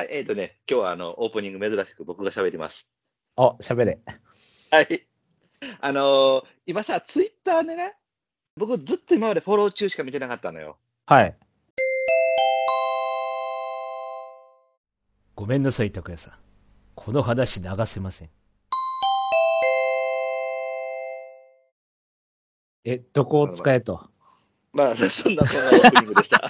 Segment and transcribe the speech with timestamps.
[0.00, 2.90] はい、えっ、とね、今日はあの、オープニング珍しく僕が喋ります。
[3.36, 3.98] お、喋れ。
[4.70, 5.06] はい。
[5.78, 7.96] あのー今さ、ツイッターでね、
[8.56, 10.78] 僕ずっと今までフォロー中しか見てなかったのよ。
[11.04, 11.36] はい。
[15.34, 16.34] ごめんなさい、拓也さん。
[16.94, 18.30] この話流せません。
[22.86, 24.08] え、どこを使えと？
[24.72, 26.40] まあ、そんな、そんなオープニングでした。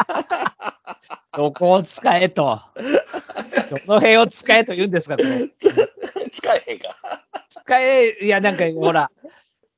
[1.37, 2.61] どこを使えと？
[3.87, 5.49] どの辺を使えと言うんですか、これ。
[6.31, 6.97] 使えへんか。
[7.49, 9.11] 使え、いや、なんか、ほら、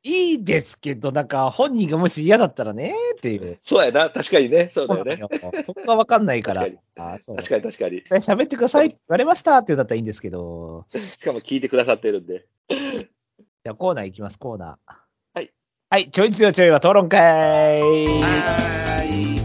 [0.05, 3.61] いいですけど、なんか、本人がもし嫌だったらね、っていう。
[3.63, 5.21] そうやな、確かにね、そうだよね。
[5.65, 6.79] そこがわかんないから確。
[6.97, 7.37] あそう。
[7.37, 8.03] 確かに確かに。
[8.03, 10.85] 喋ってくださいって言われましたって言うんだったらいいんですけど。
[10.89, 12.47] しかも聞いてくださってるんで。
[12.69, 14.93] じゃあ、コーナーいきます、コーナー。
[15.35, 15.53] はい。
[15.89, 19.09] はい、ちょい強いちょいは討論会はー
[19.39, 19.43] い。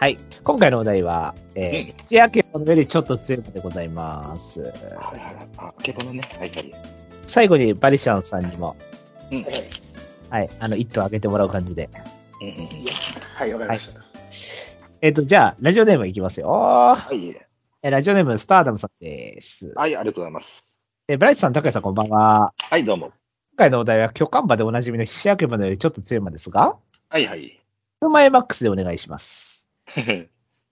[0.00, 0.18] はい。
[0.44, 4.60] 今回のお題は、えー、口開けの上でちょっと強いのでございます。
[4.60, 5.48] はいはいはい。
[5.56, 6.20] あ、ケボのね。
[6.38, 6.74] はいはい。
[7.26, 8.76] 最後にバリシャンさんにも、
[9.30, 9.44] うん。
[10.28, 11.88] はい、あの、一頭あげてもらう感じで。
[12.42, 12.66] うんうんうん。
[13.36, 14.02] はい、わかりました。
[15.00, 16.50] えっ、と、じゃあ、ラジオネームいきますよ。
[16.50, 17.28] はい。
[17.28, 19.72] えーラジオネーム、スターダムさんです。
[19.76, 20.78] はい、ありがとうございます。
[21.08, 22.52] えーブライスさん、高谷さん、こんばんは。
[22.58, 23.06] はい、どうも。
[23.06, 23.14] 今
[23.56, 26.76] 回のお題は、巨漢馬でおなじみの菱明馬のよりちょっと強い馬ですが、
[27.08, 27.64] はいはい。
[28.00, 29.70] 数前マックスでお願いします。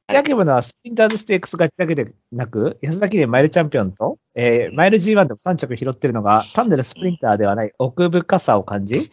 [0.08, 9.10] はい菱明馬はスプリンターズステークス勝ちだけでなく、安田記念マイルチャンピオンと、えーマイル G1 でも3着拾ってるのが、単なるスプリンターではない奥深さを感じ、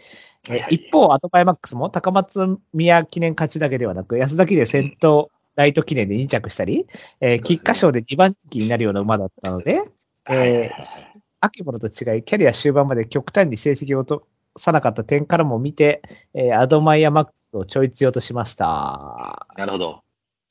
[0.49, 6.85] えー一方、アトパイマックスも高松宮記念勝ちだけではなく、安田記念先頭ライト記念で2着したり、
[7.21, 9.81] えー、菊花賞で2番人気になるような馬だったので、
[10.29, 11.07] えー、
[11.39, 16.01] 秋物と違い、キャリア終盤まで極端に成績を落とさなかった点からも見て、
[16.33, 19.47] えーアドマイヤマックスをちょい強としました。
[19.55, 20.03] なるほど。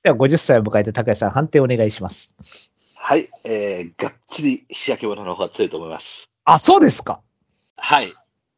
[0.02, 2.36] では、50歳を迎えた高谷さん、判定お願いします。
[2.96, 6.30] はい、えー、がっつり石焼き物の方が強いと思います。
[6.44, 7.20] あ、そうですか
[7.76, 8.12] はい。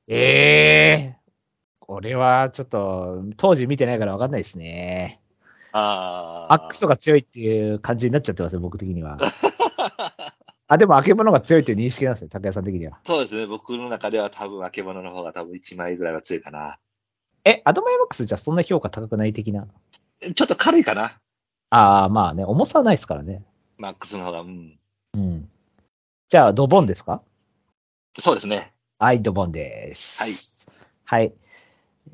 [0.08, 1.16] ええ
[1.78, 5.20] これはちょっと、当時見てないから分かんないですね。
[5.72, 9.16] あマックスが強いっていう感じになっちゃってますね、僕的には。
[10.68, 13.00] あ、でも、あけぼのが強いっていう認識なんですね、高谷さん的には。
[13.06, 16.78] そうですね、僕の中では多分、あけぼのの方が多分1枚ぐらいは強いかな。
[17.44, 19.66] え、アドマイマックスじゃそんな評価高くない的な？
[20.34, 21.18] ちょっと軽いかな、
[21.70, 23.42] ああ、まあね、重さはないですからね。
[23.78, 24.40] マックスの方が。
[24.40, 24.78] うん。
[25.14, 25.48] うん。
[26.28, 27.22] じゃあ、ドボンですか？
[28.18, 28.72] そうですね。
[28.98, 30.86] はい、ドボンです。
[31.04, 31.22] はい。
[31.22, 31.32] はい。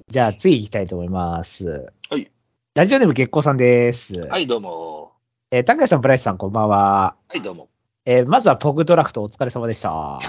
[0.08, 1.90] じゃあ、次行きたいと思います。
[2.10, 2.30] はい。
[2.74, 4.20] ラジオネーム月光さんです。
[4.20, 5.12] はい、どうも。
[5.50, 7.16] えー高谷さん、ブライスさん、こんばんは。
[7.28, 7.68] はい、どうも。
[8.04, 9.90] えーまずはポグドラフトお疲れ様でした。
[10.20, 10.26] はい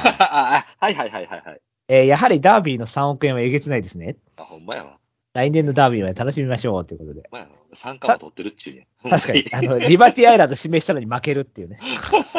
[0.80, 1.62] はいはいはいはい。
[1.90, 4.16] えーやはりダービーの3億円はえげつないですね。
[4.38, 4.98] あ、ほんまやわ。
[5.38, 7.30] 来年のダービーまで楽しみましょうということで。
[7.32, 7.52] まやわ。
[7.76, 8.88] 参加も取ってるっちゅうね。
[9.08, 11.78] 確かに、あの、リバティアイランド指名したのに負けるっていうね。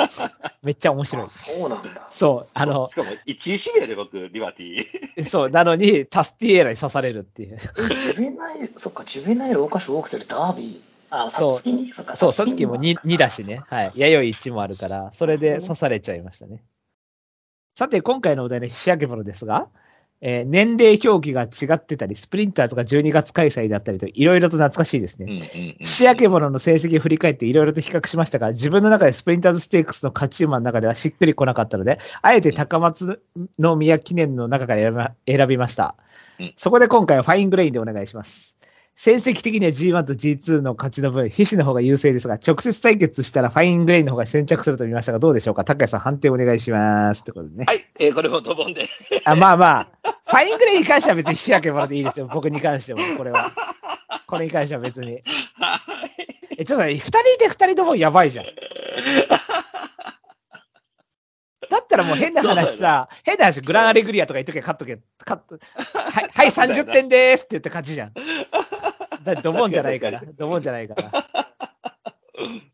[0.64, 1.28] めっちゃ面白いあ。
[1.28, 2.08] そうなんだ。
[2.10, 5.24] そう、あのし、かも、1位指名で僕、リバティ。
[5.24, 7.56] そう、なのに、タスティエーラに刺されるっていう。
[7.56, 10.80] え、ジュベナイル、そっか、ジュベナイル、桜花賞、オークスでダービー。
[11.10, 13.60] あ、そうそう、サツキもに 2, 2だしね。
[13.70, 13.90] はい。
[13.94, 16.64] 弥生1もあるから、それで刺されちゃいましたね。
[17.76, 19.68] さて、今回のお題の仕上げ物ですが、
[20.20, 25.26] えー年齢表記が違ってたり、スプリンターズが12月開催だったりと、いろいろと懐かしいですね。
[25.28, 25.84] うんうんうん。
[25.84, 33.22] 仕上げ物の成績を振り返っていろいろと比較しましたが、自分の中でスプリンターズステークスの勝ち馬の中ではしっくりこなかったので、あえて高松
[33.58, 35.94] の宮記念の中から選びま選びました
[36.40, 36.52] うん。
[36.56, 38.57] そこで今回はファイングレインでお願いします。
[39.00, 45.62] 成績的には G1 と G2 の勝ちの分、ヒシの方が優勢ですが、直接対決したらファイングレインの方が先着すると見ましたが、どうでしょうか？
[45.62, 47.20] 高谷さん判定お願いします。
[47.20, 47.64] ってことでね。
[47.68, 48.88] はい、えー、これもドボンで。
[49.24, 49.88] あまあまあ、
[50.26, 52.28] ファイングレインに関しては別に仕上げもらっていいですよ。
[52.34, 53.52] 僕に関しても、これは。
[54.26, 55.12] これに関しては別に。
[55.12, 55.20] はい。
[56.58, 58.46] え、ちょっとね、二人で二人ともやばいじゃん。
[61.70, 68.12] だったらもう変な話さ、変な話、グランアレグリアとか言っとけ、勝っとけ、勝っと、はい、はい、30点でーすって言って勝ちじゃん。
[69.34, 71.12] だ ドボンじゃないから、ドボンじゃないから。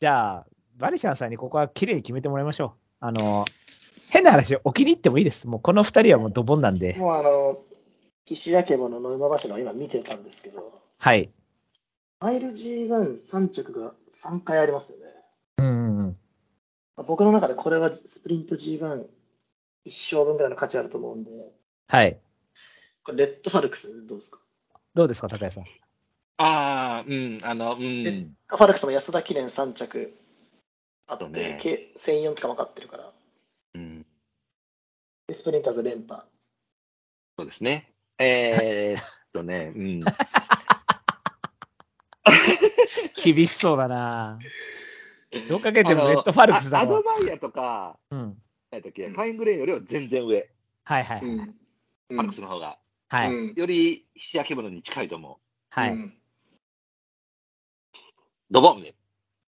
[0.00, 2.78] じゃあ、バリシャンさんにここは綺麗に決めてもらいましょう。
[3.00, 3.44] あの、
[4.08, 5.46] 変な話、お気に入ってもいいです。
[5.48, 6.94] もうこの二人はもうドボンなんで。
[6.94, 7.62] もうあの、
[8.24, 11.30] 岸焼け物の馬柱を今見てたんですけど、はい。
[12.20, 15.12] マイル G13 着が3回ありますよね。
[15.58, 16.16] うんうんうん。
[17.06, 19.06] 僕の中でこれはスプリント G1
[19.84, 21.30] 一勝分ぐらいの価値あると思うんで、
[21.88, 22.20] はい。
[23.04, 24.38] これレッドファルクスどうですか、
[24.94, 25.64] どうですか、高谷さん？
[26.44, 27.80] ああ、うん、あの、うん。
[27.80, 30.12] レッドファルクスも安田記念3着
[31.06, 33.12] あって、ね計1004とか分かってるから、
[33.74, 34.04] うん、
[35.26, 36.22] でスプリンターズ連覇。
[37.38, 37.92] そうですね。
[38.18, 40.00] えー っとね、うん。
[43.22, 44.38] 厳しそうだな
[45.48, 46.86] どうかけてもレッドファルクスだあア。
[46.86, 48.36] ドバイアとか、うん。
[48.70, 50.50] 何だっけ、ファイングレインよりは全然上、
[50.84, 51.20] はいはい。
[51.24, 51.46] うん。
[51.46, 52.78] ファルクスの方が。
[53.08, 53.32] はい。
[53.32, 55.36] うんより日焼け物に近いと思う。
[55.70, 55.92] はい。
[55.92, 56.18] うん
[58.52, 58.94] ドボンで。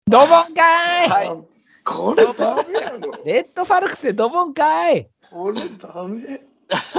[0.05, 1.43] ドボンかーい、はい
[1.83, 3.11] これダメやろ。
[3.25, 6.41] レッドファルクスでドボンかいこれダメ。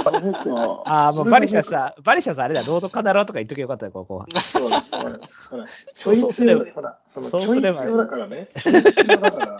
[0.03, 0.83] ダメか。
[0.85, 4.27] ああ、もうバリシャさ、バリシャさあれだ、ロードカナローとか言っときゃよかったよ、ここは。
[4.41, 5.17] そうだほら
[5.49, 8.49] ほらちょいそうそうすれば強い、ほら、そのそうすれば強だからね。
[8.57, 9.57] ちょい強だから。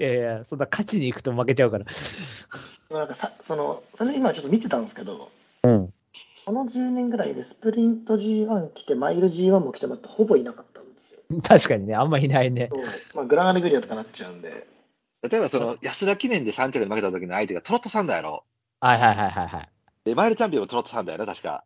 [0.00, 1.84] いやいや、そんな勝ちに行くと負けちゃうから。
[2.90, 5.30] なんかさ、その、それ今ちょっと見てたんですけど、
[5.62, 5.92] うん。
[6.46, 10.75] この10年ぐらいでスプリント G1 来て、マイル G1 も来てもらってほぼいなかった。
[11.42, 12.70] 確かにね、あんまいないね。
[13.14, 14.66] まあ、グランアレグリアとかなっちゃうんで。
[15.28, 18.44] 例えばその安田記念で3着で負けた時の相手がトロットサンダーやろ。
[18.80, 19.68] はいはいはいはいはい。
[20.04, 21.64] で、マイルチャンピオンもトロットサンダーやろ、確か。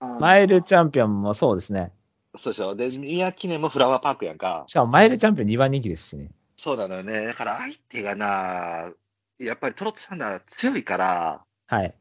[0.00, 1.92] マイルチャンピオンもそうですね。
[2.36, 2.74] そうでしょ。
[2.74, 4.64] で、宮記念もフラワーパークやんか。
[4.66, 6.30] しかもマイルチャンピオン2番人気ですしね。
[6.56, 7.26] そうなのよね。
[7.26, 8.92] だから相手がな、
[9.38, 11.94] やっぱりトロットサンダー強いから、はい。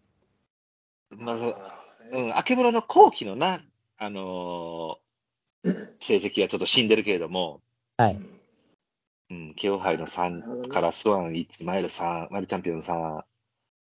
[1.17, 3.59] まあ、うん、あけぼのの後期のな、
[3.97, 5.00] あのー
[5.99, 7.61] 成績はちょっと死んでるけれども、
[7.97, 8.19] はい。
[9.29, 13.21] うん、ケオハイの3からスワン1、マイル3、マイルチャンピオン3、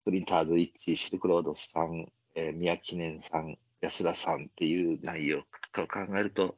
[0.03, 2.05] プリンターズ1、シルクロード3、
[2.35, 5.47] えー、宮記念3、安田3っていう内容を考
[6.17, 6.55] えると、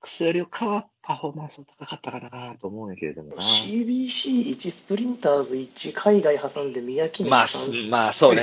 [0.00, 3.42] クスよりかはパフォーマンス高かったかなと思うんやけれどもな。
[3.42, 7.46] CBC1、スプリンターズ1、海外挟んで宮城まあ、
[7.90, 8.42] まあ、そうね。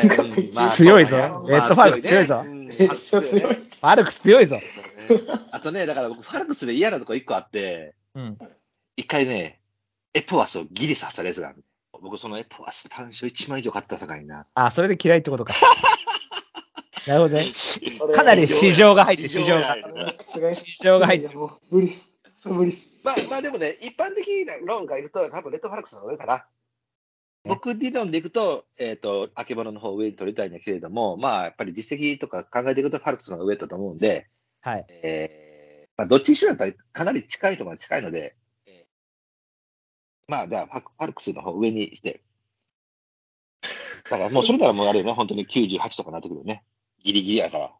[0.71, 3.53] 強いぞレッドファルクス強いぞうんめっちゃ強い。
[3.53, 4.59] ファルクス強いぞ。
[5.51, 8.37] あとね、だから僕、ファルクスで嫌なとこ1個あって、うん。
[8.95, 9.59] 一回ね、
[10.13, 11.63] エポワスをギリさせたレースがある。
[12.01, 14.45] 僕、そのエポワス単勝1万以上買ってたさかいな。
[14.53, 15.53] あ、それで嫌いってことか。
[17.07, 17.45] なるほどね。
[17.45, 19.75] しかなり市場が入って、市場が。
[20.17, 21.35] 覆市場が入って
[21.69, 22.21] 無理っす。
[22.33, 22.95] そう無理っす。
[23.03, 26.45] まあ、まあでもね、一般的な論からいくと、多分レッドファルクスの上かな。
[27.45, 34.29] 僕理論でいくと、えっ、と、あけぼのの方を上に取りたいんだけれども、まあ、やっぱり実績とか考えていくと、ファルクスの方が上だと思うんで、
[34.63, 34.85] はい。
[34.89, 42.21] えー、まあ、どっちにしろやっぱりかなり近いところに近いので、えーまあ、だからファファルクスの方上にして、
[44.09, 46.63] だからもうそれならもうあれよね、本当に98とかなってくるよね。
[47.03, 47.71] ギリギリやから。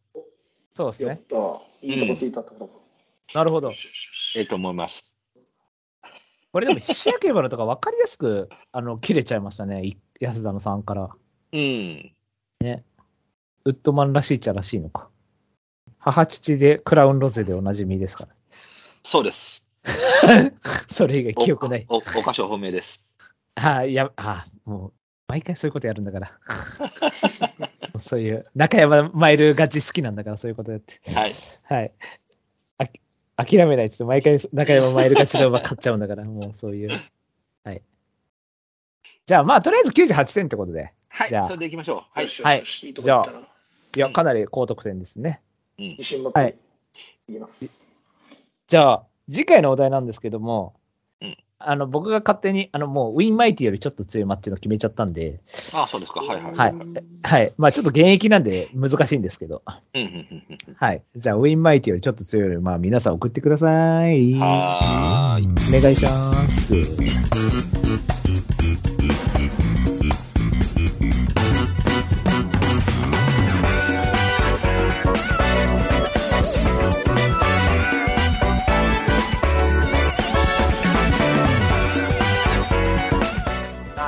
[0.74, 1.10] そうですね。
[1.10, 1.62] やった。
[1.82, 2.84] いいとこついたってこと
[3.34, 3.72] なるほど。
[4.36, 5.16] ええと思います。
[6.52, 9.86] これでも、菱焼け花とか分かりやすく、 あの、切れちゃいましたね。
[9.86, 11.10] い安田の3から。
[11.52, 12.14] うん。
[13.66, 15.10] ウッドマンらしいっちゃらしいのか。
[16.06, 18.30] 母父でクラウンロゼでおなじみですから。
[18.48, 19.70] そうです。
[20.92, 21.86] それ以外記憶ない。
[21.88, 23.18] お、お菓子は本命です。
[23.56, 24.94] ああ、いや、ああ、もう、
[25.28, 26.40] 毎回そういうことやるんだから。
[28.00, 31.00] そういう、中山マイルガチ好きなんだから、そういうことやって。
[31.16, 31.32] はい。
[31.64, 31.94] はい。
[33.38, 36.90] あき諦めないっつって、毎回中山マイルガチで馬買っちゃうんだから、もうそういう。
[37.64, 37.82] はい。
[39.26, 40.92] じゃあ、まあ、とりあえず98点ってことで。
[41.08, 41.30] はい。
[41.30, 42.04] じゃあそれでいきましょう。
[42.12, 42.26] はいよ。
[42.26, 43.40] いよしよしいいとこ行ったな。
[43.40, 45.42] いや、かなり高得点ですね。
[45.78, 46.56] 自信持ってはい
[47.40, 47.88] ます。
[48.68, 50.74] じゃあ、次回のお題なんですけども、
[51.22, 55.40] うんあの、僕が勝手に、あの、もう、ウィンマイティよりちょっと強いマッチの決めちゃったんで、
[55.74, 56.20] あそうですか。
[56.20, 56.56] はいはい。
[56.56, 56.74] はい
[57.24, 57.54] はい。
[57.58, 59.62] まあ、ちょっと現役なんで難しいんですけど、
[59.94, 61.02] うんうんうんうんはい。
[61.16, 63.68] じゃあ、ウィンマイティよりちょっと強いので、まあ、皆さん送ってくださ
[64.10, 64.34] い。
[64.34, 65.78] はーい。
[65.78, 68.13] お願いします。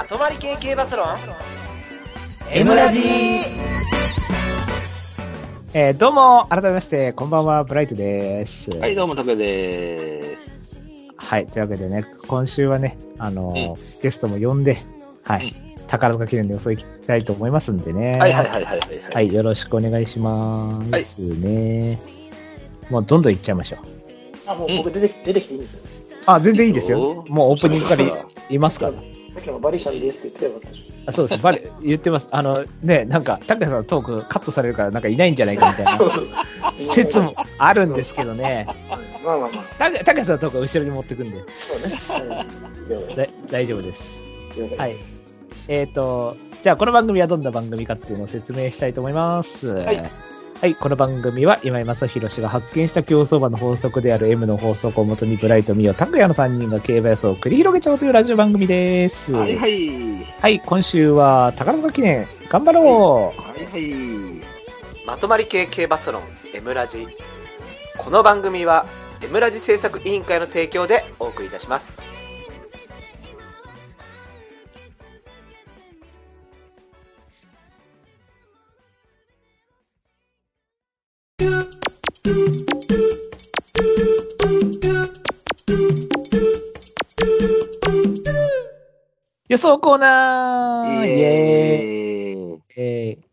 [0.06, 1.08] まとまり系系バスロン
[2.52, 3.00] M ラジ
[5.74, 8.70] えーどうも、改めまして、こんばんは、ブライトです。
[8.78, 10.78] はい、どうも、竹です。
[11.18, 11.48] はい。
[11.48, 14.78] というわけでね、今週はね、あのーゲストも呼んで、
[15.24, 15.56] はい。
[15.88, 18.20] 宝塚記念で予想いきたいと思いますんでね。
[18.20, 19.12] はいはいはいはいはい。
[19.12, 22.00] はい、よろしくお願いしますね。
[22.92, 23.80] もうどんどんいっちゃいましょう。
[24.46, 25.84] あ、もう僕出てき出てきていいんですよ。
[26.28, 27.26] あ、全然いいですいいよぞ。
[27.28, 29.15] もうオープニングからいいますから。
[29.36, 30.68] さっきのバリシャンですって言って。
[31.08, 31.44] あそうです。
[31.44, 32.30] バレ、言ってます。
[32.32, 38.66] あの、ね、なんか、拓也さんのトークカットされるから、なんかいないんじゃないかみたいな説もあるんですけどね。
[39.26, 42.36] まあまあまあ、拓也拓也さんのトークは後ろに持ってくんで、そうね。
[42.36, 42.48] はい
[42.90, 44.24] 了解だ大丈夫です。
[44.58, 44.96] 了解はい。
[45.68, 49.70] えっ、と、じゃあこの番組はどんな番組かっていうのを説明したいと思います。
[49.70, 50.12] はい
[50.62, 59.36] はい、この番組は今井正弘氏が発見した競走馬の法則である M の法則をもとにブライト、ミオ、拓也の3人が競馬予想を繰り広げちゃおうというラジオ番組です。
[59.36, 60.26] はいはい。
[60.40, 64.16] はい、今週は宝塚記念、頑張ろう、はいはい。
[65.06, 67.08] まとまり系系バスロン M ラジ
[67.98, 68.88] この番組は
[69.32, 72.15] 村地制作委員会の提供でお送りいたします
[89.48, 93.26] 予想コーナーイエーイえーえー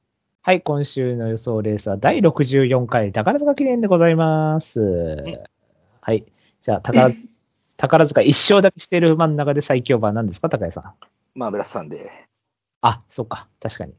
[0.44, 4.80] はい、今週の予想レースは第64回宝塚記念でございます。
[6.00, 6.26] はい。
[6.60, 7.22] じゃあ、宝塚
[7.78, 10.94] 宝塚一勝だけしている真ん中で最強馬は何ですか、高谷さん。
[11.34, 12.10] まあ、ブラスさんで。
[12.80, 13.94] あ、そっか、確かに。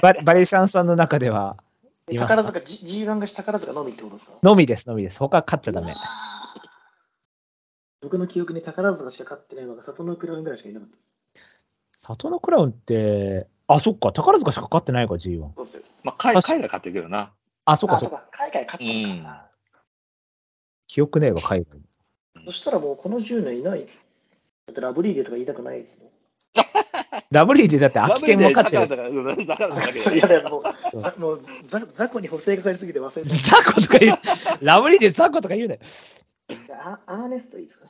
[0.00, 1.56] バリバリシャンさんの中では、
[2.06, 4.38] 宝塚、G- G1 が宝塚のみってことですか？
[4.42, 5.18] のみです、のみです。
[5.18, 5.94] 他勝っちゃダメ。
[8.02, 11.16] 僕の記憶に宝塚しか勝ってないのが里のクラウンぐらいしかいなかったです。
[11.96, 15.38] 里のクラウンって、あ、そっか、宝塚しか勝ってないか、G1。
[15.40, 15.84] そうっすよ。
[16.02, 17.32] まあ、海海外買ってるけどな。
[17.64, 18.28] あ、そっか、あ、そっか。
[18.30, 19.50] 海外勝ったのかな。
[20.86, 21.80] 記憶ねえわ、海外。
[22.44, 23.86] そしたらもうこの10年いない。
[23.86, 26.10] だってラブリーデーとか言いたくないですね。
[27.30, 28.88] ダブリーでだって秋天も勝ってる。
[28.88, 34.18] だから、うんだからだけどいやいや、もう、ざもうざ雑魚に補正がかかりすぎて忘れてザコとか言う。
[34.60, 35.80] ラブリーでザコとか言うね。
[36.68, 36.90] た。
[36.90, 37.88] あアーネストいいですか？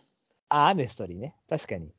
[0.49, 1.35] アネストリーね。
[1.49, 1.93] 確かに。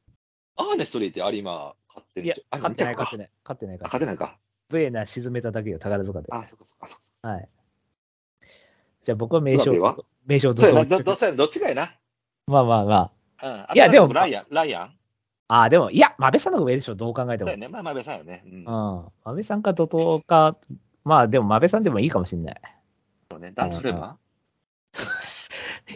[0.56, 3.30] アーネストリーって有馬買っていや、あ勝ってない、勝ってない。
[3.44, 3.88] 勝ってないあから。
[3.88, 4.38] 勝てないか。
[4.70, 6.28] ブエナ沈めただけよ、宝塚で。
[6.32, 6.98] あ、そっかそ。
[7.22, 7.50] はい。
[9.04, 10.82] じゃあ僕は名称と、名称とど
[11.46, 11.92] っちがやな？
[12.48, 13.12] まあまあま
[13.44, 13.76] うん。
[13.76, 14.95] いやでもライアン、ライアン？
[15.48, 15.64] あ。
[15.64, 17.68] あ、でも、いや、マベさんの方が上でしょ、どう考えてもそうや。
[17.68, 17.68] ね。
[17.68, 18.44] まあ、まあ、別さんよね。
[18.46, 18.54] うん。
[18.54, 18.66] うん。
[18.66, 20.58] マベさんか怒涛か、
[21.06, 22.62] まあでもマベさんでもいいかもしんない。
[23.32, 23.52] そうね。
[23.52, 24.18] ダンスフレーマ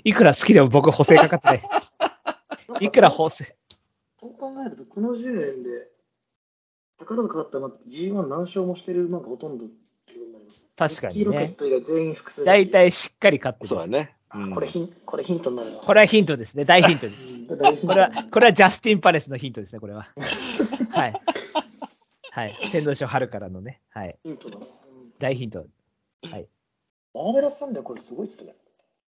[0.03, 2.85] いくら好きでも僕補正かかってない。
[2.85, 3.55] いくら補正。
[4.17, 5.89] そう考えると、この10年で、
[6.99, 9.69] 宝塚勝った馬って G1 何勝もしてる馬がほとんどっ
[10.05, 10.71] ていうことになります。
[10.75, 11.49] 確かにね。
[11.57, 13.69] ト以外全員複数大体しっかり勝ってる。
[13.69, 14.15] そうやね。
[14.29, 15.79] あうんこれヒンこれヒントになるな。
[15.79, 16.65] これはヒントですね。
[16.65, 17.41] 大ヒントです。
[17.85, 20.07] これは、これはジャスティン・パレスのヒントですね、これは。
[20.91, 21.13] はい。
[22.31, 22.69] はい。
[22.71, 23.81] 天童賞春からのね。
[23.89, 24.19] はい。
[24.23, 24.57] ヒントだ。
[24.57, 24.63] うん
[25.19, 25.65] 大ヒント。
[27.13, 28.55] マーベラスサンデーこれすごいっすね。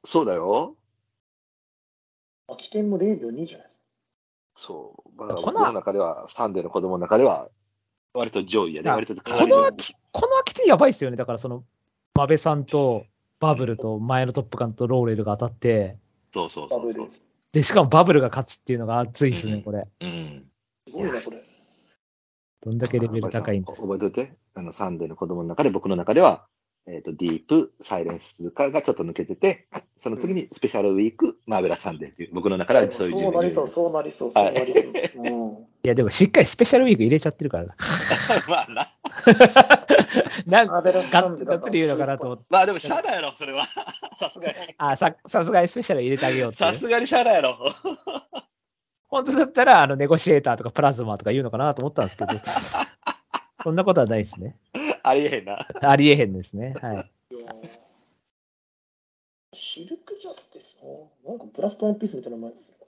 [0.06, 0.76] そうだよ。
[2.48, 3.84] 秋天も0秒2じゃないですか。
[4.56, 5.22] そう。
[5.22, 7.50] まあ、この中では、サンデーの子供の中では、
[8.14, 8.90] 割と上位やね。
[8.90, 11.18] あ割とこの秋、この秋天やばいっすよね。
[11.18, 11.64] だからその、
[12.14, 13.06] マベさんと
[13.40, 15.98] バブルとマヤノトップガンとローレルが当たって、
[16.34, 17.08] そうそうそうそう。
[17.52, 19.88] で、しかもバブルが勝つっていうのが熱いですね、これ。
[20.02, 20.46] うん。
[20.88, 21.44] すごいな、これ。
[22.62, 23.74] どんだけレベル高いんだ。
[23.74, 26.48] 覚えておいて、あの、サンデーの子供の中で、僕の中では、
[26.88, 29.68] えっ、と、ディープ、サイレンススズカがちょっと抜けてて、
[29.98, 35.24] その次にスペシャルウィーク、マーベラスサンデーっていう、僕の中ではそういうそうなりそう、そうなりそう、そうなりそう。
[35.24, 37.76] うんいや、でもしっかりスペシャルウィーク入れちゃってるからな。
[38.48, 38.88] まあな。
[40.46, 42.44] なんマーベラスサンデーッガッツリ言うのかなと思って。
[42.50, 43.66] まあでも、シャアだやろ、それは。
[44.18, 44.56] さすがに。
[44.78, 47.58] あ、さ、さすがにスペシャル入れてあげようってね、さすがにシャアだやろ。
[49.08, 52.34] 本当だったら、あの、ネゴシエーターとかプラズマとか言うのかなと思ったんですけど、
[53.64, 54.58] そんなことはないですね。
[55.04, 55.66] ありえへんな。
[55.82, 56.76] ありえへんですね。
[56.82, 57.12] はい。
[59.54, 60.82] シルクジャスティス
[61.26, 62.88] ななんかブラストワンピースみたいな名前ですね。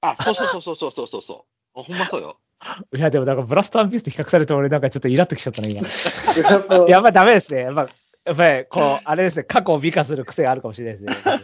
[0.00, 1.53] あ、そうそうそうそうそうそうそう。
[1.82, 2.38] ほんまそうよ。
[2.96, 5.82] いや、でもなんかブラストワンピースと比較されて俺なんかちょっとイラっときちゃったな、今。
[6.48, 7.60] やっぱやっぱダメですね。
[7.62, 7.88] やっぱ、
[8.24, 11.34] やっぱり、こう、あれですね、過去を美化する癖があるかもしれないですね。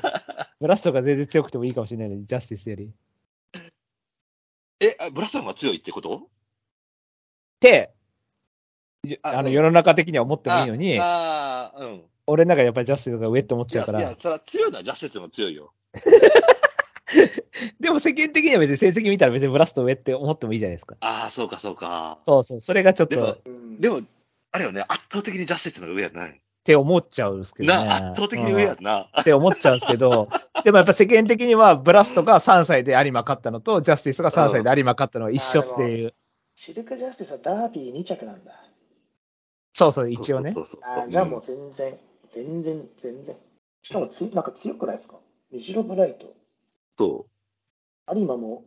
[0.61, 2.85] ブラストが全然強くてもいいかもしれないのに、ジャスティスより。
[2.87, 2.91] っ
[4.81, 6.23] え、あブラスさんが強いってこと？
[7.61, 7.93] て、
[9.23, 12.03] ああの、世の中的には思ってもいいのに、ああー、うん。
[12.27, 15.75] 俺の中でやっぱりジャスティスが上って思っいちゃうか、ら、、やいやそれは強いのはジャスティスも強いよ。
[17.81, 20.97] でも世間的には別に成績見たら別にブラスト上って思ってもいいじゃないですか。
[21.01, 22.19] ああ、そうかそうか。
[22.27, 24.01] そうそう、それがちょっでもと、っうんでも、
[24.53, 26.41] あれよね、圧倒的にジャスティスの方が上やない。
[26.63, 27.85] て思っちゃうんですけどね。
[27.85, 29.09] な、圧倒的に上やんな。
[29.21, 30.29] って思っちゃうんですけど、
[30.63, 36.15] でもやっぱ世間的にはブラストが3歳で有馬勝ったのと、ジャスティスが3歳で有馬勝ったのは一緒っていう。
[36.55, 38.53] シルクジャスティスはダービー2着なんだ。
[39.73, 40.53] そうそう、一応ね。
[40.53, 41.99] そうそうそうあーじゃあもう全然、
[42.35, 43.37] 全然、全然。
[43.83, 45.19] しかもつなんか強くないですか？
[45.51, 46.27] メジロブライト。
[47.01, 47.27] そ
[48.15, 48.65] 有馬も、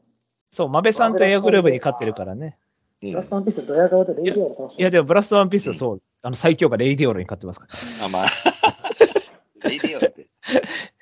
[0.49, 2.57] そう、マベさんとエアグルーヴに勝ってるからね。
[3.01, 8.05] ブラストワンピースドヤ顔でレイディオール倒していや、でもブラストワンピースはそう、あの最強がレイディオールに勝ってますから。
[8.07, 9.69] あ、まあ。
[9.69, 10.27] レイデオロって。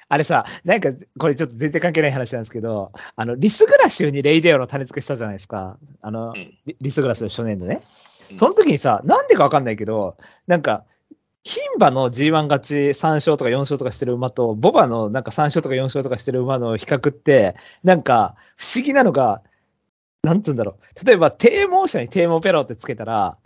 [0.09, 5.77] あれさ、なんか、これちょっと全然関係ない話なんですけど、あの、リスグラ州にレイディオールを種付けしたじゃないですか。
[6.01, 6.33] あの、うん
[6.65, 7.75] リリスグラスの初年度ね。
[7.75, 10.15] うんその時にさ、なんでかわかんないけど、
[10.47, 10.85] なんか、
[11.43, 19.41] 牝馬の G1 勝ち3勝とか4勝とかしてる馬と、ボバのなんか3勝とか4勝とかしてる馬の比較って、なんか、不思議なのが、
[20.23, 21.05] なんつうんだろう。
[21.05, 23.37] 例えば、低毛者に低毛ペロってつけたら、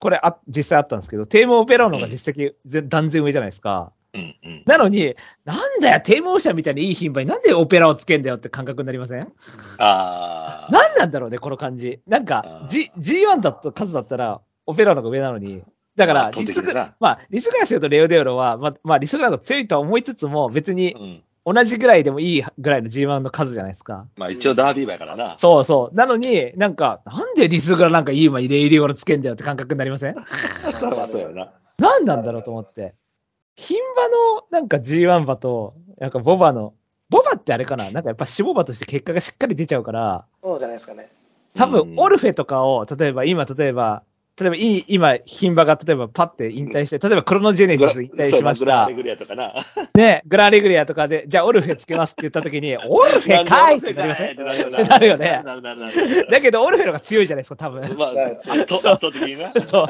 [0.00, 3.92] これあ、実際あったんですけど、低毛ペロの方が実績、ぜ断然上じゃないですか。
[4.12, 4.62] うんうん。
[4.66, 5.14] なのに、
[5.46, 9.32] なんだよ、テーマオーシャンみたいにいい牝馬になんでオペラをつけんだよって感覚になりません？
[9.78, 10.70] ああ。
[10.70, 12.00] なんなんだろうね、この感じ。
[12.06, 15.62] なんかあ、ー G、G1 だと数だったら、オペラの方が上なのに、
[15.96, 21.22] だから、まあ圧リスグまあ、リスグラシオとレオデオロは、まあ、まあ、リスグラの方が強いとは思いつつも、別にうん。
[21.44, 24.06] 同じぐらいでもいいぐらいの G1 の数じゃないですか。
[24.16, 25.34] まあ一応ダービー馬やからな。
[25.38, 25.96] そうそう。
[25.96, 30.14] なのに、なんか、なんでリスグラなんかいい馬にレイリオロつけんだよって感覚になりません？
[30.78, 31.50] そうそうやな。
[31.78, 32.94] なんなんだろうと思って。
[33.56, 36.74] 牝馬のなんか G1 馬と、なんかボバの、
[37.10, 37.90] ボバってあれかな？
[37.90, 41.10] なんかやっぱ脂肪馬として結果がしっかり出ちゃうから、そうじゃないですかね。
[41.54, 44.04] 多うん分オルフェとかを、例えば今、例えば、
[44.40, 48.94] 例えばいい、今、牝馬が例えばパッて引退して、例えばクロノジェネシス引退しましたグラレ。
[48.94, 49.52] グリアとかな。
[49.94, 54.32] ね、グラレグリアとかで、じゃあオルフェつけますって言った時に、 オルフェかいってなりません？
[54.32, 56.26] ってなるよって なるよねなるなるなる。
[56.30, 57.96] だけどオルフェの方が強いじゃないですか、多分。
[57.98, 58.08] まあ、
[58.52, 59.52] 圧倒的にな。
[59.60, 59.86] そう。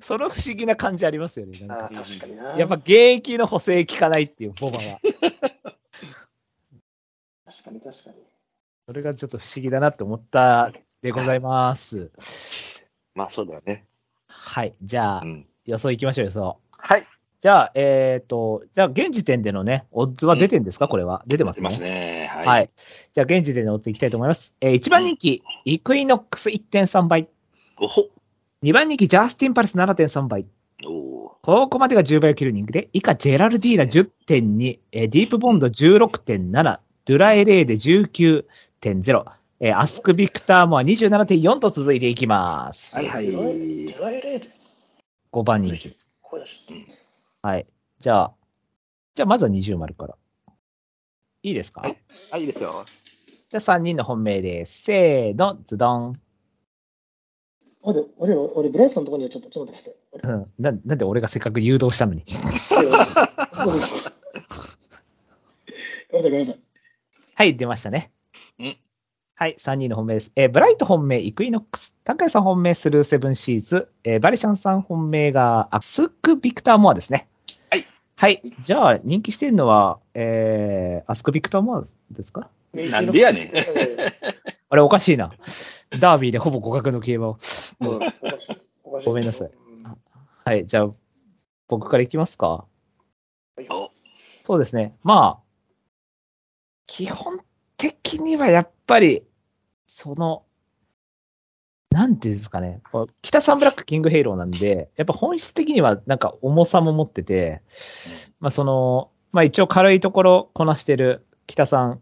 [0.00, 1.58] その不思議な感じありますよね。
[1.66, 2.56] なんか確かにな。
[2.58, 4.98] やっぱ現役の補正効かないっていう、ボバは。
[5.02, 5.24] 確
[7.64, 8.16] かに確かに。
[8.88, 10.72] それがちょっと不思議だなって思った
[11.02, 12.10] でございます。
[13.14, 13.84] まあそうだよね。
[14.28, 14.74] はい。
[14.82, 15.46] じゃあう、ん。
[15.66, 16.58] 予想行きましょう、予想。
[16.78, 17.06] はい。
[17.40, 21.22] じゃあ、えっ、と、じゃあ、現時点でのね、オッズは出てんですか、これは。
[21.26, 21.68] 出てますね。
[21.68, 22.30] 出ますね。
[22.32, 22.46] はい。
[22.46, 22.70] はい。
[23.12, 24.56] じゃあ、現時点でオッズいきたいと思います。
[24.62, 27.28] えー、1番人気、イクイノックス1.3倍。
[27.78, 28.08] おほ。
[28.62, 30.42] 2番人気、ジャスティンパレス7.3倍。
[30.86, 39.24] おおここまでが10倍を切る人気で、以下、ジェラルディーナ10.2、えーディープボンド16.7、ドゥラエレーで19.0、
[39.60, 42.96] えーアスクビクターモア27.4と続いていきます。
[42.96, 43.26] はいはい。
[43.26, 44.48] ジェラエレーで。
[45.32, 46.10] 5番人気です。
[47.42, 47.66] はい。
[47.98, 48.32] じゃあ、
[49.14, 50.16] じゃあまずは20丸から。
[51.42, 51.96] いいですか、はい
[52.32, 52.84] あ、いいですよ。
[53.50, 54.82] じゃあ3人の本命です。
[54.82, 56.12] せーの、ズドン。
[57.82, 60.32] 俺、俺、俺、ブライスのところにはちょっと、ちょっと待ってください。
[60.32, 62.24] うんななんで俺がせっかく誘導したのに。
[62.72, 63.22] 俺ごめんなさ
[66.10, 66.58] い、ごめんなさい。
[67.34, 68.10] はい、出ましたね
[68.58, 68.76] うん。
[69.36, 70.32] はい、3人の本命です。
[70.36, 71.96] えーブライト本命、イクイノックス。
[72.04, 73.88] 高谷さん本命、スルーセブンシーズ。
[74.04, 77.28] えーバリシャンさん本命が、アスク・ビクター・モアですね。
[77.70, 77.84] はい。
[78.16, 78.42] はい。
[78.62, 82.48] じゃあ、人気してるのは、えーアスク・ビクター・モアですか？
[82.74, 83.52] なんでやねん。
[84.70, 85.32] あれ、おかしいな。
[85.98, 87.38] ダービーでほぼ互角の競馬を。
[89.04, 89.96] ごめんなさいうん
[90.44, 90.90] はい、じゃあ、
[91.68, 92.66] 僕からいきますか。
[93.70, 93.90] お
[94.44, 94.94] そうですね。
[95.02, 95.44] まあ、
[96.86, 97.40] 基本
[97.76, 99.24] 的にはやっぱり、
[99.86, 100.44] その、
[101.90, 102.82] なんていうんですかね。
[103.22, 107.62] 北サンブラックキングヘイローなんで、やっぱ本質的にはなんか重さも持ってて、
[108.40, 112.00] まあその、まあ一応軽いところこなしてる北さん、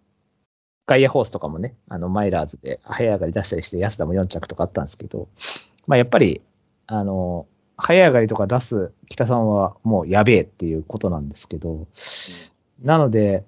[0.86, 5.28] ガイアホースとかもね、あのマイラーズで早上がり出したりして、安田も4着とかあったんですけど、
[5.86, 6.40] まあやっぱり、
[6.86, 11.86] あの、早上がりとか出す北さんはもうやべえっていうことなんですけど、
[12.80, 13.44] なので、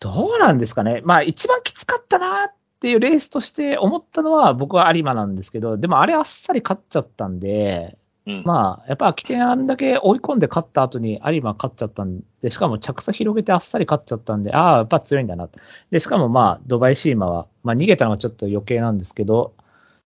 [0.00, 1.00] どうなんですかね。
[1.04, 8.42] まあ一番きつかったなっていうレースとして思ったのは僕は有馬なんですけど、でもあれあっさり勝っちゃったんで、うん。
[8.44, 15.58] まあやっぱ起点あんだけ追い込んで勝った後に有馬勝っちゃったんで、しかも着差広げてあっさり勝っちゃったんで、ああ、やっぱ強いんだなと。
[15.90, 19.54] で、しかもまあドバイシーマは、まあ逃げたのはちょっと余計なんですけど、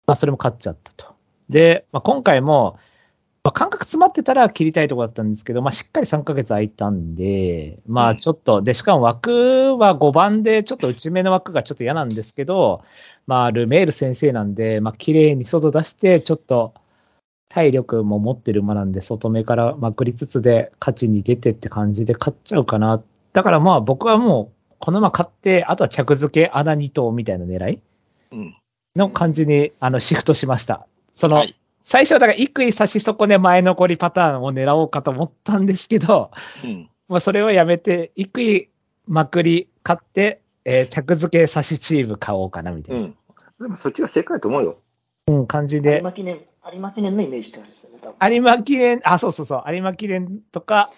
[0.07, 1.15] まあそれも勝っちゃったと。
[1.49, 2.79] で、まあ今回も、
[3.47, 12.83] まあ、感覚詰まってたら切りたいところだったんですけど、まあ、しっかり3ヶ月空いたんで、まあ、ちょっと、で、しかも枠は5番で、ちょっと内目の枠がちょっと嫌なんですけど、
[13.29, 16.75] まあ、ルメール先生なんで、まあ、綺麗に外出して、ちょっと、
[17.49, 23.01] 体力も持ってる馬なんで、外目からまくりつつで、勝ちに出てって感じで勝っちゃうかな。
[23.33, 27.81] だからまあ、僕はもう、この馬勝って、あとは着付け穴2頭みたいな狙い
[28.33, 28.57] うん。
[28.97, 30.89] の感じに、あの、シフトしました。
[31.15, 31.55] その、はい。
[31.87, 36.33] 最初はだから、幾位差し損ね前残りパターンを狙おうかと思ったんですけど、
[36.65, 36.91] うん。
[37.09, 38.71] まあそれをやめて、幾位
[39.07, 43.17] まくり買って、えー着付け差しチーム買おうかなみたいな、うん。
[43.61, 44.77] でもそっちが正解だと思うよ。
[45.29, 46.41] うん感じ有で、馬記念、
[46.73, 48.35] 有馬記念のイメージって感じですよね、多分。
[48.35, 50.91] 有馬記念、あ、そうそうそう、有馬記念とか、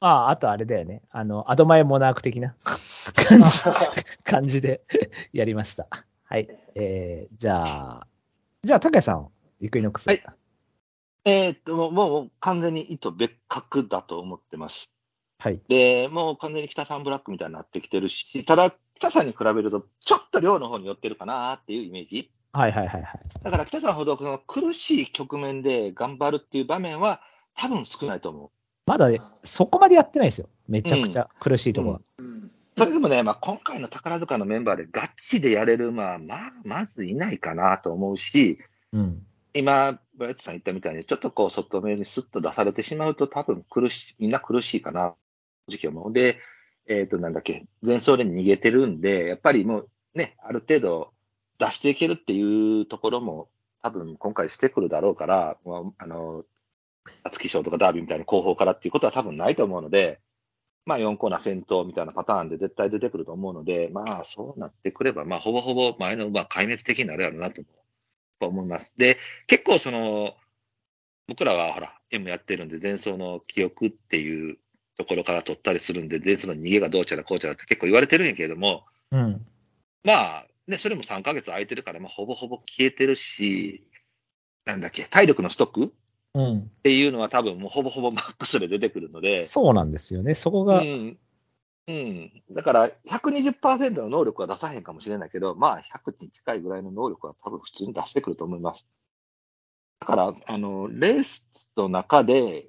[0.00, 2.56] まあ、あとあれだよね、あの、アドマイモナーク的な
[3.14, 3.62] 感じ、
[4.24, 4.82] 感じで
[5.32, 5.86] やりました。
[6.24, 6.48] はい。
[6.74, 8.06] えー、じゃあ、
[8.64, 9.28] じゃあ、高谷さん、
[9.62, 10.08] イクイノックス。
[10.08, 10.22] はい
[11.24, 14.92] えーっと、もう完全に意図別格だと思ってます。
[15.38, 15.60] はい。
[15.68, 22.32] で、もう完全に北さんブラックみたいになってきてるし、ただ、北さんに比べると、ちょっと量の方に寄ってるかなっていうイメージ。
[22.52, 23.20] はいはいはいはい。
[23.42, 27.20] だから北さんほどその苦しい局面で頑張るっていう場面は
[27.56, 28.50] 多分少ないと思う。
[28.86, 29.08] まだ
[29.44, 30.48] そこまでやってないですよ。
[30.68, 32.00] めちゃくちゃ苦しいところは。
[32.18, 38.58] うんそれでもね、まあ、今回の宝塚のメンバーでガチでやれる馬は、まあ、まずいないかなと思うし、
[38.94, 39.26] うん。
[39.54, 45.14] 今、ブライトさん言ったみたいに、ちょっとこう、外目にスッと出されてしまうと、多分苦しい、みんな苦しいかな、
[45.68, 46.12] 正直思う。
[46.12, 46.38] で、
[46.86, 51.12] えっ、と、なんだっけ、前走で逃げてるんで、やっぱりもうね、ある程度
[51.58, 53.48] 出していけるっていうところも、
[53.82, 56.44] 多分今回してくるだろうから、もうあの、
[57.24, 60.20] 皐月賞とかダービーみたいに後方からっていうことは多分ないと思うので、
[60.84, 67.81] まあ4コーナー先頭みたいなパターンで絶対出てくると思うので、まあそうなってくれば、まあほぼほぼ前の馬壊滅的になるやろうなと思う
[68.46, 68.94] います。
[68.96, 70.34] で、結構その、
[71.28, 74.58] 僕らはほら、M やってるんで、前走の記憶っていう
[74.98, 79.46] ところから取ったりするんで、前走の逃げがどうちゃらこうちゃらって結構言われてるんやけれども、うん。
[80.04, 83.86] まあ、ね、それも3ヶ月空いてるから、まあ、ほぼほぼ消えてるし、
[84.64, 85.88] なんだっけ、体力のストックっ
[86.34, 86.70] うん。
[86.82, 90.34] ていうのは多分もうほぼほぼマックスで出てくるので、そうなんですよね。
[90.34, 91.18] そこが、うん。
[91.88, 92.30] うん。
[92.50, 98.88] だから、120%の能力は出さへんかもしれないけど、まあ、100に近いぐらいの能力は多分普通に出してくると思います。
[100.00, 102.66] だから、あの、レースの中で、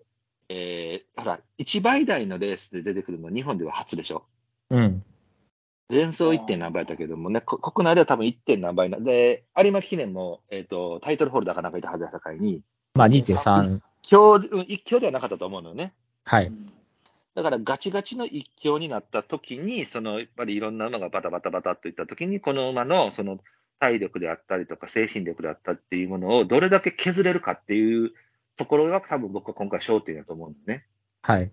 [0.50, 4.26] えー、ほら、1倍台のレースで出てくるの日本では初でしょ。
[4.70, 5.04] うん。
[5.92, 6.40] 前走 1.
[6.46, 8.36] 点何倍だったけどもね、こ国内では多分 1.
[8.46, 9.00] 点何倍な。
[9.00, 12.64] で、有馬記念も、えっ、と、タイトルホルダーかなんかいたはずだったからに、
[12.96, 13.82] まあ2.3。
[14.02, 15.94] 強、うん一強ではなかったと思うのよね。
[16.26, 16.52] はい。
[17.36, 23.40] だからガチガチの一強になった時に、そのやっぱりいろんな馬がバタバタバタっといった時に、この馬のその
[23.80, 28.12] 体力であったりとか精神力であったっていうものをどれだけ削れるかっていう
[28.56, 30.86] ところが多分僕は今回焦点だと思うんだよね。
[31.24, 31.52] はい。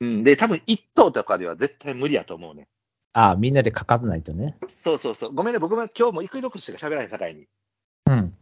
[0.00, 0.24] うん。
[0.24, 2.68] で、多分一頭とかでは絶対無理やと思うね。
[3.12, 4.56] ああ、みんなでかからないとね。
[4.84, 5.34] そうそうそう。
[5.34, 7.46] ごめんね、僕も今日もイクイノックスしか喋らない境に。
[8.06, 8.36] うん。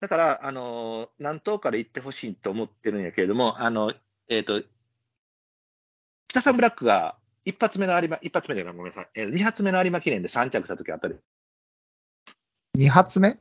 [0.00, 3.92] だから、あのー何頭から行ってほしいと思ってるんやけれども、あの、
[4.28, 4.62] えっ、と、
[6.30, 9.08] 北さんブラックが一発目の有馬、一発目じゃない、ごめんなさい。
[9.16, 11.16] えー、二発目の有馬記念で3着した時あったで。
[12.78, 13.36] 2発目？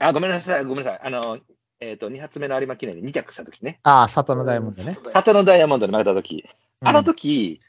[0.00, 1.00] あ、ごめんなさい、ごめんなさい。
[1.04, 1.42] あのー
[1.78, 3.78] えっ、と、二発目の有馬記念で2着した時ね。
[3.84, 4.98] ああ、里のダイヤモンドね。
[5.14, 6.44] 里のダイヤモンドで負けた時。
[6.80, 7.60] あのうん時、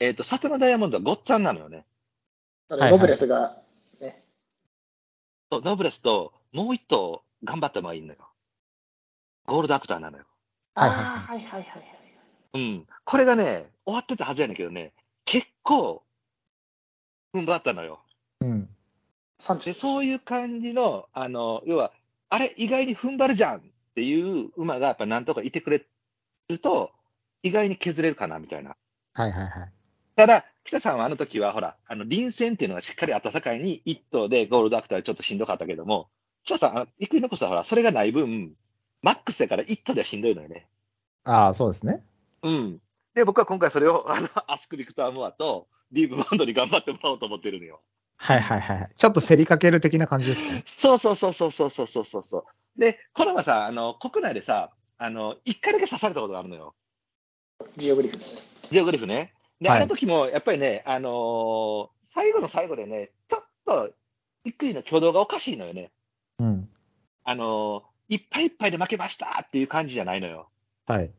[0.00, 1.84] えっ、と、里のダイヤモンドはごっつぁんなのよね。
[2.70, 3.58] ノブレスが、
[4.00, 4.24] ね、
[5.52, 8.16] そうノブレスともう一頭頑張った馬がいいのよ。
[9.46, 10.24] ゴールドアクターなのよ。
[10.74, 11.99] はいはいはい。
[12.54, 12.86] うん。
[13.04, 14.92] これがね、終わってたはずやねんけどね、
[15.24, 16.02] 結構、
[17.34, 18.00] 踏ん張ったのよ。
[18.40, 18.68] うん。
[19.64, 21.92] で、そういう感じの、あの、要は、
[22.28, 23.62] あれ、意外に踏ん張るじゃんっ
[23.94, 25.84] ていう馬が、やっぱなんとかいてくれ
[26.48, 26.92] ると、
[27.42, 28.76] 意外に削れるかな、みたいな。
[29.14, 29.72] はいはいはい。
[30.16, 36.10] ただ、北さんはあの時は、ほら、あの、臨戦っていうのがしっかりあった境に、一頭でゴールドアクターでちょっとしんどかったけども、
[36.44, 38.54] 北さん、あの、イクイノックスはほら、それがない分、
[39.02, 40.66] マックスだから一頭ではしんどいのよね。
[41.24, 42.02] ああ、そうですね。
[42.42, 42.80] うん。
[43.14, 47.80] で、僕は今回それを、あの、アスクビクター・モアと、ディーブ・バンドに頑張ってもらおうと思ってるのよ。
[48.16, 48.90] はいはいはい。
[48.94, 50.62] ちょっと競りかける的な感じですね。
[50.66, 52.80] そ うそうそうそうそうそうそうそうそう。
[52.80, 56.74] で、この馬さ、あの、国内でさ、あの、一回だけ刺されたことがあるのよ。
[57.76, 58.18] ジオグリフ。
[58.70, 59.32] ジオグリフね。
[59.60, 63.92] で、はいあの時も、やっぱりね、あのー最後の最後でね、ちょっと、
[64.44, 65.92] イクイの挙動がおかしいのよね。
[66.38, 66.68] うん。
[67.24, 70.48] あのーいっぱいいっぱいで負けましたっていう感じじゃないのよ。
[70.86, 71.10] はい。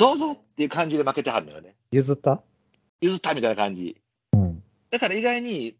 [0.00, 1.76] どうぞっていう感じで負けてはるのよね。
[1.92, 2.42] 譲った？
[3.02, 4.00] 譲ったみたいな感じ。
[4.32, 4.62] うん。
[4.90, 5.76] だから意外に、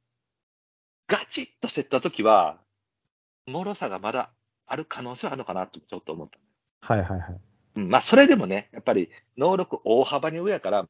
[1.08, 2.58] ガチッと競った時は、
[3.46, 4.30] 脆さがまだ
[4.66, 6.38] ある可能性はあるのかなとちょっと思った。
[6.86, 7.40] はいはいはい。
[7.76, 10.86] うん、まあ、それでもね、やっぱり能力大幅に上やから、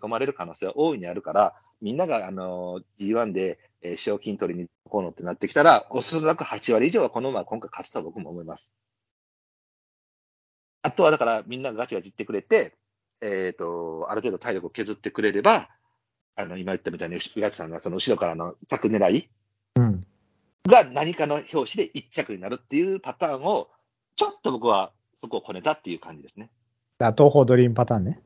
[0.00, 8.72] 込まれる可能性は大いにあるから、みんなが、あの、G1 で、えー賞金取りにこうのってなってきたら、おそらく8割以上はこの馬は今回勝つとは僕も思います。
[10.98, 12.74] あとはだから、みんながガチガチ言ってくれて、
[13.20, 15.68] えっ、と、ある程度体力を削ってくれれば、
[16.34, 19.30] あの、今言ったみたいに、宇垣さんがその後ろからの着狙い
[19.76, 20.00] うん。
[20.66, 23.68] が何かの表紙で1着になるっていうパターンを、
[24.16, 26.50] ちょっと僕はそこをこねたっていう感じですね。
[26.98, 28.20] だ東方ドリームパターンね。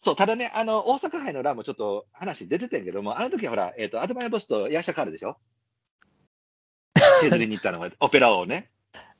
[0.00, 5.36] そう、ただね、あの、大阪杯の欄もちょっと話出てたんやけども、あの時はほら、えっ、と、アドマイボスとヤーシャカールでしょ？
[7.20, 8.70] 削りに行ったのが、オペラ王ね。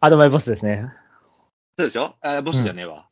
[0.01, 0.91] アドバイボスですね。
[1.79, 2.17] そうでしょ？
[2.21, 3.09] あボスじゃねえわ。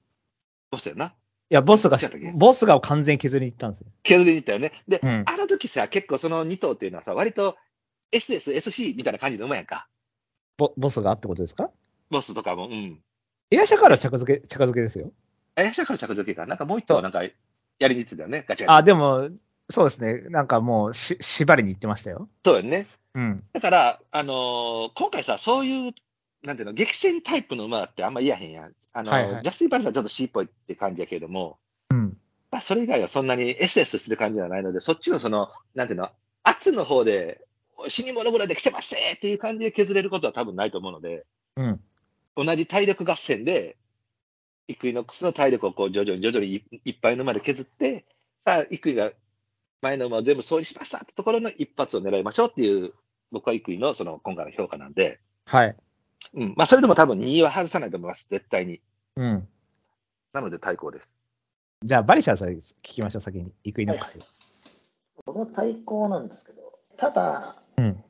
[0.70, 1.06] ボスやな。
[1.06, 1.10] い
[1.54, 3.86] や、ボスが違ったっけ、ボスが完全に削りに行ったんですよ。
[4.04, 4.72] 削りに行ったよね。
[4.86, 7.56] で、うんあの時さ、結構その2頭っていうのはさ、割と
[8.12, 9.88] SS、SC みたいな感じの馬やんか。
[10.56, 11.70] ボボスがってことですか？
[12.10, 13.00] ボスとかも、うん。
[13.50, 15.10] エアシャから着付け、着付けですよ。
[15.56, 16.46] あ、ヤーシャカール着付けか。
[16.46, 17.30] なんかもう一頭はなんか、や
[17.80, 18.44] りに行ってたよね。
[18.46, 18.78] ガチガチ。
[18.78, 19.30] あ、でも、
[19.68, 20.22] そうですね。
[20.28, 22.28] なんかもうし、縛りに行ってましたよ。
[22.44, 22.86] そうやね。
[23.14, 23.42] うん。
[23.52, 25.92] だから、あのー今回さ、そういう、
[26.42, 28.74] なんていうの、激戦タイプの馬ってあんま嫌へんやん。
[28.92, 31.58] あのーはいはいジャスティン・バルさんちょっと C っぽいって感じやけれども、
[31.90, 32.16] うん。
[32.50, 36.08] まあ、それ以外はそんなに SS してる感じではないので、そっちのその、なんていうの、
[36.42, 37.40] 圧の方で、
[37.88, 41.24] 死に物ぐらいで来てますっていう感じで削れることは多分ないと思うので、
[41.56, 41.80] うん。
[42.36, 43.76] 同じ体力合戦で、
[44.66, 48.04] イクイノックスの体力をこう徐々に徐々にいいっぱいの馬で削って、
[48.46, 49.12] さあ、イクイが
[49.82, 52.92] 前の馬を全部掃除しましたってところの一発を狙いましょうっていう、
[53.32, 55.76] 僕はイクイのその今回の評価なんで、はい。
[56.34, 58.80] うん、まあ、それでも多分2位は外さないと思います、絶対に。
[59.16, 59.48] うん。
[60.32, 61.12] なので対抗です。
[61.82, 63.52] じゃあ、バリシャーさん聞きましょう、先に。
[63.64, 64.18] イクイノックス。
[65.26, 68.04] 僕も対抗なんですけど、ただ、うん。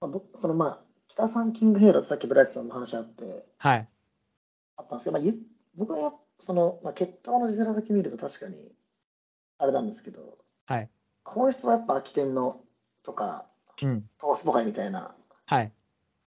[0.00, 3.88] まあ、僕そのまあ、北さんキングヘイローさっきブライスさんの話あって、はい。
[4.76, 5.34] あったんですけど、まあ、ゆ
[5.76, 8.72] 僕はその、まあ、血統の字面先見ると確かに、
[9.58, 10.90] あれなんですけど、はい。
[11.24, 12.60] 本質はやっぱ秋天の
[13.02, 13.46] とか、
[13.82, 14.08] うん。
[14.18, 15.14] トースポカイみたいな、
[15.46, 15.72] はい。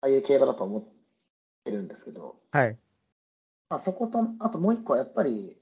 [0.02, 0.84] ああいう競馬だと思っ
[1.64, 2.78] てるんですけど、はい。
[3.70, 5.58] まあ、そこと、あともう一個はやっぱり、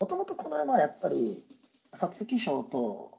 [0.00, 1.44] もともとこの馬はやっぱり、
[1.92, 3.18] 皐月賞と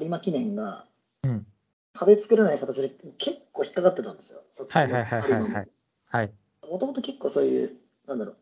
[0.00, 0.86] 有馬記念が
[1.22, 1.46] うん。
[1.94, 4.42] 壁作れない形で結構引っかかってたんですよ。
[4.50, 5.04] そっちのはいはい
[6.06, 6.32] はい。
[6.68, 7.72] もともと結構そういう、
[8.06, 8.36] なんだろう、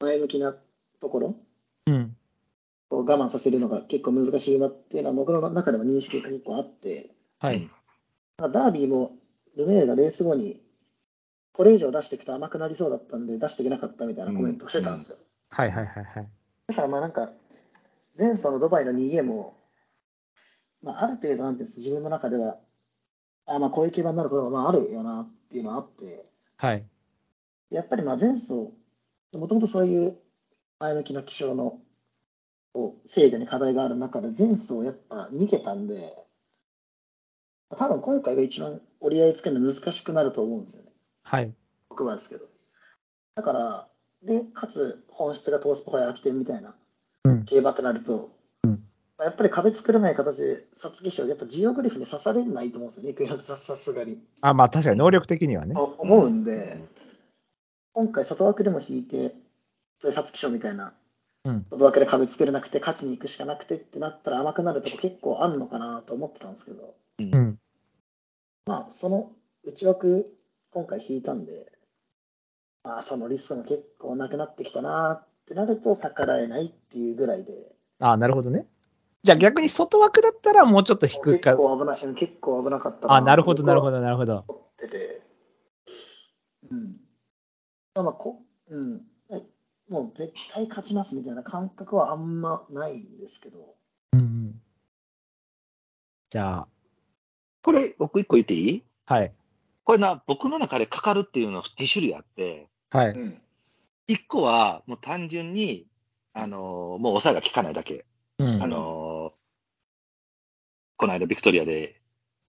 [0.00, 0.56] 前向きな
[1.00, 1.36] ところ
[1.86, 2.16] うん。
[2.90, 7.68] を我慢させるのが結構難しいなっていうのは僕の中でも認識が結構あって、はい。
[8.38, 9.12] ダービーも
[9.56, 10.62] ルメールがレース後に、
[11.52, 15.18] これ以上出していくと甘くなりそうだったんで出していけなかったみたいなコメントをしてたんですよ。
[15.50, 16.28] はいはいはいはい。
[16.68, 17.30] だからまあなんか、
[18.18, 19.56] 前走のドバイの逃げも、
[20.82, 22.58] まあ、ある程度なんです自分の中では、
[23.46, 26.24] あまあこういう競馬になることがまああるよなっていうのはあって、
[26.56, 26.86] はい。
[27.70, 28.72] やっぱりまあ前走、
[29.34, 30.18] もともとそういう
[30.78, 31.78] 前向きな気象の
[32.72, 36.21] こう制御に課題がある中で、前走やっぱ逃げたんで、
[37.76, 40.90] 多分今回が一番折り合いつけるの難しくなると思うんですよね。
[41.24, 41.52] はい。
[41.88, 42.46] 僕はですけど。
[43.34, 43.88] だから、
[44.22, 46.74] で、かつ本質がトースポハイ飽きてみたいな
[47.24, 48.30] うん競馬ってなると、
[48.64, 48.70] うん
[49.18, 54.22] まあやっぱり壁作れない形で、皐月賞、やっぱジオグリフに刺されないと思うんですよね、クささすがに。
[54.40, 55.74] あ、まあ確かに能力的にはね。
[55.74, 56.78] と思うんで、
[57.92, 59.34] 今回、外枠でも引いて、
[59.98, 60.94] そういう皐月賞みたいな、
[61.44, 67.58] うん外枠で壁作れなくて、勝ちに行くしかなくてってなったら甘くなるとこ結構あんのかなと思ってたんですけど、うん。
[68.66, 69.32] まあ、その
[69.64, 70.36] 内枠、
[70.70, 71.72] 今回引いたんで、
[72.84, 78.66] まあ、そのリスクも結構なくなってきたなってなると、逆らえないっていうぐらいで、あ、なるほどね。
[79.22, 81.56] じゃあ逆に外枠だったらもうちょっと低く結か。
[81.56, 83.98] 構危な結構危なかったあ、なるほどなるほど。
[83.98, 84.44] どなるほど。
[84.48, 85.22] 思ってて、
[86.68, 86.96] うん。
[87.94, 89.06] まあ、こうん。
[89.30, 89.40] え
[89.88, 93.76] もう絶対勝ちますみたいな感覚はあんまないんですけど、
[94.12, 94.62] うんうん。
[96.30, 96.68] じゃあ、
[97.62, 98.84] これ、僕一個言っていい？
[99.06, 99.32] はい。
[99.84, 103.16] これな、僕の中でかかるっていうのは2種類あって、はい。
[103.16, 103.40] ん。
[104.08, 105.86] 1個はもう単純に、
[106.34, 108.04] あのーもう抑えが効かないだけ。
[108.38, 109.32] うんあのー
[110.96, 112.00] この間ビクトリアで、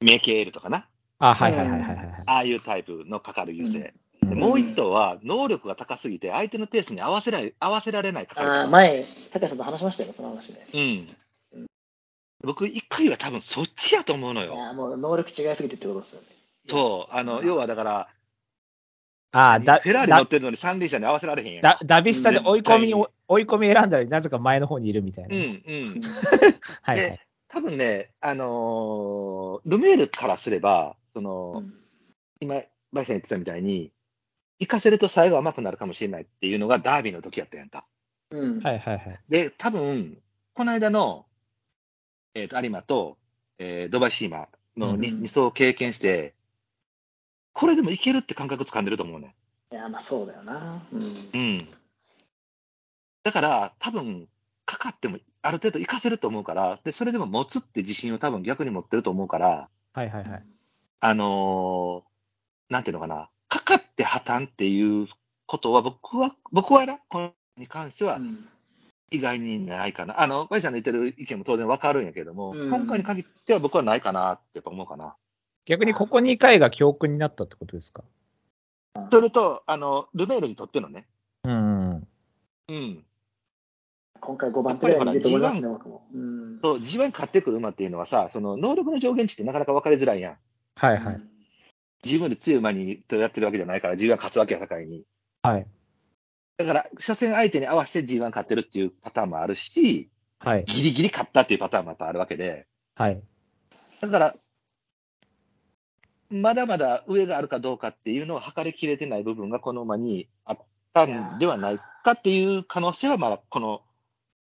[0.01, 2.23] メケールとかな、あ、はいはいはいはいはい。
[2.25, 3.79] ああいうタイプのかかる優勢。
[3.79, 8.51] うんでもう一頭は、能力が高すぎて、相手のペースに合わせない合わせられないかかる。
[8.51, 10.61] ああ、前、高橋さんと話しましたよ、その話で。
[10.73, 11.07] うん。
[12.43, 14.53] 僕、一回は多分そっちやと思うのよ。
[14.53, 16.27] いや、もう能力違いすぎてってことですよね。
[16.65, 17.13] そう。
[17.13, 18.09] あの、要はだから、
[19.31, 21.61] あ、だ、フェラーリ乗ってるのに三輪車に合わせられへんやん。
[21.63, 22.93] だダビスタで追い込み
[23.27, 25.35] 追い込み選んだらなぜか前の方にいるみたいな。
[25.35, 25.53] うん、うん。
[26.83, 27.19] はいはいで。
[27.47, 31.73] 多分ね、あのールメールからすれば、その、うん
[32.41, 33.91] 今、バイさん言ってたみたいに、
[34.59, 37.85] 行かせると最後甘くなるかもしれないっていうのがダービーの時やったやんか。
[38.31, 38.59] うん。
[38.59, 39.19] はいはいはい。
[39.29, 40.17] で、多分、
[40.53, 41.25] この間の、
[42.35, 43.17] えっ、と、有馬と、
[43.59, 46.33] えードバイシーマの 2,、うん二走を経験して、
[47.53, 49.35] これでもいけるって感覚掴んでると思うね。
[49.71, 50.81] いや、まあそうだよな。
[50.91, 51.01] うん。
[51.33, 51.67] うん。
[53.23, 54.27] だから、多分、
[54.65, 60.43] かかってもある程度行かせると思うから、で、それでも持つって自信を多分逆に持ってると思うから、はいはいはい。
[61.01, 62.13] あのー
[62.69, 65.07] なんていうのかな、かかって破綻っていう
[65.45, 68.47] ことは、僕は、僕はな、このに関してはうん
[69.13, 70.19] 意外にないかな。
[70.19, 75.15] あの、バイちゃんの言ってる意見も当然わかるんやけども、うん今回に限っては僕はないかなってやっぱ思うかな。
[75.65, 78.03] 逆にここ2回が教訓になったってことですか？
[79.11, 81.05] それと、あの、ルメールにとってのね、
[81.43, 81.91] うん。
[81.91, 83.05] うん。
[84.19, 86.07] 今回5番手ぐらいにいると思いますね、僕も。
[86.13, 86.59] うん。
[86.63, 90.37] そう、G1 勝ってくる馬っていうのはさ、その能力の上限値ってなかなか分かりづらいやん。
[90.75, 91.21] はいはい。
[92.03, 95.03] 自分より強い馬にとやってるわけじゃないから、G1 勝つわけや境に。
[95.43, 95.67] はい。
[96.57, 100.65] だから、初戦相手に合わせて G1 勝ってるっていうパターンもあるし、はい。
[100.65, 103.21] ギリギリ勝ったっていうパターンもやっぱあるわけで、はい。
[104.01, 104.35] だから、
[106.29, 110.57] まだまだ上があるかどうかっていうのを測りきれてない部分がこの馬にあっ
[110.93, 113.81] たんではないかっていう可能性は、まだこの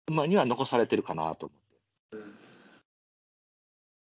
[0.08, 1.62] 馬には残されてるかなと思って。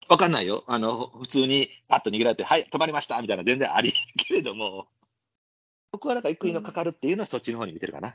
[0.09, 0.65] わかんないよ。
[0.67, 4.87] あの、普通にパッと逃げられて、はい、止まりましたみたいな全然ありけれども、
[5.97, 8.15] 僕はだから、イクイのかかるっていうのはそっちの方に見てるかな。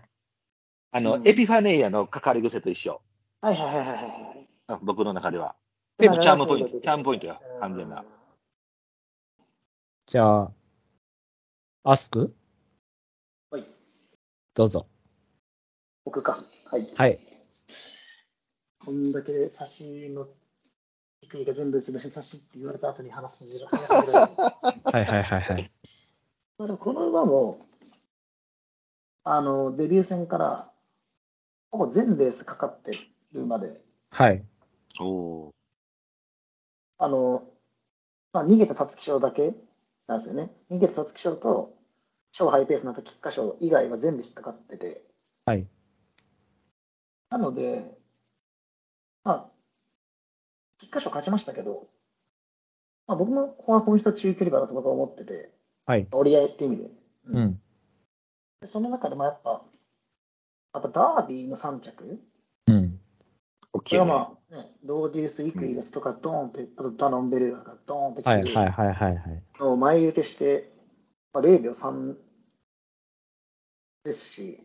[0.92, 3.02] あの、うんエピファネイアのかかり癖と一緒。
[3.42, 4.02] はいはいはいはいは
[4.36, 4.48] い。
[4.68, 5.56] あ僕の中では。
[5.98, 8.06] でもチャームポイントチャームポイントよ完全な。
[10.06, 10.52] じゃあ、
[11.84, 12.32] アスク？
[13.50, 13.66] はい。
[14.54, 14.86] どうぞ。
[16.06, 16.44] 僕か。
[16.70, 16.88] はい。
[16.96, 17.20] はい。
[18.86, 20.28] こんだけ差しの
[21.22, 24.30] 低いが全部潰し差しって言われた後に話すじろ、話すぐらい。
[24.38, 25.72] はいはいはいはい。
[26.60, 27.71] まあこの馬も、
[29.24, 30.72] あの、デビュー戦から、
[31.70, 32.92] ほぼ全レースかかって
[33.34, 34.44] る馬で、はい。
[35.00, 35.52] おお
[36.98, 37.48] あの、
[38.34, 39.56] まあ、逃げた皐月賞だけ
[40.08, 40.52] なんですよね。
[40.70, 41.78] 逃げた皐月賞と、
[42.32, 45.04] 超ハイペースになった菊花賞以外は全部引っかかってて。
[45.46, 45.68] はい。
[47.30, 47.98] なので、
[49.24, 49.52] まあ、
[50.80, 51.88] 菊花賞勝ちましたけど、
[53.08, 55.52] まあ、僕も本質は中距離馬だと僕は思ってて、
[55.86, 56.08] はい。
[56.12, 56.90] 折り合いって意味で。
[57.26, 57.40] う。
[57.40, 57.62] ん。
[58.62, 59.64] でその中でもやっぱ、
[60.74, 62.22] やっぱダービーの3着？
[62.68, 63.00] うん。
[63.74, 64.00] 大きい、ね。
[64.02, 69.44] これはまあ、ね、ドーデュース・イクイガスとかドーンって、あとダノンベルーガがドーンってはい来てるはいはいはいはい。
[69.60, 70.72] のを前受けして、
[71.34, 72.16] まあ、0秒3
[74.04, 74.60] ですし、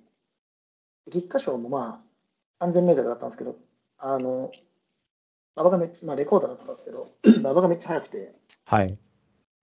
[1.10, 2.02] 菊花賞もま
[2.60, 3.56] あ3000メートルだったんですけど、
[3.98, 4.50] あの、
[5.54, 7.08] 馬場がめっちゃ、まあレコードだったんですけど、
[7.40, 8.34] 馬場がめっちゃ速くて、
[8.66, 8.98] はい。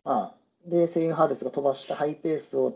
[0.03, 2.73] まあ、で、セインハーデスが飛ばしたハイペースを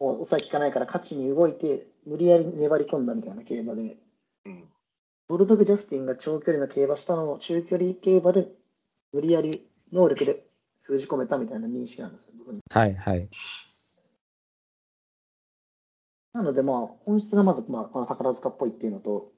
[0.00, 3.96] もう抑えきかないから勝ちに動いて、無理やり粘り込んだみたいな競馬で、
[4.46, 4.64] うん
[5.28, 8.48] ボルドグ・ジャスティンが長距離の競馬したのを中距離競馬で
[9.12, 10.44] 無理やり能力で
[10.80, 12.60] 封じ込めたみたいな認識なんですよ、僕に。
[12.68, 13.28] はいはい。
[16.32, 19.30] なので、まあ、本質がまず、まあ、この宝塚っぽいっていうのと、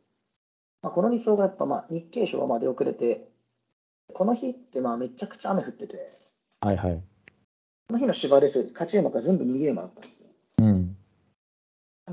[0.81, 3.29] まあ、この理想がやっぱ、まあ、日経賞はまあ出遅れて、
[4.15, 6.11] この日ってまあめちゃくちゃ雨降ってて、
[6.61, 7.03] はいはい。
[7.89, 10.32] この日の芝レース、勝ち馬が全部逃げ馬だったんですよ。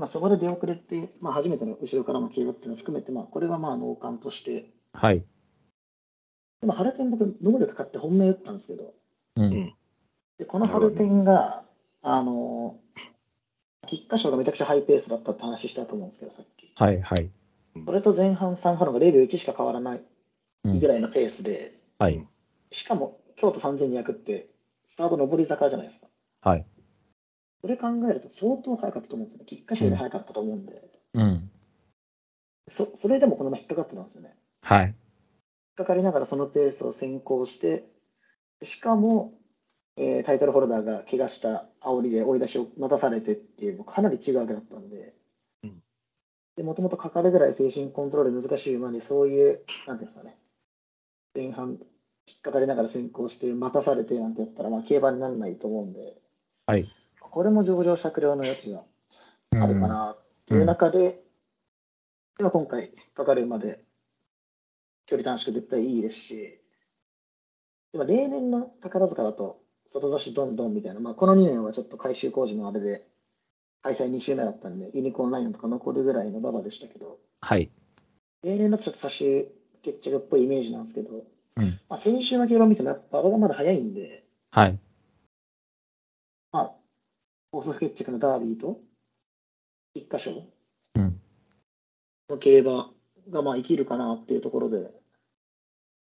[0.00, 0.02] ん。
[0.02, 5.24] まあ、そこで出遅れて、まあ、初めての後ろからの競馬っていうのを含めて、まあ、これはまあ、脳幹として、はい。
[6.60, 8.94] でも、ハルテン僕、能力買って本命打ったんですけど、
[9.36, 9.74] うん。
[10.38, 11.64] でこのハルテンが、
[12.02, 12.76] あの、
[13.86, 16.72] 菊花賞がめちゃくちゃハイペースだったって話したと思うんですけど、さっき。
[16.74, 17.30] はいはい。
[17.86, 20.02] それと前半3ハロンが0秒1しか変わらない
[20.64, 22.26] うんぐらいのペースで、はい。
[22.72, 24.48] しかも京都3200って
[24.84, 26.06] スタート上り坂じゃないですか。
[26.42, 26.66] はい。
[27.62, 29.46] それ考えると相当速かったと思うんですよね。
[29.46, 30.82] 菊花賞より速かったと思うんで、
[31.14, 31.50] うん。
[32.66, 34.34] そそれでもこのまま引っかかってたんですよね。
[34.62, 34.86] はい。
[34.86, 34.94] 引っ
[35.76, 37.84] かかりながらそのペースを先行して、
[38.62, 39.34] しかも、
[39.96, 45.14] えータイトルホルダーが怪我した煽りで追い出しを待たされてっていう、かなり違うわけだったんで
[45.64, 45.82] うん、
[46.56, 50.38] でもともとかかるぐらい精神コントロール難しい馬に、そういう、なんていうんですかね、
[51.34, 51.78] 前半、
[52.26, 56.16] 引っかかりながら先行して待たされてなんてやったら、まあ、競馬にならないと思うんで、
[56.66, 56.84] はい。
[57.30, 58.84] これも上場酌量の余地が
[59.52, 61.22] うんあるかなっていう中で、
[62.38, 63.84] では今回、引っかかるまで
[65.06, 66.60] 距離短縮絶対いいですし、
[67.92, 73.06] でも例年の宝塚だと、外差しどんどんみたいな、まあ、この2年はちょっと改修工事のあれで、
[73.82, 77.70] 開催2週目だったんで、ユニコーンライオンとか残るぐらいの馬場でしたけど、はい。
[78.42, 79.48] 例年だとちょっと差し
[79.82, 81.24] 決着っぽいイメージなんですけど、
[81.56, 84.78] うんまあ、先週の競馬見てもやっぱ馬場がまだ早いんで、はい。
[87.52, 88.80] まあ、高速決着のダービーと、
[89.94, 90.30] 一箇所
[90.94, 91.20] うん。
[92.28, 92.90] の競馬
[93.30, 94.90] がまあ生きるかなっていうところで、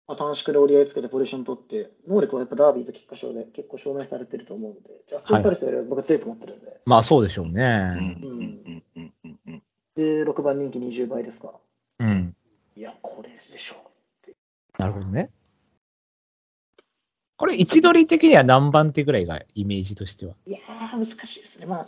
[0.08, 8.18] まあ、短縮で折り合いつけてポジション取って、能力はやっぱダービーと菊花賞で結構証明されてると思うので、ジャスティン・パレスよりは僕は強いと思ってるんで、まあそうでしょううんね。
[8.22, 9.64] うんうんうんうんうん
[9.96, 11.60] で、6番人気20倍ですか。
[12.00, 12.36] うん。
[12.76, 13.76] いや、これでしょ
[14.78, 15.30] なるほどね。
[17.40, 20.34] これ、位置取り的には何番手ぐらいがイメージとしては？
[20.46, 20.50] う。
[20.50, 21.66] いやー、難しいですね。
[21.68, 21.88] まあ、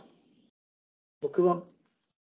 [1.21, 1.61] 僕は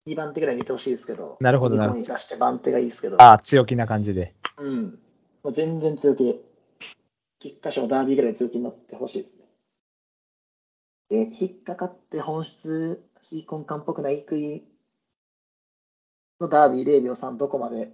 [0.07, 4.35] 2番手ぐらいに入れてほしいですけど、なるほどなるほど出して番手がいいですけど、ああ、強気な感じで。
[4.57, 4.99] うん。
[5.41, 6.35] もう全然強気で、
[7.39, 9.47] 菊花賞ダービーぐらい強気になってほしいですね。
[11.09, 14.63] で、引っかかって本質、シーコンカンっぽくない食い
[16.39, 17.91] のダービー0秒3どこまで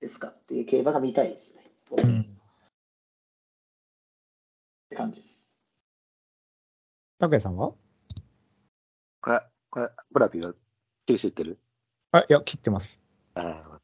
[0.00, 1.64] ですかっていう競馬が見たいですね。
[2.02, 2.35] っうん。
[4.88, 5.52] て感じです。
[7.18, 7.72] 拓也さんは？
[9.20, 10.52] これ、これ、ブラピが
[11.06, 11.58] 九州行ってる？
[12.12, 13.00] あ、いや、切ってます。
[13.34, 13.78] あー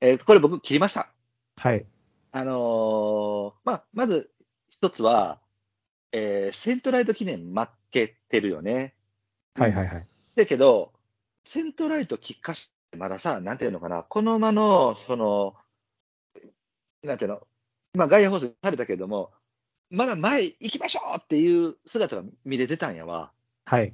[0.00, 1.08] えーこれ僕切りました。
[1.56, 1.86] はい。
[2.32, 4.30] あのーまあ、まず
[4.68, 5.40] 一つは、
[6.12, 8.94] えーセントライト記念負けてるよね。
[9.54, 10.06] はいはいはい。
[10.36, 10.92] だけど、
[11.44, 15.54] セントライトキッカシってまださ、なんていうのかな、この馬の、その、
[17.02, 17.46] なんていうの、
[17.94, 19.32] まあ外野放送されたけれども、
[19.94, 23.30] まだ前行きましょうっていう姿が見れてたんやわ。
[23.64, 23.92] はい。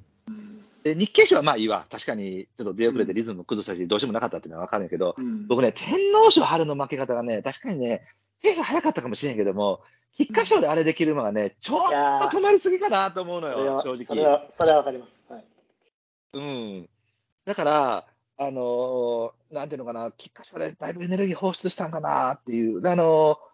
[0.82, 1.86] で、日経賞はまあいいわ。
[1.90, 8.02] 確かに、ちょっと出遅れてリズム崩したし、どうしようもなかったっていうのは分かるんやけど、うん僕ね、天皇賞春の負け方がね、確かにね、
[8.42, 9.80] ペース早かったかもしれんけども、
[10.16, 14.32] 菊花賞であれできる馬がね、ちょっと止まりすぎかなと思うのよ正それ直。
[14.32, 15.26] はそれはわかります。
[15.30, 15.44] はい。
[16.32, 16.88] うん。
[17.44, 18.06] だから、
[18.38, 23.49] あのーなんていうのかな、菊花賞でだいぶエネルギー放出したんかなっていう、あのー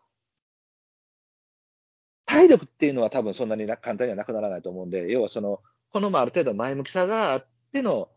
[2.27, 5.62] 体力っていうのは多分そんなにな簡単にはなくならないと思うんで、要はその、
[5.93, 8.09] このまあある程度前向きさがあっての、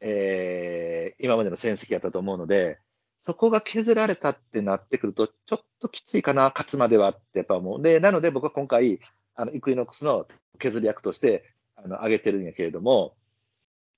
[0.00, 2.78] えー今までの戦績やったと思うので、
[3.26, 7.82] そこが削られたってなってくると、ちょっときついかな、勝つまではってやっぱ思う。
[7.82, 9.00] で、なので僕は今回、
[9.34, 10.26] あの、イクイノックスの
[10.58, 11.44] 削り役として、
[11.76, 13.16] あの、上げてるんやけれども、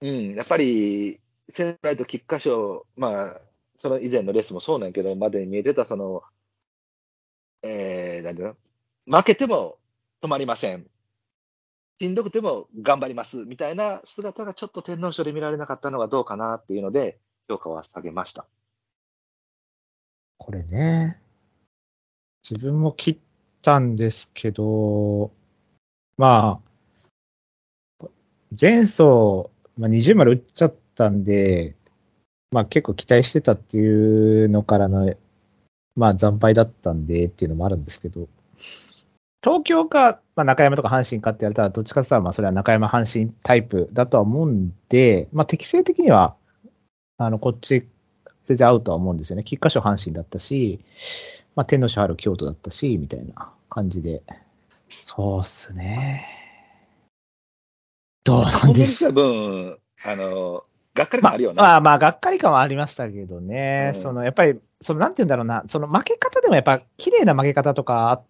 [0.01, 3.41] うん、やっぱり、仙台と菊花賞、まあ、
[3.77, 6.23] その以前のレースもそうなんやけど、までに見えてた、その、
[7.63, 8.57] えー、なんていうの？
[9.07, 9.79] 負けても
[10.23, 10.87] 止まりません。
[12.01, 13.45] しんどくても頑張ります。
[13.45, 18.49] みたいな姿がちょっと天皇賞で見られなかったのがどうかなっていうので、評価は下げました。
[20.39, 21.21] これね。
[22.49, 23.19] 自分も切っ
[23.63, 25.31] たんですけど、
[26.17, 26.61] ま
[28.01, 28.07] あ、
[28.61, 31.77] 前走、まあ、20丸打っちゃったんで、
[32.51, 35.15] まあ結構期待してたっていうのからの、
[35.97, 38.29] まあ惨敗だったんでっていうのもあるんですけど、
[39.43, 46.37] 東京か、まあ、中山とか阪神かって言われたら、どっちかって言ったら、まあそれは中山阪神タイプだとは思うんで、まあ適正的には、
[47.19, 47.87] あの、こっち
[48.45, 49.45] 全然合うとは思うんですよね。
[49.45, 50.81] 菊花賞阪神だったし、
[51.55, 54.23] まあ、天皇賞春京都だったし、みたいな感じで。
[54.89, 56.27] そうっすね。
[58.25, 59.13] どうなんでしょう。
[59.13, 60.65] 分、あの、
[60.95, 61.57] がっかり感あるよね。
[61.57, 63.93] まあまあ、がっかり感はありましたけどね。
[63.95, 68.23] うんその、やっぱり、その、なんて言うんだろうな、その負け方でもやっぱ、綺麗な負け方とか、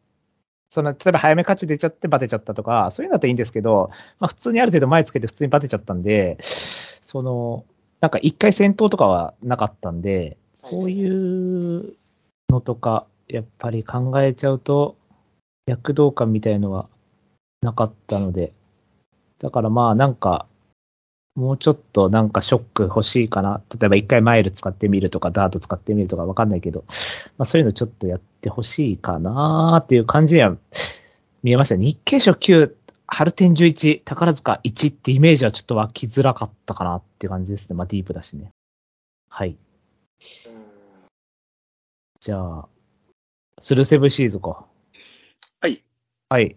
[0.73, 7.67] その、例えば早め勝ち出ちゃってバテちゃったとか、そういうのだといいんですけど、まあ普通にある程度前つけて普通にバテちゃったんで、その、
[8.01, 11.95] なんか一回戦闘とかはなかったんで、そういう
[12.49, 14.97] のとか、やっぱり考えちゃうと、
[15.67, 16.89] 躍動感みたいのは
[17.61, 18.55] なかったので、
[19.41, 20.47] だからまあなんか、
[21.35, 23.63] もうちょっとなんかショック欲しいかな。
[23.81, 26.85] 例えば一回マイル使ってみるとか、ダート使ってみるとかわかんないけど、
[27.39, 30.57] まあそういうのちょっとやってほしいかなっていう感じには
[31.43, 31.77] 見えました。
[31.77, 32.75] 日経賞9、
[33.07, 37.77] 春天11、宝塚1ってイメージはちょっと湧きづらかったかなっていう感じですね。
[37.77, 38.51] まあディープだしね。
[39.31, 39.57] はい。
[42.21, 42.69] じゃあ、
[43.59, 44.67] スルーセブンシーズか。
[45.61, 45.83] はい。
[46.29, 46.57] はい。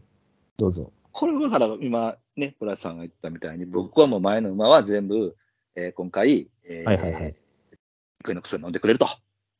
[0.58, 0.92] どうぞ。
[1.16, 5.38] これはだから今ね、プラスさんが言ったみたいに、僕はもう前の馬は全部、
[5.74, 7.36] えー今回、えーはいはいはい
[8.22, 9.08] クイの薬飲んでくれると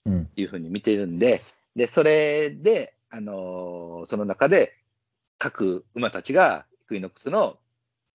[0.06, 0.30] うん。
[0.36, 1.42] いうふうに見ているんで、
[1.74, 4.74] で、それで、あのーその中で、
[5.38, 7.58] 各馬たちが、クイノックスの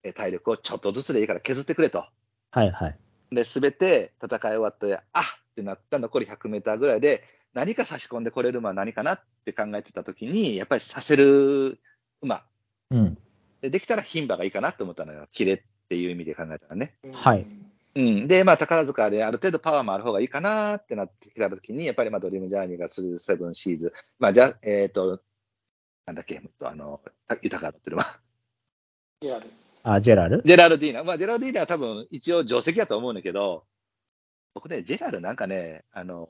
[0.03, 2.05] えー体力をちょっとずつでいいから削ってくれと。
[2.51, 2.99] はいはい。
[3.33, 7.25] で、すべて戦い終わって、あっってなった残り100メーターぐらいで、
[7.55, 11.81] 何か差し込んでこれる馬は何かなって考えてたときに、やっぱりさせる
[12.21, 12.45] 馬。
[12.91, 13.19] うん。
[13.61, 15.27] で、できたら牝馬がいいかなと思ったのよ。
[15.33, 16.95] キレっていう意味で考えたらね。
[17.13, 17.47] はい。
[17.95, 18.29] うん。
[18.29, 23.93] で、まあ、宝塚である程度パワーもある方がいいかなってなってきたときに、やっぱりまあ、ドリームジャーニーがするセブンシーズ。
[24.19, 25.21] まあ、じゃあ、えっ、と、
[26.07, 27.01] なんだっけ、あの、
[27.43, 28.05] 豊かってる馬。
[29.23, 29.47] リアル
[29.83, 30.43] あ、ジェラル？
[30.45, 31.05] ジェラルディーナ。
[31.05, 33.65] まあ、ジェラルディーナは多分一応定石だと思うんだけど、
[34.55, 36.29] 僕ね、ジェラルなんかね、あの、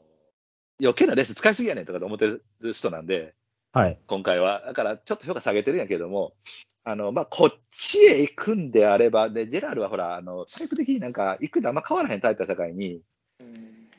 [0.81, 2.26] 余計なレース使いすぎやねんとかと思って
[2.61, 3.35] る人なんで、
[3.72, 3.99] はい。
[4.07, 4.62] 今回は。
[4.66, 6.35] だから、ちょっと評価下げてるんやけども、
[6.85, 13.03] あの、まあ、こっちへ行くんであれば、で、ジェラルはほら、あの、タイプ的になんか、行くであんま変わらへんタイプやさかいに、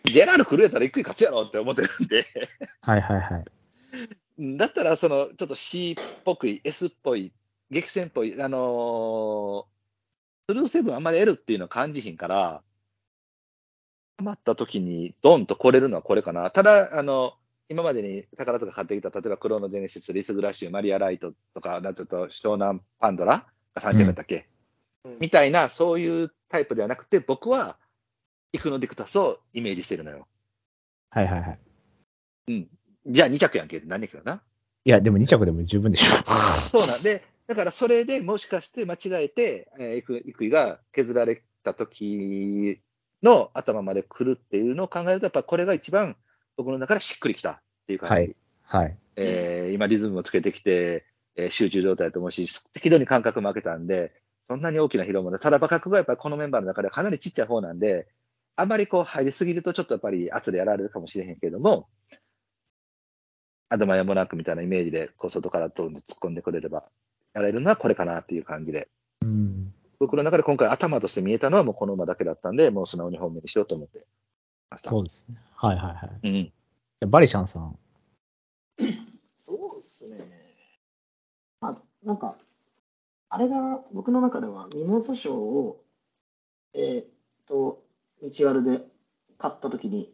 [0.03, 2.25] ジェラル来るやったら行くに勝つやろって思ってるんで、
[2.81, 3.45] はいはいはい。
[4.39, 7.31] うんだったら、その、ちょっと C っぽくい、S っぽい、
[7.69, 9.71] 激戦っぽい、あのー
[10.49, 12.61] スルーセブンあんまり L っていうのを感じひんから、
[14.17, 16.51] ハマった時にドンと来れるのはこれかな。
[16.51, 17.33] ただ、あの、
[17.71, 24.47] 今までに宝とか買ってきた、例えばクロノジェネシス、リスグラッシュ、マリアライトとか、ちょっと湘南パンドラが3着だったっけ、
[25.05, 27.77] うんみたいな、そういうタイプではなくて、僕は、
[28.51, 30.27] イクノディクタスをイメージしてるのよ。
[31.09, 31.57] はいはいは
[32.47, 32.67] い。
[33.07, 34.43] じゃあ2着やんけって何やけどな？
[34.83, 36.17] いや、でも2着でも十分でしょ。
[36.69, 42.81] そうなんで、だからそれでもしかして間違えて、えー、イクイクイが削られた時
[43.23, 46.15] の頭まで来るっていうのを考えると、やっぱこれが一番
[46.57, 48.13] 僕の中でしっくりきたっていう感じ。
[48.13, 48.97] はいはい。
[49.17, 54.13] えー今リズムをつけてきて、えー集中状態だと思うし、適度に感覚も開けたんで、
[54.49, 55.39] そんなに大きな疲労もない。
[55.39, 58.07] ただ馬覚がやっぱりこのメンバーの中ではかなりちっちゃい方なんで、
[58.55, 61.89] あんまりこう入りすぎるとちょっとやっぱり圧でやられるかもしれへんけれども、
[63.69, 66.83] アドマヤモナックみたいなイメージでこう外からどんどん突っ込んでくれれば、
[67.33, 68.89] やれるのはこれかなっていう感じで、
[69.21, 69.73] うん。
[69.99, 74.05] 僕僕の中で今回頭として見えたのはもうこの馬だけだったんで、もう素直に本命にしようと思って
[74.71, 74.89] ました。
[74.89, 75.37] そうですね。
[75.55, 76.29] はいはいはい。
[76.29, 76.53] うん。
[76.99, 77.77] でバリシャンさん。
[79.37, 80.17] そうですね。
[81.59, 82.37] まあ、なんか、
[83.29, 85.83] あれが僕の中ではミモザ賞を、
[86.73, 87.05] えーっ
[87.47, 87.83] と、
[88.21, 88.81] 道悪で
[89.37, 90.13] 勝ったときに、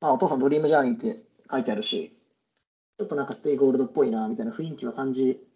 [0.00, 2.12] まあ、お父さんドリームジャーニーって書いてあるし、
[2.98, 5.46] ちょっとなんかステイゴールドっぽいな、みたいな雰囲気は感じ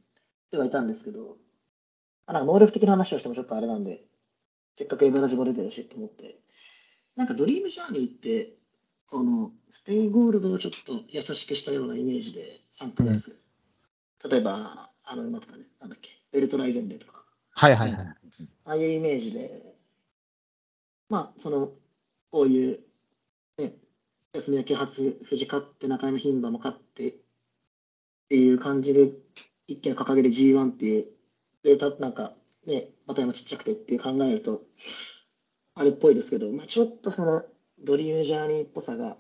[0.51, 1.36] てはいたんですけど、
[2.26, 4.03] あなんか能力的な話をしてもちょっとあれなんで、
[4.76, 6.36] せっかく Mラジも出てるしと思って、
[7.20, 8.54] なんかドリームジャーニーって、
[9.04, 12.40] その、ステイゴールドをちょっと優しくしたようなイメージで
[12.70, 13.42] 参加です？
[14.24, 14.30] る。
[14.30, 18.06] 例えば、あの馬とかね、なんだっけ、ベルトライゼンデとか、はいはいはい。
[18.64, 19.50] ああいうイメージで、
[21.10, 21.72] まあ、その、
[22.30, 22.80] こういう、
[23.58, 23.74] ね、
[24.32, 27.14] 休み明け初富士勝って中山牝馬も勝ってっ
[28.30, 29.10] ていう感じで、
[29.66, 31.06] 一見掲げる G1 っていう、
[31.64, 32.32] で、たなんか、
[32.66, 34.62] ね、馬体もちっちゃくてっていう考えると、
[35.80, 37.42] あれっぽいですけど、まあ、ちょっとその、
[37.82, 39.16] ドリームジャーニーっぽさが、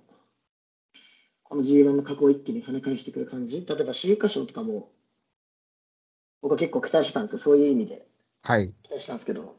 [1.42, 3.64] この G1 の格を一気に跳ね返してくる感じ。
[3.64, 4.90] 例えば、週刊賞とかも、
[6.42, 8.06] 僕は結構期待してたんですよ、そういう意味で。
[8.42, 8.74] はい。
[8.82, 9.56] 期待したんですけど、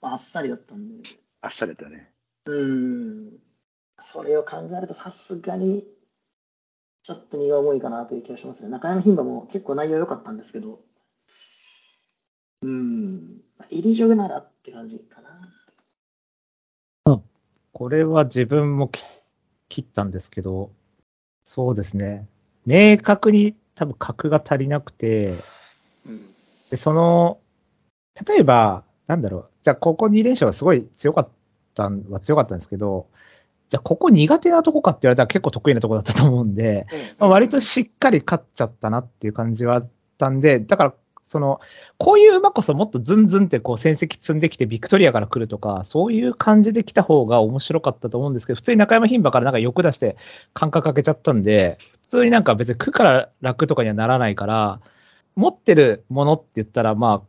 [0.00, 1.02] まあ、あっさりだったんで、
[1.40, 2.12] あっさりだったよね。
[2.46, 3.40] うーん、
[3.98, 5.84] それを考えるとさすがに、
[7.02, 8.68] ちょっと荷が重いかなという気がしますね。
[8.68, 10.78] 中山牝馬も結構内容良かったんですけど、
[12.62, 15.23] うーん、まあ入りジョグならって感じかな。
[17.74, 19.02] これは自分もき
[19.68, 20.70] 切ったんですけど、
[21.42, 22.26] そうですね。
[22.64, 25.34] 明確に多分格が足りなくて、
[26.06, 26.20] うん、
[26.70, 27.40] で、その、
[28.26, 29.48] 例えば、なんだろう。
[29.62, 31.28] じゃあ、ここ2連勝はすごい強かっ
[31.74, 33.08] たんは強かったんですけど、
[33.68, 36.86] じゃあ、ここ苦手なとこかって言われたら結構得意なとこだったと思うんで、
[37.18, 40.94] まあ、割としっかり勝っちゃったなっていう感じはあったんで、だから、
[41.26, 41.60] その、
[41.98, 50.16] こういう馬こそもっとズンズンってこう戦績積んできてビクトリアから来るとか、そういう感じで来た方が面白かったと思うんですけど、普通に中山牝馬からなんか欲出して
[50.52, 54.80] 感覚かけちゃったんで、普通になんか別に苦から楽とかにはならないから、
[55.36, 57.28] 持ってるものって言ったら、まあ、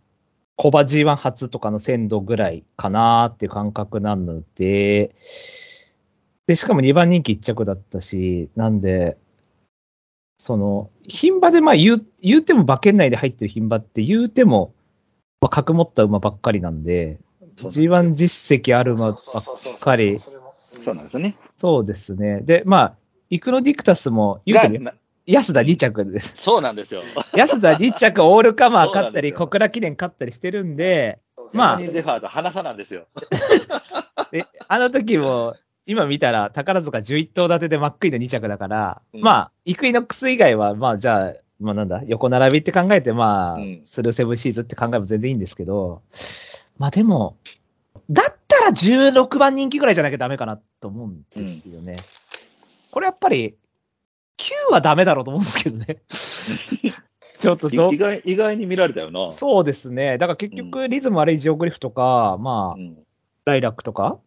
[0.57, 5.15] コバ G1 初とかの鮮度ぐらいかなっていう感覚なので、
[6.47, 9.17] で、しかも2番人気1着だったし、なんで、
[10.37, 14.73] その、牝馬でまあ言う、言うても馬券内で入ってる牝馬って言うても、
[15.41, 17.19] まあ、格持った馬ばっかりなんで、
[17.55, 19.15] そう G1 実績ある馬ばっ
[19.79, 21.35] かり、そうなんですよね。
[21.55, 22.41] そうですね。
[22.41, 22.95] で、まあ、
[23.29, 24.91] イクノディクタスも、言うても
[25.25, 26.37] 安田2着です。
[26.37, 27.01] そうなんですよ。
[27.35, 31.19] 安田2着オールカマー勝ったり、小倉記念勝ったりしてるんで、
[31.53, 33.07] まあセブンゼファーと花さなんですよ。
[34.31, 35.55] で、あの時も、
[35.87, 46.01] 今見たら宝塚11頭立てでマックイーンの2着だから、うんまあ、イクイノックス以外は、まあじゃあ、まあなんだ、横並びって考えて、まあ、うんスルーセブンシーズって考えも全然いいんですけど、
[46.77, 47.37] まあでも、
[48.09, 51.97] だったら16番人気ぐらいじゃなきゃダメかなと思うんですよね。
[52.91, 53.55] これやっぱり、
[54.37, 55.97] 9はダメだろうと思うんですけどね。
[57.37, 59.29] ちょっと意外意外に見られたよな。
[59.31, 60.17] そうですね。
[60.17, 62.97] だから結局、リズム悪いジオグリフとか、まあう、ん
[63.45, 64.17] ライラックとか、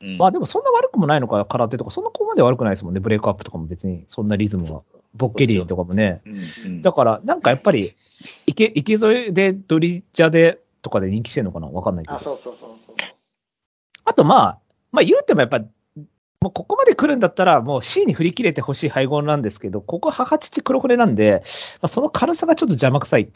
[0.00, 3.00] うんまあでもそんな悪くもないのか、空手とか、そんなここまで悪くないですもんね。
[3.00, 4.82] ブレイクアップとかも別に、そんなリズムは。
[5.14, 6.20] ボッケリーとかもね。
[6.26, 7.94] うんうんだから、なんかやっぱり、
[8.46, 11.68] 池、池沿いでドリジャでとかで人気してんのかな？
[11.68, 12.16] わかんないけど。
[12.16, 12.96] あ、そうそうそうそう。
[14.04, 14.58] あとまあ、
[14.92, 21.40] まあ言うてもやっぱ、もうここまで来るんだったら、もう C に振り切れてほしい配合なんですけど、ここ母父黒船なんで、
[21.80, 23.22] まあ、その軽さがちょっと邪魔くさい。
[23.22, 23.28] っ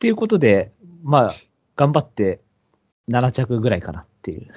[0.00, 0.72] ていうことで、
[1.04, 1.34] まあ、
[1.76, 2.40] 頑張って
[3.10, 4.52] 7着ぐらいかなっていう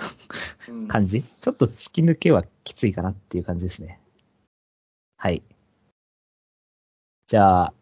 [0.69, 1.23] うん感じ。
[1.23, 3.99] ちょっと突き抜けはきついかなっていう感じですね。
[5.17, 5.43] はい。
[7.27, 7.73] じゃあ、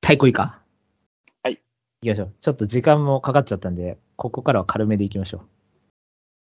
[0.00, 0.62] 太鼓いいか？
[1.42, 1.56] はい。
[1.56, 1.60] 行
[2.02, 2.34] きましょう。
[2.40, 5.40] ちょっと時間もかかっちゃったんで、ここからは軽めでいきましょう。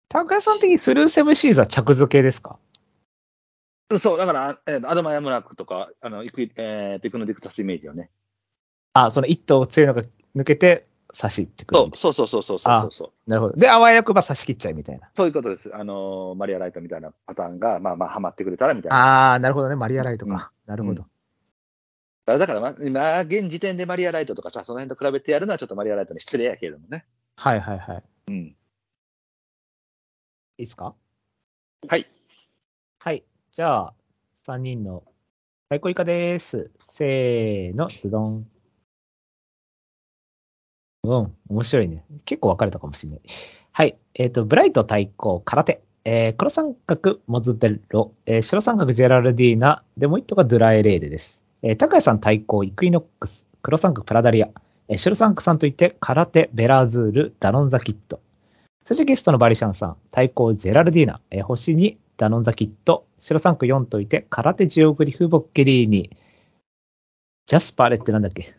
[0.08, 2.58] 高橋さん的にスルーセブンシーズは着付けですか？
[3.98, 8.10] そう、だから、えーアドマヤムラックとか、あの、イクイ、えー、テクノディクタスイメージよね。
[8.94, 10.02] あ、その一頭強いのが
[10.34, 13.30] 抜けて差しってくるそうそうそうそうそうそうそう。
[13.30, 13.36] な。
[13.36, 13.56] なるほど。
[13.60, 15.08] で、あわよくば差し切っちゃいみたいな。
[15.16, 15.74] そういうことです。
[15.74, 18.96] あのーマリアライトみたいなパターンが、まあまあ、ハマってくれたらみたいな。
[18.96, 19.76] ああ、なるほどね。
[19.76, 20.32] マリアライトか。
[20.32, 20.40] うん
[20.70, 21.06] なるほど。
[22.26, 27.06] だから、まあ、今、現時点でマリアライトとかさ、その辺と比べてやるのはちょっとマリアライトに失礼やけれどもね。
[27.36, 28.02] はいはいはい。
[28.28, 28.34] うん。
[28.34, 28.56] い
[30.58, 30.94] いですか？
[31.88, 32.04] はい。
[33.00, 33.22] はい。
[33.52, 33.94] じゃあ、
[34.44, 35.04] 3人の
[35.68, 36.70] 対抗以下です。
[36.84, 38.48] せーの、ズドン。
[41.06, 42.04] うん、面白いね。
[42.24, 43.20] 結構分かれたかもしれない。
[43.72, 43.96] はい。
[44.14, 45.82] えっ、と、ブライト対抗、カラテ。
[46.04, 48.12] えー黒三角、モズベッロ。
[48.26, 49.82] えー白三角、ジェラルディーナ。
[49.96, 51.42] で、もう一頭がドゥラエレーデです。
[51.62, 53.46] えー高谷さん対抗、イクイノックス。
[53.62, 54.48] 黒三角、プラダリア。
[54.88, 58.20] えーシュルサンクさんといて、カラテ、ヴェラアズール、ダノンザキッド。
[58.84, 66.16] そしてゲストのバリシャンさん、対抗ジェラルディーナ、えー星2、ダノンザキッド、シュルサンク4といて、カラテジオグリフ、ボッケリーニ、
[67.46, 68.42] ジャスパーレってなんだっけ？
[68.42, 68.50] ジ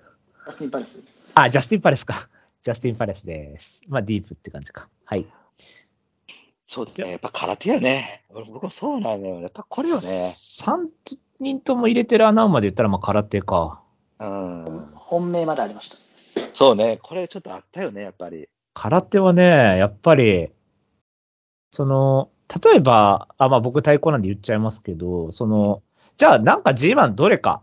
[0.47, 1.07] ャスティン・パレス。
[1.33, 2.29] あ、ジャスティンパレスか。
[2.61, 3.81] ジャスティンパレスです。
[3.87, 4.89] まあ、ディープって感じか。
[5.05, 5.25] はい。
[6.65, 7.11] そうだね。
[7.11, 8.25] やっぱ空手やね。
[8.29, 9.39] 俺僕もそうなのよ。
[9.41, 10.01] やっぱこれよね。
[10.01, 10.87] 3
[11.39, 13.81] 人とも入れてる穴まで言ったら、まあ、空手か。
[14.19, 14.91] うん。
[14.95, 15.97] 本命までありました。
[16.53, 16.99] そうね。
[17.01, 18.49] これちょっとあったよね、やっぱり。
[18.73, 20.49] 空手はね、やっぱり、
[21.71, 22.29] その、
[22.63, 25.81] 例えば、あ、まあ僕対抗なんで言っちゃいますけど、その、
[26.17, 27.61] じゃあなんか G1 どれか、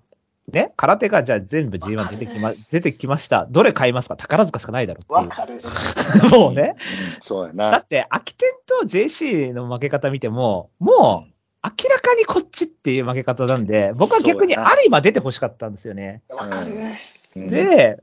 [0.53, 3.47] ね、空手がじゃあ全部 G1 出てきま、出てきました。
[3.51, 4.17] どれ買いますか？
[4.17, 5.61] 宝塚しかないだろってわかる。
[6.31, 6.77] もうね。
[7.23, 7.87] そうやだなっ。
[7.87, 11.35] て、空き店と JC の負け方見ても、もう、
[11.65, 16.23] 明らかにこっちっていう負け方なんで、僕は逆にそうやな有馬出てほしかったんですよね。
[16.29, 16.73] わかる。
[17.37, 18.03] うん、で、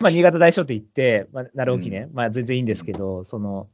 [0.00, 3.68] まあ、新潟大賞って言って、まあ、なるおきね、まあ、全然いいんですけど、その、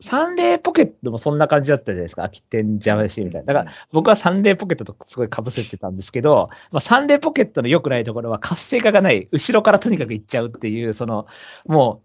[0.00, 2.24] サンレーポケットもそんな感じだったじゃないですか。
[2.24, 3.52] 秋天ジャワシみたいな。
[3.52, 9.28] だから、僕はサンレーポケットとすごい被せてたんですけど、まあ、サンレーポケットの良くないところは活性化がない。
[9.30, 11.26] 後ろからとにかく行っちゃうっていう、その、
[11.66, 12.02] も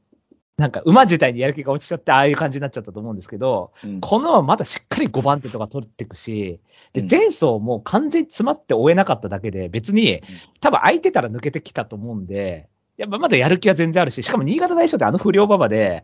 [0.58, 6.60] う、なんか馬自体にやる気が落ちちゃって、ああいう感じになっちゃったと思うんですけど、うんこのまだしっかり5番手とか取っていくし、
[6.92, 10.22] でうん、前走も完全に詰まって追えなかっただけで、別に、
[10.60, 12.68] 多分空いてたら抜けてきたと思うんで、
[12.98, 16.04] やっぱまだやる気は全然あるし、しかも新潟大賞ってあの不良馬場で、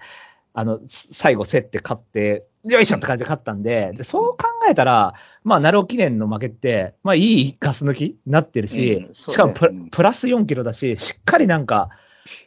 [0.57, 4.37] あの、す最後競って勝って、よいしょって感じで勝ったんで、でそう考
[4.69, 9.53] えたら、まあ、奈良記念の負けって、まあ、いいガス抜きになってるし、うんねしかも
[9.91, 11.89] プ,、ラス4キロだし、しっかりなんか、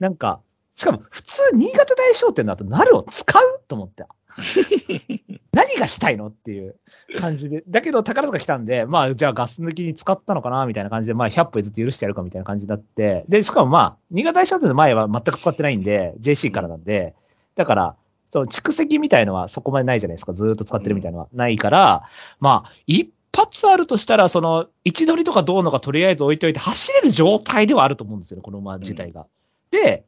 [0.00, 0.40] なんか、
[0.74, 4.06] しかも普通新潟大賞典だとナルを使うと思って。
[5.52, 6.76] 何がしたいのっていう
[7.18, 7.64] 感じで。
[7.68, 13.24] だけど宝塚来たんで、まあじゃあガス抜きに使ったのかなみたいな感じで、まあ100歩ずつ許してやるかみたいな感じになって。
[13.28, 17.14] で、しかもまあ、新潟大賞典の前は全く使ってないんで、JC からなんで、
[17.58, 17.96] だから、
[18.30, 20.32] その蓄積みたいのはそこまでないじゃないですか。
[20.32, 21.28] ずーっと使ってるみたいのは。
[21.32, 22.04] ないから、
[22.38, 29.26] まあ、一発あるとしたら、その、位置取りとかどうのかとりあえず置いておいて、走れる状態ではあると思うんですよね、この馬自体が。
[29.72, 30.04] で、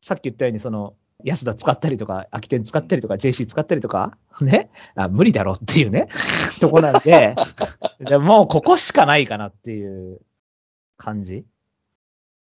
[0.00, 0.94] さっき言ったように、その、
[1.24, 6.06] 安田使ったりとか、秋天使ったりとか、JC 使ったりとか、ね、あ無理だろっていうね、
[6.60, 7.34] とこなんで、
[7.98, 10.20] でもうここしかないかなっていう
[10.96, 11.44] 感じ。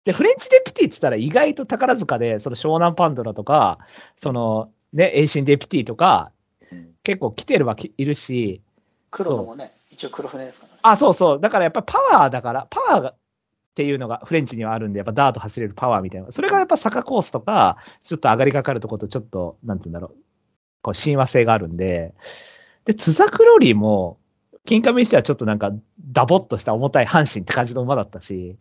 [0.06, 3.80] で、フレンチデピュティって言ったら意外と宝塚で、その湘南パンドラとか、
[4.16, 6.32] その、ね、エイシンデピュティとか、
[6.72, 8.64] うん結構来てるはいるし、
[9.12, 10.80] 黒のもね、一応黒船ですからね。
[10.82, 11.40] あ、そうそう。
[11.40, 13.18] だからやっぱりパワーだから、パワーがっ
[13.76, 16.32] ていうのがフレンチにはあるんで、やっぱダート走れるパワーみたいな。
[16.32, 20.18] それがやっぱ坂コースとか、ちょっと上がりかかるとことちょっと、なんて言うんだろう。
[20.82, 22.16] こう親和性があるんで。
[22.86, 24.18] で、ツザクロリーも、
[24.66, 28.58] 金亀にしてはちょっとなんか、ダボっとした重たい阪神って感じの馬だったし、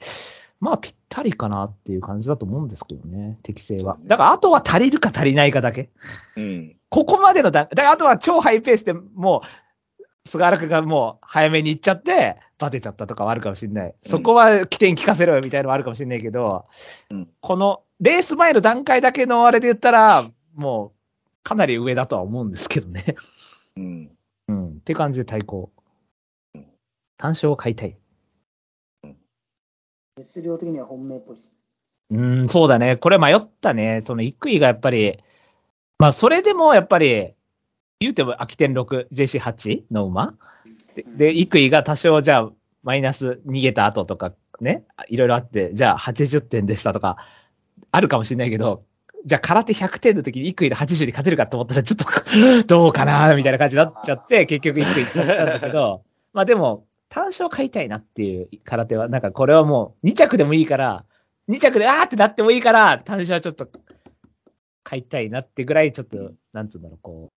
[0.60, 3.98] まあぴったりかなっていう感じだと思うんですけどね、適性は。
[4.04, 5.90] だからあとは足りるか足りないかだけ。
[6.36, 6.76] うん。
[6.88, 13.94] ここまでの段だからあとは超ハイペースでもう、菅原君がもう早めに行っちゃって、バテちゃったとかはあるかもしれない。
[14.02, 16.66] そこは起点聞かせろよみたいなのはあるかもしれないけど、
[17.10, 20.24] うんこのレース前の段階だけのあれで言ったら、
[20.54, 23.04] もうかなり上だとは思うんですけどね。
[23.76, 24.10] うん。
[24.48, 24.68] うん。
[24.68, 25.70] って感じで対抗。
[27.16, 27.96] 単勝を買いたい。
[30.16, 31.58] 熱量的には本命っぽいです。
[32.10, 32.96] うん、そうだね。
[32.96, 34.00] これ迷ったね。
[34.00, 35.18] そのイクイがやっぱり、
[35.98, 37.34] まあそれでもやっぱり、
[37.98, 40.36] 言うても秋天6、JC8 の馬
[40.94, 42.52] で、で、イクイが多少じゃあ
[42.84, 47.16] マイナス逃げた後とかね、いろいろあって、じゃあ80点でしたとか、
[47.90, 48.84] あるかもしれないけど、
[49.24, 56.02] じゃあ空手100点の時にイクイで80に勝てるかと思ったらちょっとどうかなみたいな感じになっちゃって、 結局イクイだったんだけど、
[56.32, 61.04] まあでも、単勝買いたいなっていう空手は、なんかこれはもう2着でもいいから、
[61.48, 63.68] 2着であーってなってもいいから、単勝はちょっと
[64.82, 67.32] 買いたいなってぐらい、ちょっと、なんつうんだろう、こう、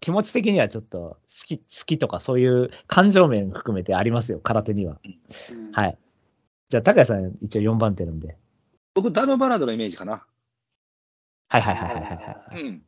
[0.00, 5.00] 気持ち的にはちょっと好き、好きとかそういう感情面含めてありますよ、空手には。
[5.02, 5.98] うんはい。
[6.68, 8.36] じゃあ、高谷さん一応4番手なんで。
[8.94, 10.24] 僕、ダノバラードのイメージかな。
[11.48, 12.16] はいはいはいはいはい
[12.54, 12.62] はい。
[12.62, 12.82] うん。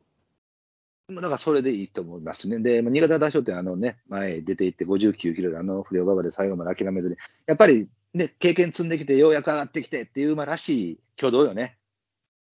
[1.09, 2.59] まあだからそれでいいと思いますね。
[2.59, 11.77] で、まあ新潟大賞ってあのね、前出て行って59キロであの不良馬場で最後まで諦めずに、やっぱりね、経験積んできてようやく上がってきてっていう馬らしい挙動よね。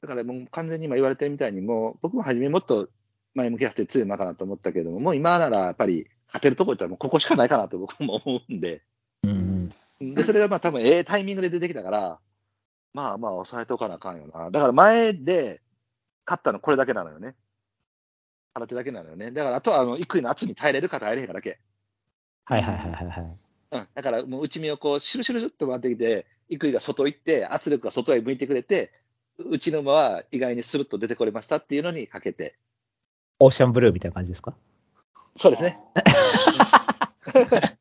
[0.01, 2.89] だからもう完全に今言われてるみたいに、もう僕も初めもっと
[3.35, 8.81] 前向きやって強い馬かなと思ったけども、もう今ならやっぱり勝てるとこ行ったらもうここしかないかなと僕も思うんで。
[9.23, 9.69] うん
[9.99, 10.15] うん。
[10.15, 12.19] で、それがまあ多分ええタイミングで出てきたから、
[12.93, 14.49] まあまあ抑えとかなあかんよな。
[14.49, 15.61] だから前で
[16.25, 17.35] 勝ったのこれだけなのよね。
[18.53, 19.31] 空手だけなのよね。
[19.31, 21.59] だからあとはあの、幾位の圧に耐えれるか耐えれへんかだけ。
[22.45, 23.37] はいはいはいはいはい。
[23.71, 23.87] うん。
[23.93, 28.91] だからもう内身をこう、シュルシュルシュルっと回ってきて、幾位が外行って、圧力が外へ向いてくれて、
[29.37, 32.57] うちの馬は意外にスルッと出てこれましたっていうのにかけて。
[33.39, 34.55] オーシャンブルーみたいな感じですか？
[35.35, 35.79] そうですね。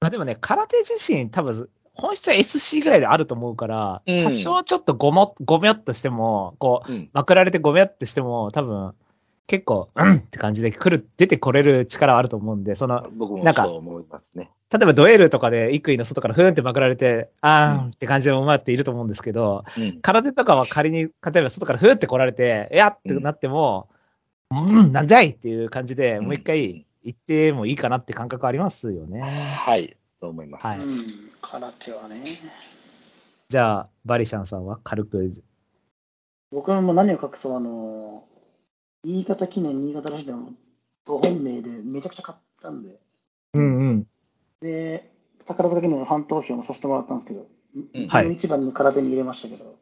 [0.00, 7.10] まあでもね、空手自身多分、本質は SC ぐらいであると思うから、うん多少ちょっとごも、ごみょっとしても、こう、うん。
[7.12, 8.92] まくられてごみょってしても、多分、
[9.46, 14.50] 結構、うんって感じで来る、出てこれる力はあると思うんで、その、僕もなんかそう思いますね。
[14.72, 20.00] 例えばドエルとかで、イクイの外からふーんってまくられて、あーんって感じの馬っていると思うんですけど、うん。
[20.02, 23.88] 空手とかは仮に、例えば外からふーって来られて、いやってなっても、
[24.50, 29.20] うん、なんじゃいっていう感じで、もう一回行ってもいいかなって感覚ありますよね。
[29.20, 29.96] はい。
[30.20, 30.66] と思います。
[30.66, 31.04] はいうん、
[31.50, 32.38] 空手はね。
[33.48, 35.32] じゃあ、バリシャンさんは軽く、
[36.50, 38.24] 僕はもう何を隠そう、あの、
[39.04, 40.50] 新潟記念、新潟らしいの、
[41.04, 42.98] と本命でめちゃくちゃ買ったんで、
[43.54, 44.06] うんうん。
[44.60, 45.10] で、
[45.46, 47.46] 宝塚記念のファン投票もさせてもらったんですけど、
[47.94, 49.76] うんはい一番に空手に入れましたけど、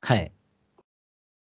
[0.00, 0.32] はい。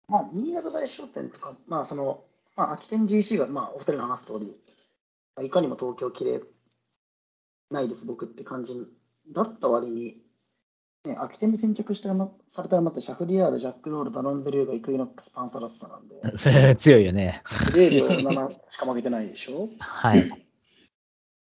[0.07, 2.23] まあ、新潟大商店とか、まあ、その、
[2.55, 4.45] まあ、秋天 GC が、まあ、お二人の話す通り、
[5.35, 6.41] まあいかにも東京綺麗
[7.69, 8.87] ないです、僕って感じ
[9.31, 10.21] だった割に、
[11.05, 12.09] ね、秋天に先着して
[12.47, 17.41] された馬って、シャフリヤール、ジャックドール、ダノンベリューガ、イクイノックス、パンサラッサなんで、 強いよね。
[17.45, 19.69] 0秒7しか負けてないでしょ？
[19.79, 20.47] はい。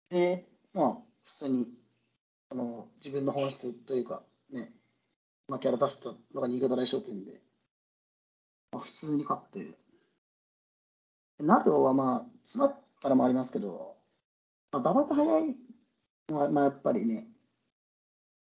[0.09, 1.73] で、まあ、普通に、
[2.51, 4.73] その、自分の本質というか、ね、
[5.47, 7.41] まあ、キャラ出したのが新潟大商店で、
[8.71, 9.65] まあ、普通に勝って、
[11.39, 13.95] ナルオはまあ、詰まったらもありますけど、
[14.71, 15.55] まあ、馬場が早い
[16.29, 17.27] のは、まあ、やっぱりね、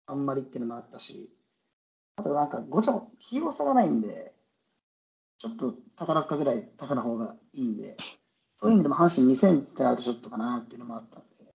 [0.07, 1.31] あんまりっていうのもあったし、
[2.17, 4.35] あとなんか、ごちゃ、黄色さがないんで、
[5.39, 7.97] ちょっと宝塚ぐらい高な方がいいんで、
[8.57, 11.53] そういう意味でも阪神2000ってなるとちょっとかなっていうのもあったんで。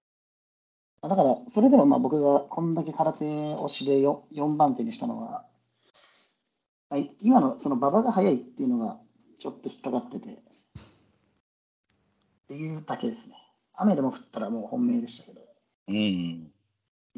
[1.02, 5.46] だから、それでもまあ僕がこんだけ空手推しで 4, 4番手にしたのは、
[7.22, 9.00] 今のその馬場が速いっていうのが
[9.40, 10.34] ちょっと引っかかってて、っ
[12.48, 13.36] ていうだけですね。
[13.74, 15.46] 雨でも降ったらもう本命でしたけど、
[15.90, 16.52] うん。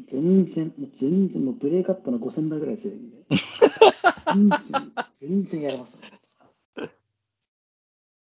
[0.06, 3.16] 全然、もう全然もうブレークアップの5000倍ぐらい強いんで、
[4.34, 6.08] 全然、全然やれますね。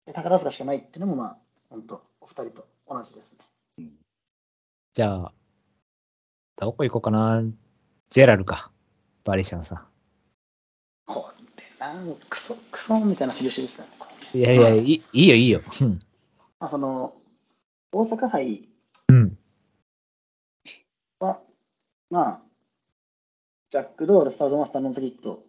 [0.06, 1.38] で宝塚しかないっていうのもまあ、
[1.70, 3.46] 本当お二人と同じですね。
[4.94, 5.34] じゃあ、
[6.58, 7.44] どこ行こうかな。
[8.10, 8.72] ジェラルか。
[9.26, 9.84] バリシャンさ
[11.06, 11.94] こうってな、
[12.30, 13.94] クソ、クソみたいな印ですよね。
[14.34, 15.62] いやいや、いいいいよいいよ。
[15.82, 16.00] うん
[16.60, 17.14] まあ、その、
[17.92, 18.70] 大阪杯
[19.10, 19.38] うん。
[21.20, 21.42] は、
[22.10, 22.42] まあ、
[23.70, 25.44] ジャックドール、スターズマスター、ノンスギット、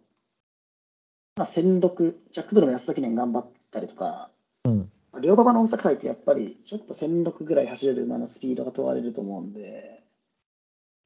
[1.35, 4.31] まあ、戦六、ジャックドールも安田記念頑張ったりとか、
[4.65, 4.91] うん。
[5.21, 10.03] 両馬場の大阪杯ってやっぱり、ちょっと戦六ぐらい走れる馬のスピードが問われると思うんで、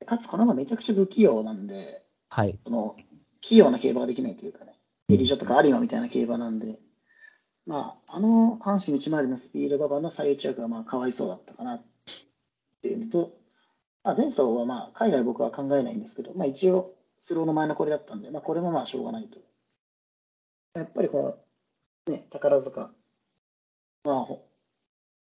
[0.06, 2.58] かつこの馬めちゃくちゃ不器用なんで、はい。
[2.66, 2.96] その、
[3.42, 4.74] 器用な競馬ができないというかね、
[5.10, 6.80] エリジョとか有馬みたいな競馬なんで、
[7.66, 11.84] まあ、あの阪神内回りのスピード馬場の最内枠はまあかわいそうだったかなっ
[12.82, 13.41] ていうのと、
[14.04, 16.90] まあ、前走はまあ海外僕は考えないんですけど、まあ、一応
[17.20, 19.40] スローの前のこれだったんで、まあ、これもまあしょうがないと。
[20.74, 21.38] やっぱりこ
[22.08, 22.92] の、ね、宝塚、
[24.04, 24.36] まあ、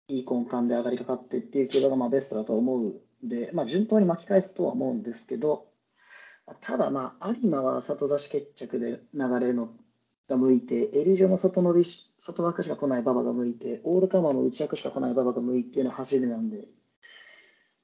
[0.07, 5.65] いい根幹で上がりかかってっていう競馬がまあベストだと思うんで、まあ、順当に巻き返すとは思うんですけど、
[6.61, 9.69] ただまあ、有馬は里差し決着で流れの
[10.29, 16.67] が向いて、エリジョの外伸びし、外枠しか来ない馬場が向いて、オールカマーの内枠しか来ない馬場が向いての走りなんで、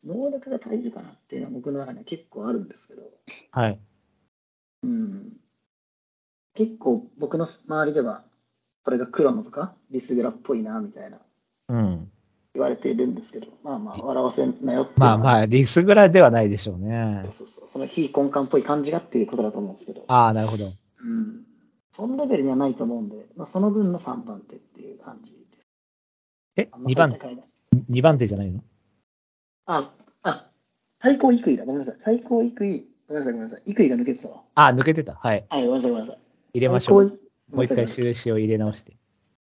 [0.06, 3.04] 能力が足りるかなっていうのは僕の中には結構あるんですけど、
[3.52, 3.80] はい。
[4.84, 5.34] うん、
[6.56, 8.24] 結構僕の周りでは、
[8.84, 11.20] これが黒のとか、リスグラっぽいな、みたいな。
[11.68, 12.12] うん。
[12.54, 17.22] 言われているんですけど、まあまあ、笑わせんなよってまあまあ、リスグラではないでしょうね。
[17.26, 17.34] そう。
[17.34, 20.64] そうそう、その非根幹っぽい感じがっていうことだと思うんですけど、ああ、なるほど。
[20.66, 20.68] う
[21.08, 21.46] ん、
[21.92, 25.68] そのレベルにはないと思うんで、まあ、その分の3番手っていう感じです。
[26.56, 27.68] え、あんま2番、高いです。
[27.88, 28.64] 二番手じゃないの？
[29.72, 29.84] あ、
[30.24, 30.50] あ、
[30.98, 31.64] 対抗イクイだ。
[31.64, 31.98] ごめんなさい。
[32.04, 32.88] 対抗イクイ。
[33.08, 33.62] ごめんなさい、ごめんなさい。
[33.68, 34.42] イクイが抜けてたわ。
[34.56, 35.14] あ、抜けてた。
[35.14, 35.46] はい。
[35.48, 36.22] はい、ごめんなさい、ごめんなさい。
[36.56, 37.20] 入れましょう。
[37.52, 38.98] もう一回印を入れ直して。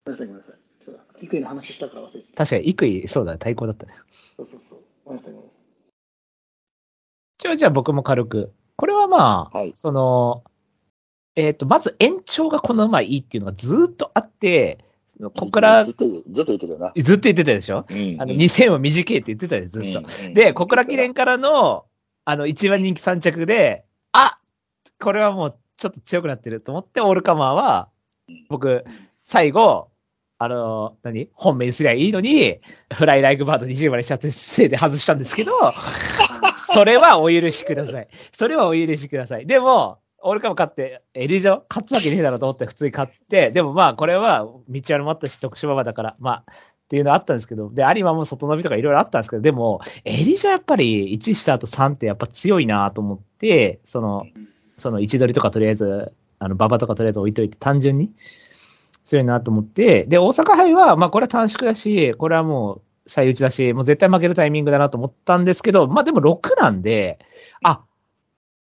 [0.05, 0.55] ごめんなさい、ごめんなさい。
[0.81, 1.01] そうだ。
[1.21, 2.37] イクイの話したから忘れてた。
[2.37, 3.93] 確かに、イクイ、そうだ、対抗だったね。
[4.35, 4.79] そうそうそう。
[5.05, 5.63] ごめんなさい、ごめんなさい。
[7.39, 8.51] 一応、じゃあ僕も軽く。
[8.75, 10.43] これはまあ、はいその、
[11.37, 14.83] えっ、と、まず延長がこの馬いいっていうのがずーっとあって、
[15.19, 16.89] ここからずずっとずっと言ってるよな。
[16.89, 17.85] っと言ってたでしょ？
[17.89, 20.33] うんあの、2000は短いって言ってたで、ずっと。
[20.33, 21.85] で、小倉記念からの、
[22.25, 24.37] あの、一番人気3着で、あ
[24.99, 27.89] これはもうちょっと強くなってると思って、オールカマーは、
[28.49, 28.83] 僕、
[29.23, 29.89] 最後、
[30.37, 31.29] あの、何？
[31.33, 32.59] 本命にすりゃいいのに、
[32.93, 35.51] フライライクバード20までしちゃってせいで外したんですけど、
[36.71, 38.07] それはお許しください。
[38.31, 39.47] それはお許しください。
[39.47, 39.97] でも、
[40.27, 54.25] 俺かも勝って、エリジョ勝つわけねえだろうと思って普通に勝って、でもまあこれは道あるもあったし、徳島馬だから、まあ、っていうのあったんですけど、で、有馬も外伸びとかいろいろあったんですけど、でも、エリジョやっぱり1した後3ってやっぱ強いなと思って、その、
[54.77, 58.13] その位置取りとかとりあえず、あの、馬場とかとりあえず置いといて、単純に
[59.03, 67.19] 強いなと思って、で、大阪杯は、まあこれは短縮だし、これはもう、最打ちだし、もう絶対負けるタイミングだなと思ったんですけど、まあでも6なんで、
[67.63, 67.83] あ、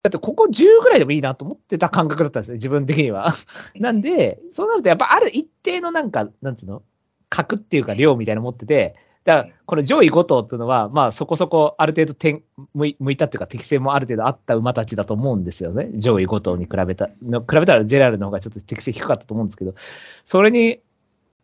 [0.03, 3.33] だってここ10ぐらいでもいいなと思ってた感覚だったんですよ、自分的には。
[3.77, 6.83] なんで、そうなるとやっぱある一定のなんか、なんつうの
[7.29, 8.95] 格っていうか量みたいなの持ってて、
[9.25, 12.43] だから、この上位5頭っていうのは、まあそこそこある程度点
[12.75, 15.91] 向い向いたっていうか適性もある程度あった馬たちだと思うんですよね。
[15.97, 20.81] 上位5頭に比べた、の比べたらジェラルの方がちょっと適性低かったと思うんですけど、それに、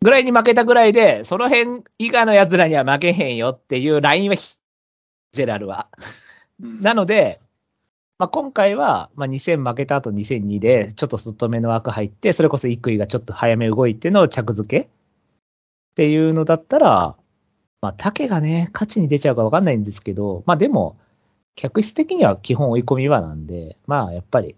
[0.01, 4.55] ぐらいに負けたぐらいで、その辺以外の奴らには負けへんよっていうラインはひ、
[5.31, 5.87] ジェラルは。
[6.59, 7.39] なので、
[8.17, 14.89] まあ、今回は、まあ、2000負けた後2002で、ちょっと外目の枠入って、それこそイクイがちょっと早め動いての着付けっ
[15.95, 17.15] ていうのだったら、
[17.81, 20.97] まあ、竹がね、勝ちに出ちゃうかわかんないんですけど、まあでも、
[21.55, 24.55] 客室的には基本追い込み場なんで、まあやっぱり、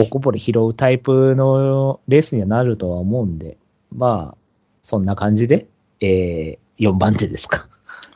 [0.00, 3.58] おこぼれ拾うタイプのレースにはなるとは思うんで、
[3.90, 4.38] まあ、
[4.82, 5.66] そんな感じで、
[6.00, 7.58] えー、4番手ですか。
[7.58, 7.68] はい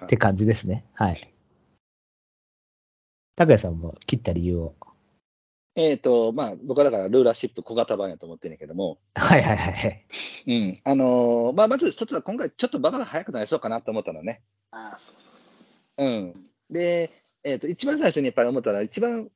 [0.03, 0.85] って感じですね。
[0.95, 1.32] はい。
[3.37, 4.75] 拓也さんも切った理由を。
[5.75, 10.07] えっ、と、まあ、僕はだからルーラーシップ小型版やと思ってんねんけども、はいはいはいはい。
[10.47, 10.77] うん。
[10.85, 14.43] あのーまあ、まず一つは今回ちょっと馬場が速くなりそうかなと思ったのね。
[14.71, 15.41] ああ、そうそう
[15.99, 16.07] そう。
[16.07, 16.35] うん。
[16.71, 17.11] で、
[17.43, 19.31] えっ、と、一番最初にやっぱり思ったのは、一番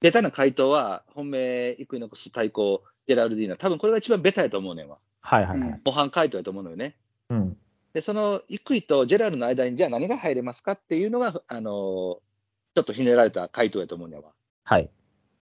[0.00, 3.56] ベタな回答は、本命、イクイノックス対抗、ジェラルディーナ。
[3.56, 4.98] 多分これが一番ベタやと思うねんわ。
[5.20, 5.80] はいはいはい。
[5.84, 6.96] 模範回答やと思うのよね。
[7.30, 7.56] うん。
[7.92, 12.27] で、そのイクイとジェラルの間に、じゃあ何が入れますかっていうのが、あのー
[12.74, 14.30] ちょっとひねられた回答やと思うねんわ。
[14.64, 14.90] はい。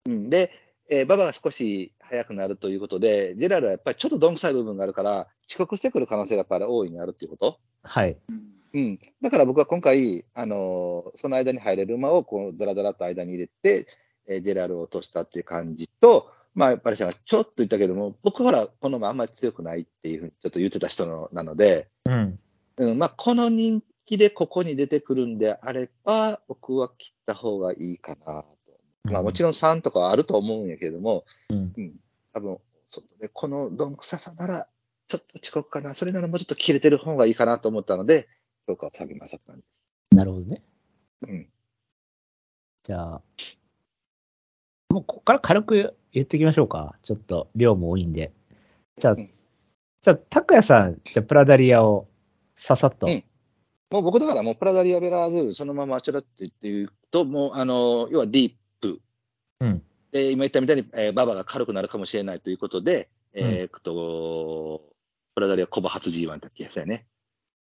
[0.07, 0.51] うん、で、
[0.91, 7.61] えー、馬場が少し速くなるということで、ジェラルはやっぱりちょっとどんくさい部分があるから、遅刻してくる可能性がやっぱり大いにあるっていうこと。
[7.83, 8.17] はい。
[8.29, 13.87] うんうん、だから僕は今回、あのーその間に入れる馬をこうだらだらと間に入れて、
[14.27, 22.39] えージェラルを落としたっていう感じと、まあ、やっぱりさちょっと言ったけども、僕ほら、この馬あんまり強くないっていうふうにちょっと言ってた人のなので、うん。
[22.77, 28.49] うんまあ、この人気でここに出てくるんであれば、僕は切った方がいいかなと。
[29.05, 31.95] まあ、もちろん3とかはあると思うんやけれども、うん。
[32.33, 32.59] 多分
[32.91, 34.67] 外でこのどんくささなら、
[35.09, 38.29] ちょっと遅刻かな、それならもうちょっと切れてる方がいいかなと思ったので、
[38.67, 39.53] 評価を下げました。
[40.17, 40.63] なるほどね。
[41.23, 41.49] うん
[42.85, 43.23] じゃあ、
[44.89, 46.97] もうここから軽く言っていきましょうか。
[47.03, 48.33] ちょっと量も多いんで。
[48.99, 49.31] じゃあ、うん
[50.01, 52.09] じゃあ、拓也さん、じゃあ、プラダリアを
[52.55, 53.09] ささっと。
[53.09, 53.25] うん
[53.91, 59.01] もう僕だからもうプラダリア・ベラーズールそのままちょろって言っていうと、もうあの、要はディープ。
[59.61, 64.82] うんで、今言ったみたいに、えー、馬場が軽くなるかもしれないということで、えーっと、
[65.34, 67.07] プラダリア・コバ初 G1 だっけそうやね。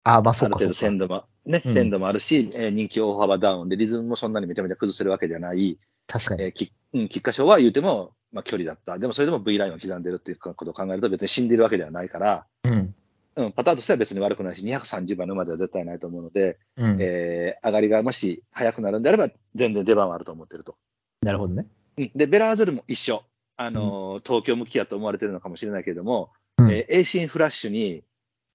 [0.04, 0.90] あまあ、そある程度うかそうか。
[0.90, 6.42] 鮮度も、ね、うん鮮度もあるし、えー人気大幅ダウンで、リズムもそんなにめちゃめちゃ崩せるわけじゃない、確かに。
[6.44, 8.98] えー、きうん、菊花賞は言うても、まあ、距離だった。
[8.98, 12.94] でもそれでも V ラインを刻んでるっていうことを考えると別に死んでるわけではないから、うん。
[13.34, 16.98] うん、パターンとしては別に悪くないし、230番の馬では絶対ないと思うので、うん。
[17.00, 20.76] えー上がりがもし早くなるんであれば、全然出番はあると思ってると。
[21.22, 21.66] なるほどね。
[21.96, 23.22] うん、で、ヴェラアズールも一緒。
[23.56, 28.02] あのー東京向きやと思われてるのかもしれないけれども、うんえー、エイシンフラッシュに、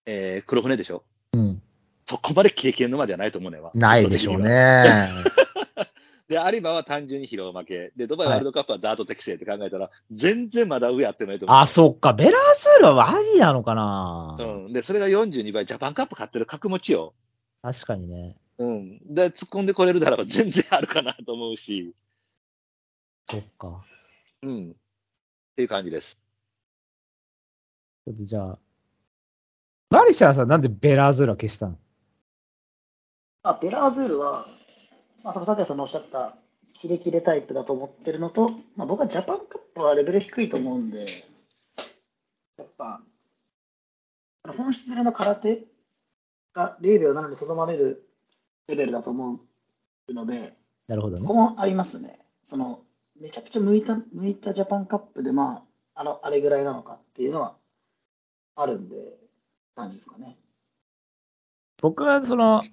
[0.06, 1.04] えー黒船でしょ
[1.34, 1.62] うん。
[2.06, 3.60] そこまでキレキレの馬ではないと思うね。
[3.74, 4.42] ないでしょう。
[4.42, 4.86] ね。
[6.28, 7.92] で、有馬は単純に疲労負け。
[7.96, 11.58] で、ドバイワールドカップはダート適性って考えたら、全然まだ上やってないと思う。
[11.58, 12.14] あ、そっか。
[12.14, 14.74] ベラーズールはアジなのかな、うん。
[14.74, 17.14] で、それが42倍、ジャパンカップ勝ってる格持ちよ。
[17.62, 18.36] 確かにね。
[18.58, 19.00] うん。
[19.14, 21.94] で、突っ込んでこれるならば全然あるかなと思うし、
[23.30, 23.82] そっか。
[24.42, 24.72] うん。
[24.72, 24.74] っ
[25.56, 26.20] ていう感じです。
[28.06, 28.58] ちょっとじゃあ、
[29.90, 31.78] マリシャーさんなんでベラーズールは消したの？
[33.44, 34.46] あベラーズールは、
[35.24, 36.36] まあ、そのささんのおっしゃった
[36.74, 41.05] キレキレタイプだと思ってるのと、まあ、僕はジャパンカップはレベル低いと思うんで、
[42.57, 43.01] やっぱ、
[44.55, 45.63] 本質的な空手
[46.53, 48.07] が0秒7でとどまれる
[48.68, 49.39] レベルだと思
[50.07, 50.53] うので、
[50.88, 51.34] なるほどねここ。
[51.34, 52.20] もありますね。
[52.43, 52.82] その
[53.20, 55.63] めちゃくちゃ向いた向いたジャパンカップで、ま
[55.95, 57.57] あ、あのあれぐらいなのかっていうのは
[58.55, 59.18] あるんで、
[59.78, 60.38] 感じですかね。
[61.80, 62.63] 僕はその、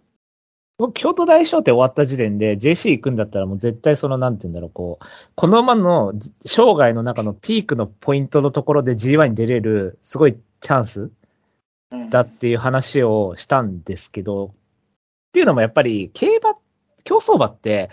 [0.77, 5.07] 僕、京都大賞って終わった時点で JC 行くんだったらもう絶対その、なんて言うんだろう、こう、
[5.37, 6.12] この馬の
[6.45, 11.11] 生涯の中のピークのポイントのところで G1 に出れる、すごいチャンス
[12.11, 14.51] だっていう話をしたんですけど、っ
[15.33, 16.57] ていうのもやっぱり、競馬、
[17.05, 17.89] 競走馬って、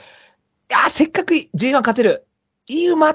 [0.70, 2.26] いやー、せっかく G1 勝てる、
[2.68, 3.14] いい馬、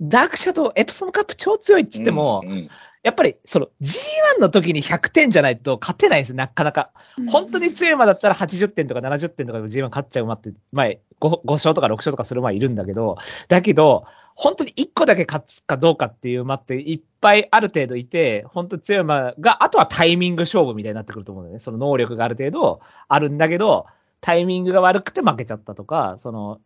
[0.00, 2.68] ダークシャドウ、エプソムカップ超強いって言っても、うんうん。
[3.06, 6.90] やっぱり、その G1 の時に100点じゃないと勝てないんですよ、なかなか。
[7.30, 21.60] 本当に強い馬だったら80点とか70点とかで G1 勝っちゃう馬って、前 5, 5勝とか6勝とかする馬いるんだけど、だけど、本当に1個だけ勝つかどうかっていう馬っていっぱいある程度いて、本当に強い馬が、あとはタイミング勝負みたいになってくると思うんだよね。
[21.60, 23.86] その能力がある程度あるんだけど、
[24.20, 26.58] タイミングが悪くて負けちゃったとか、その、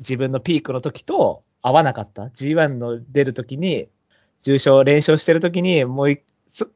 [0.00, 2.24] 自分のピークの時と合わなかった。
[2.24, 3.88] G1 の出る時に、
[4.42, 6.20] 重勝連勝してる時に、もう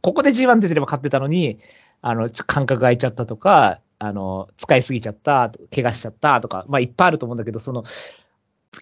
[0.03, 1.59] ここで G1 出てれば勝ってたのに、
[2.01, 7.85] あの、感覚が空いちゃったとか、あの、使いすぎちゃった、怪我しちゃったとか、まあいっぱいあると思うんだけど、その、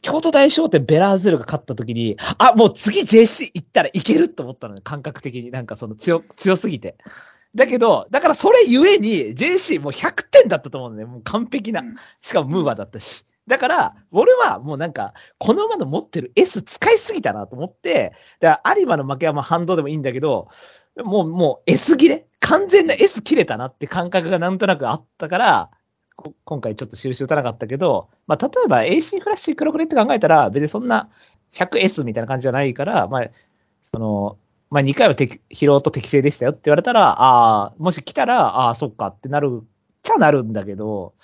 [0.03, 5.51] 京都大商店ベラーズルが勝った時に、あ、もう次 JC 行ったらいけると思ったのね、感覚的に。
[5.51, 6.97] なんかその強、強すぎて。
[7.55, 11.05] だけど、だからそれゆえに JC もう100点だったと思うのね。
[11.05, 11.83] もう完璧な。
[12.21, 13.27] しかもムーバーだったし。
[13.51, 20.49] だから、俺はもうなんか、この馬の持ってる S 使いすぎたなと思って、だから有馬の負けはまあ反動でもいいんだけど、
[20.97, 22.27] もう、もう S 切れ？
[22.39, 25.71] 完全な S 切れたなって感覚がなんとなくあったから、
[26.45, 31.09] 今回ちょっと印打たなかったけど、まあ、例えば AC フラッシュ黒クレって考えたら、別にそんな
[31.53, 33.31] 100S みたいな感じじゃないから、まあ、
[33.83, 34.39] その、
[34.71, 39.65] まあ、2回は疲労と適正でしたよって言われたら、ああ、もし来たら、ああ、そっかってなるっ
[40.03, 41.15] ちゃなるんだけど、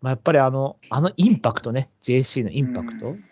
[0.00, 3.08] まあ、やっぱりあの、あのインパクトね、JC のインパクト。
[3.08, 3.24] うん。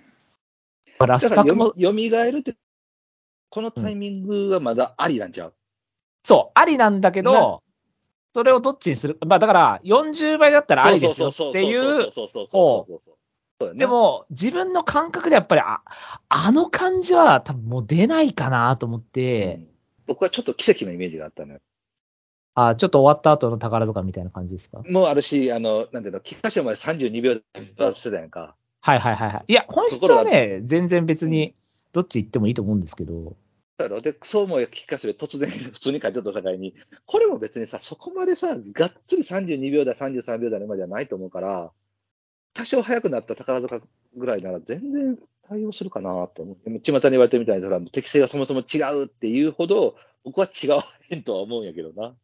[0.99, 2.55] まあラスパクも、よみ、蘇るって、
[3.51, 5.55] このタイミングはまだありなんちゃう、
[6.23, 7.63] そう、ありなんだけど、
[8.35, 9.19] それをどっちにする？
[9.27, 12.11] まあ、だから、40倍だったらありですよっていう。
[13.75, 15.81] でも、自分の感覚でやっぱり、あ、
[16.29, 19.69] あの感じは多分もう出ないかなと思っうて、ん。
[20.07, 21.61] 僕はちょっと奇跡のイメージがあったのよ。
[22.67, 24.83] あ、ちょっと終わった後の宝塚みたいな感じですか？
[24.91, 28.55] もうあるし、あの、なんていうの、菊花賞まで32秒で出してたやんか。
[28.81, 29.45] はいはいはいはい。
[29.49, 31.55] いや、本質はね、全然別に、
[31.93, 33.37] どっち行ってもいいと思うんですけど、
[33.77, 34.01] だろ？
[34.01, 36.75] で、そう思うよ、菊花賞で突然普通に書いてた境に、
[37.07, 41.71] これも別にさ、そこまでさ、がっつり32秒台、33秒台まではないと思うから、
[42.55, 43.81] 多少早くなった宝塚
[44.17, 46.57] ぐらいなら全然対応するかなと思う。
[46.65, 49.95] でも巷に言われてるみたいに、適性がそもそも違うっていうほど、
[50.25, 52.15] 僕は違わへんとは思うんやけどな。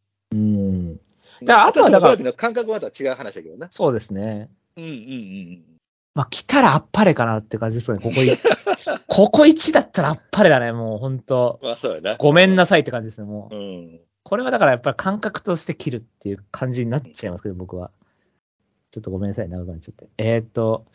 [1.40, 1.46] うん。
[1.46, 3.68] だからあとはだから私の感覚はまた違う話だけどな。
[3.70, 4.48] そうですね。
[4.76, 5.64] うんうんうん
[6.14, 8.30] まあ、来たらあっぱれかなって感じですかね、ここい、
[9.08, 11.68] ここ1だったらあっぱれだね、もう本当うん。
[11.68, 12.16] まあそうやな。
[12.16, 13.56] ごめんなさいって感じですね、もう。
[13.56, 14.00] うん。
[14.22, 17.90] これはだからやっぱり感覚として切るっていう感じになっちゃいますけど、僕は。
[18.92, 20.06] ちょっとごめんなさい、長くなっちゃって。
[20.18, 20.86] えーっと、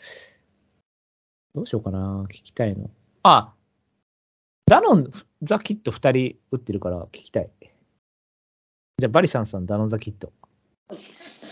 [1.54, 2.90] どうしようかな、聞きたいの。
[3.24, 3.54] あ、
[4.68, 5.12] ダノン、
[5.42, 7.50] ザ・キット2人打ってるから聞きたい。
[9.00, 10.32] じゃあ、バリシャンさん、ダノン・ザ・キット。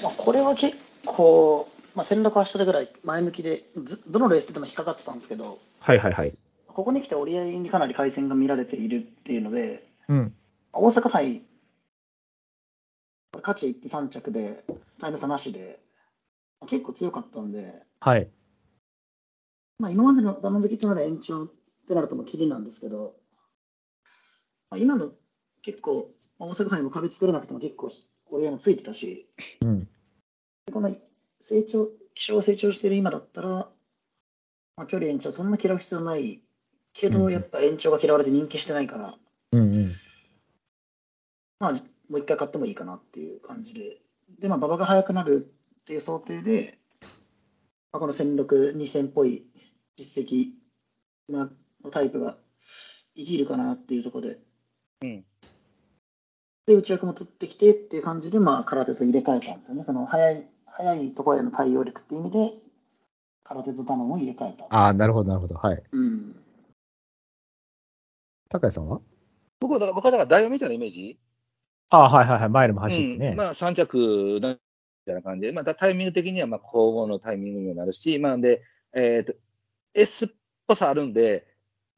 [0.04, 6.34] まあ、これは結構、まあ、戦略はしたぐらい前向きで、ずどのレースでも引っかかってたんですけど、はいはいはい。
[6.68, 10.34] ここに来て折り合いにかなり改善が見られているっていうので、うん。
[10.74, 11.41] 大阪杯、
[13.41, 14.64] 勝ち1期3着で、
[15.00, 15.80] タイム差なしで、
[16.68, 18.30] 結構強かったんで、はい。
[19.80, 21.48] まあ、今までのダノン好きとなる延長っ
[21.88, 23.16] てなるともうキリなんですけど、
[24.70, 25.12] まあ、今の
[25.68, 26.07] 結構、
[26.39, 27.91] まあ大阪杯も壁作れなくても結構
[28.32, 29.28] 折り合いもついてたし、
[29.61, 29.80] うん。
[30.65, 30.89] でこの
[31.41, 33.68] 成長、気象が成長している今だったら、ま
[34.78, 36.41] あ、距離延長そんな嫌う必要ない
[36.93, 37.34] けど、うん。
[37.34, 39.15] やっぱ延長が嫌われて人気してないから、
[39.51, 39.86] うんうん。
[41.59, 41.78] まあ、も
[42.11, 43.97] う一回買ってもいいかなっていう感じで、
[44.39, 45.51] で、まあ、馬場が速くなる
[45.82, 46.78] っていう想定で、
[47.91, 49.45] まあ、この16、2000っぽい
[49.97, 50.51] 実績
[51.28, 51.49] な
[51.84, 52.38] のタイプが
[53.18, 54.39] 生きるかなっていうところで、
[55.01, 55.26] うん
[56.68, 59.84] で、内枠も釣ってきてっていう感じで、まあ、空手と入れ替えたんですよね。
[59.84, 62.51] その速い、速いところへの対応力っていう意味で、
[63.45, 64.65] 空手とダノンを入れ替えた。
[64.65, 65.55] ああ、なるほど、なるほど。
[65.55, 65.82] はい。
[65.91, 66.36] うん。
[68.49, 68.99] 高谷さんは？
[69.61, 71.18] 僕はだから、僕はだから、ダイオみたいなイメージ？
[71.89, 72.49] ああ、はいはいはい。
[72.49, 73.30] マイルも走ってね。
[73.30, 74.57] うん、まあ3着なみ
[75.05, 78.61] たいな感じで、まあ、だタイミング的にはまあ交互のタイミングにもなるし、まあ、で、
[78.93, 79.34] えっ、と、
[79.93, 80.30] S っ
[80.68, 81.47] ぽさあるんで、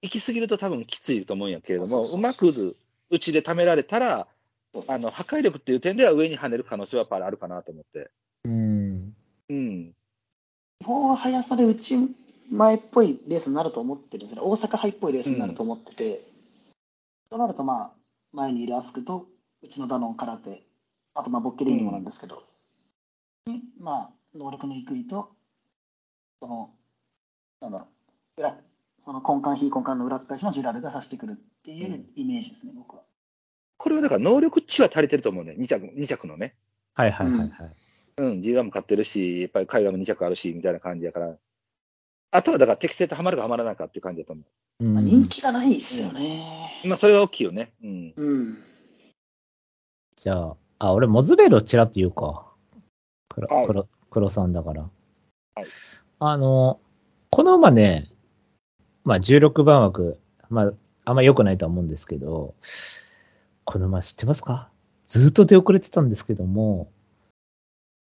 [0.03, 2.75] 行き過ぎると多分きついと思うんやけれども、そうそうそううまく
[3.09, 4.27] うちで貯められたら、
[4.87, 8.11] あの破壊力っていう点では上に跳ねる可能性はやっぱりあるかなと思って。
[8.45, 9.15] うん。
[9.49, 9.93] うん。
[10.79, 11.97] 基本は速さで内
[12.51, 14.41] 前っぽいレースになると思ってるんですね。
[14.43, 16.21] 大阪杯っぽいレースになると思ってて、
[17.29, 17.91] となると、まあ、
[18.33, 19.27] 前にいるアスクと、
[19.61, 20.63] うちのダノン空手、
[21.13, 22.43] あと、まあ、ボッケリーニもなんですけど、
[23.45, 25.31] にまあ、能力の低いと、
[26.41, 26.71] その、
[27.61, 27.87] なんだろ
[28.37, 28.57] う、裏、
[29.03, 33.03] その根幹、非根幹の裏っ返しのジュラルがさしてくるっていうイメージですね、僕は。
[33.79, 35.55] これはだから能力値は足りてると思うね。
[35.57, 36.53] 2着、二着のね。
[36.93, 37.49] はいはいはいはい。
[38.17, 41.37] うん、G1 も買ってるし、やっぱり海外も2着あるし、みたいな感じやから。
[42.31, 44.45] あとはだから適正とハマるかハマらないかっていう感じだと思う。
[44.81, 46.81] 人気がないですよね。
[46.85, 47.71] まあ、それは大きいよね。
[47.83, 48.13] うん。
[48.15, 48.63] うん。
[50.15, 52.45] じゃあ、あ、俺、モズベールをちらっと言うか。
[53.29, 54.81] 黒、はい黒、黒さんだから。
[54.83, 54.87] は
[55.61, 55.65] い
[56.21, 56.81] あの、
[57.29, 58.11] この馬ね、
[59.05, 60.19] まあ、16番枠、
[60.49, 60.73] まあ、
[61.05, 62.55] あんま良くないとは思うんですけど、
[63.69, 64.71] この馬知ってますか？
[65.05, 66.89] ずっと出遅れてたんですけども、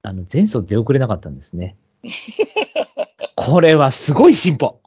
[0.01, 1.75] あの、前走出遅れなかったんですね。
[3.35, 4.79] これはすごい進歩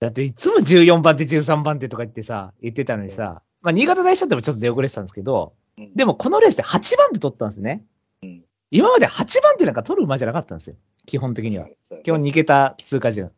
[0.00, 7.84] だっていつも14番手、13番手とか言ってさ、言ってたのにさ、まあ、新潟大賞でもちょっと出遅れてたんですけど、うんでもこのレースで8番手取ったんですね。
[8.22, 10.76] うん今まで8番手なんか取る馬じゃなかったんですよ。
[11.06, 11.68] 基本的には。
[12.02, 13.30] 基本2桁通過順。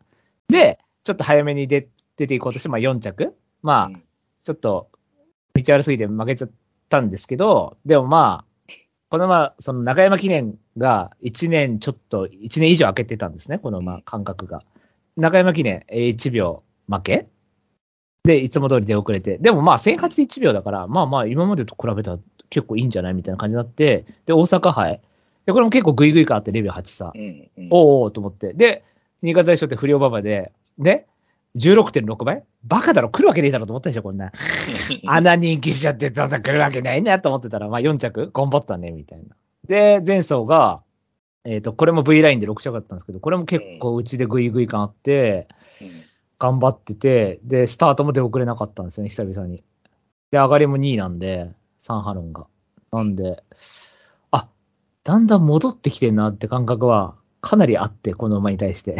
[0.48, 3.36] で、ちょっと早めに出出ていこうとして、まあ4着。
[3.62, 4.02] まあ、うん
[4.42, 4.88] ちょっと、
[5.62, 6.50] 道悪すぎて負けちゃっ
[6.88, 8.74] たんですけど、でもまあ、
[9.10, 14.62] このまあ、その中山記念が1年ちょっと、1年以上空けてたんですね、このまあ間隔が。
[15.16, 17.26] 中山記念えー1秒負け？
[18.24, 19.38] で、いつも通り出遅れて。
[19.38, 22.18] でもまあ、1008で1秒だから、まあまあ、今までと比べたら
[22.50, 25.00] 結構いいんじゃないみたいな感じになって、で、大阪杯。
[25.46, 27.12] で、これも結構グイグイ感あって、レビュー8さ。
[27.14, 27.48] うん。
[27.56, 27.68] うん。
[27.70, 28.52] おうおうと思って。
[28.52, 28.84] で、
[29.22, 31.06] 新潟大賞って不良馬場で、で、
[31.56, 32.44] 16.6倍？
[32.64, 34.30] バカだろ来るわけねえだろと思ったでしょ、こんな。
[35.06, 39.36] あんな人気しちゃって、そんな来るわけないなと思ってたら、まあ4着頑張ったね、みたいな。
[39.66, 40.82] で、前走が、
[41.44, 45.48] えっ、と、これも V ラインで6着だったんですけど、これも結構うちでグイグイ感あって、
[46.38, 49.56] 頑張ってて、で、スタートも出遅れなかったんですよね、久々に。
[50.30, 52.46] で、上がりも2位なんで、サンハロンが。
[52.92, 53.42] なんで、
[54.30, 54.48] あ、
[55.04, 58.96] だんだん戻ってきてんなって感覚は、かなりあって、この馬に対して。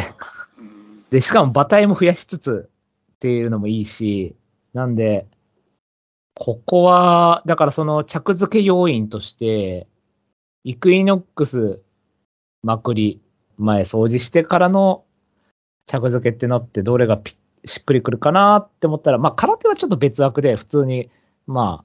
[1.09, 2.69] で、しかも馬体も増やしつつ
[3.13, 4.35] っていうのもいいし、
[4.73, 5.27] なんで、
[6.35, 9.87] ここは、だからその着付け要因として、
[10.63, 11.81] イクイノックス
[12.63, 13.21] まくり
[13.57, 15.03] 前掃除してからの
[15.85, 17.35] 着付けってなってどれがピ
[17.65, 21.09] しっくりくるかなって思ったら、まあ空手はちょっと別枠で普通に、
[21.45, 21.83] ま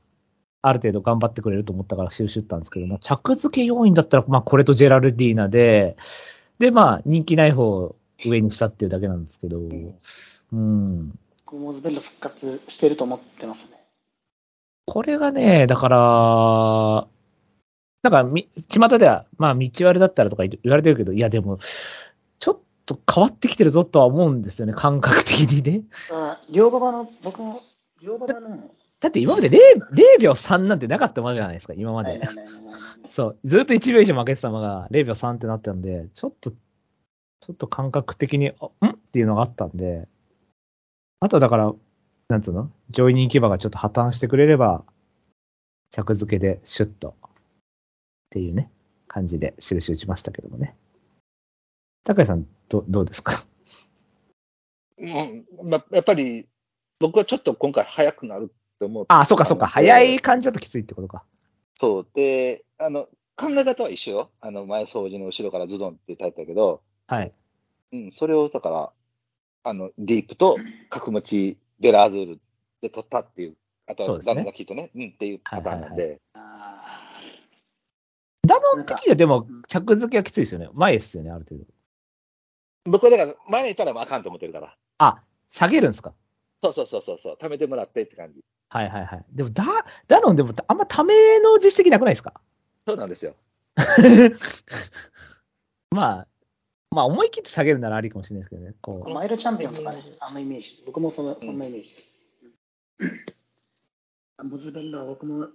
[0.63, 5.97] あ、ある程度頑張ってくれると思ったから収集ったんですけども、着付け要因だったら、まあこれとジェラルディーナで、
[6.59, 9.61] で、まあ人気ない方を上にしたっていうだけなんですけど、
[10.53, 11.19] うん。
[11.53, 13.79] モズベル復活してると思ってますね。
[14.87, 17.07] これがね、だから、
[18.03, 21.59] なんかみ、巷では、まあ、道悪だったらとか言われてるけど、いや、でも、
[22.39, 25.85] ちょっと変わってきてるぞとは思うんですよね、感覚的にね。
[26.13, 27.63] あ両馬場の、僕も、
[28.03, 29.57] 両馬場の、だって今まで 0,
[29.93, 32.21] 0秒3なんてなかったものじゃないですか、今まで。
[33.07, 33.39] そう。
[33.45, 36.53] ずっと1秒以上負けてた馬が0秒3ってなってたんで、ちょっと、
[37.47, 38.91] ちょっと感覚的に、あん？
[38.93, 40.09] っていうのがあったんで、
[41.21, 41.75] あとはだから、
[42.29, 42.71] なんつうの？
[42.89, 44.83] 上位人気馬がちょっと破綻してくれれば、
[45.91, 47.31] 着付けでシュッと、っ
[48.31, 48.71] ていうね、
[49.09, 50.75] 感じで印打ちましたけどもね。
[52.03, 53.35] 高井さん、どどうですか？
[54.97, 56.49] うんまあ、やっぱり、
[56.99, 59.05] 僕はちょっと今回早くなると思う。
[59.09, 61.25] あ、そうかそうか、早い感じだときついってことか。
[61.79, 62.07] そう。
[62.15, 64.31] で、あの、考え方は一緒よ。
[64.41, 67.33] あの、前掃除の後ろからズドンってタイプだけど、はい。
[67.93, 68.93] うん、それを、だから、
[69.65, 70.57] あの、ディープと
[70.91, 72.41] 角持ち、ベラーズール
[72.81, 77.11] で取ったっていう、あとはダノがきっとね、うんっていうパターンなんで、あ
[78.47, 80.69] ダノン的にはでも、着付けはきついですよね。
[80.73, 81.65] 前ですよね、ある程度。
[82.91, 84.77] 僕はだから、前にいたらあかんと思ってるから。
[84.99, 86.13] あ、下げるんですか？
[86.63, 88.41] そうそうそうそうそう、貯めてもらってって感じ。
[88.71, 89.25] はいはいはい。
[89.33, 89.65] でも、ダ、
[90.09, 92.35] ダノンでも、あんまための実績なくないですか？
[92.87, 93.35] そうなんですよ。
[95.91, 96.27] まあ、
[96.95, 98.75] まあ、思い切って下げるならありかもしれないですけどね。
[98.81, 99.15] こーう。
[99.15, 100.83] マイルチャンピオンとかね、あのイメージ。
[100.87, 102.15] 僕もそのそんなイメージです。
[104.43, 105.49] モズベッラは僕も、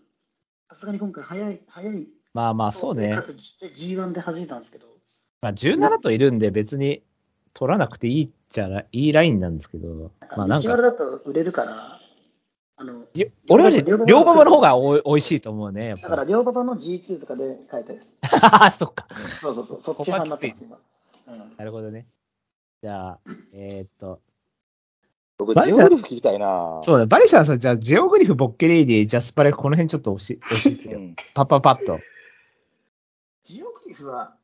[0.69, 2.07] さすがに今回早い、早い。
[2.33, 3.23] まあまあ、そうねか。
[3.23, 4.87] つ G1 で弾いたんですけど、
[5.41, 7.03] まあ、17といるんで別に
[7.53, 11.99] 取らなくていいっちゃらいいラインなんですけど、まあなんか、だと売れるから、
[12.77, 18.19] あの、り俺はね両馬場の方がおい美味しいと思うね、だからぱ両馬場の G2 とかで書いたです。
[18.23, 18.29] り。
[18.77, 19.07] そっか。
[19.15, 20.79] そうそうそう、そっち派になってます、今。
[21.29, 22.07] うんなるほどね。
[22.81, 23.19] じゃあ、
[23.53, 24.21] えーっと、
[25.37, 30.99] 僕、ジオグリフ聞きたいなそうだ、バリシャンさん、じゃあ、ジオグリフ、ボッケレイディ、ジャスパレ、この辺ちょっと教え 教えてよ。
[30.99, 31.15] うん。
[31.33, 31.99] パッパパッと。
[33.43, 34.37] ジオグリフは、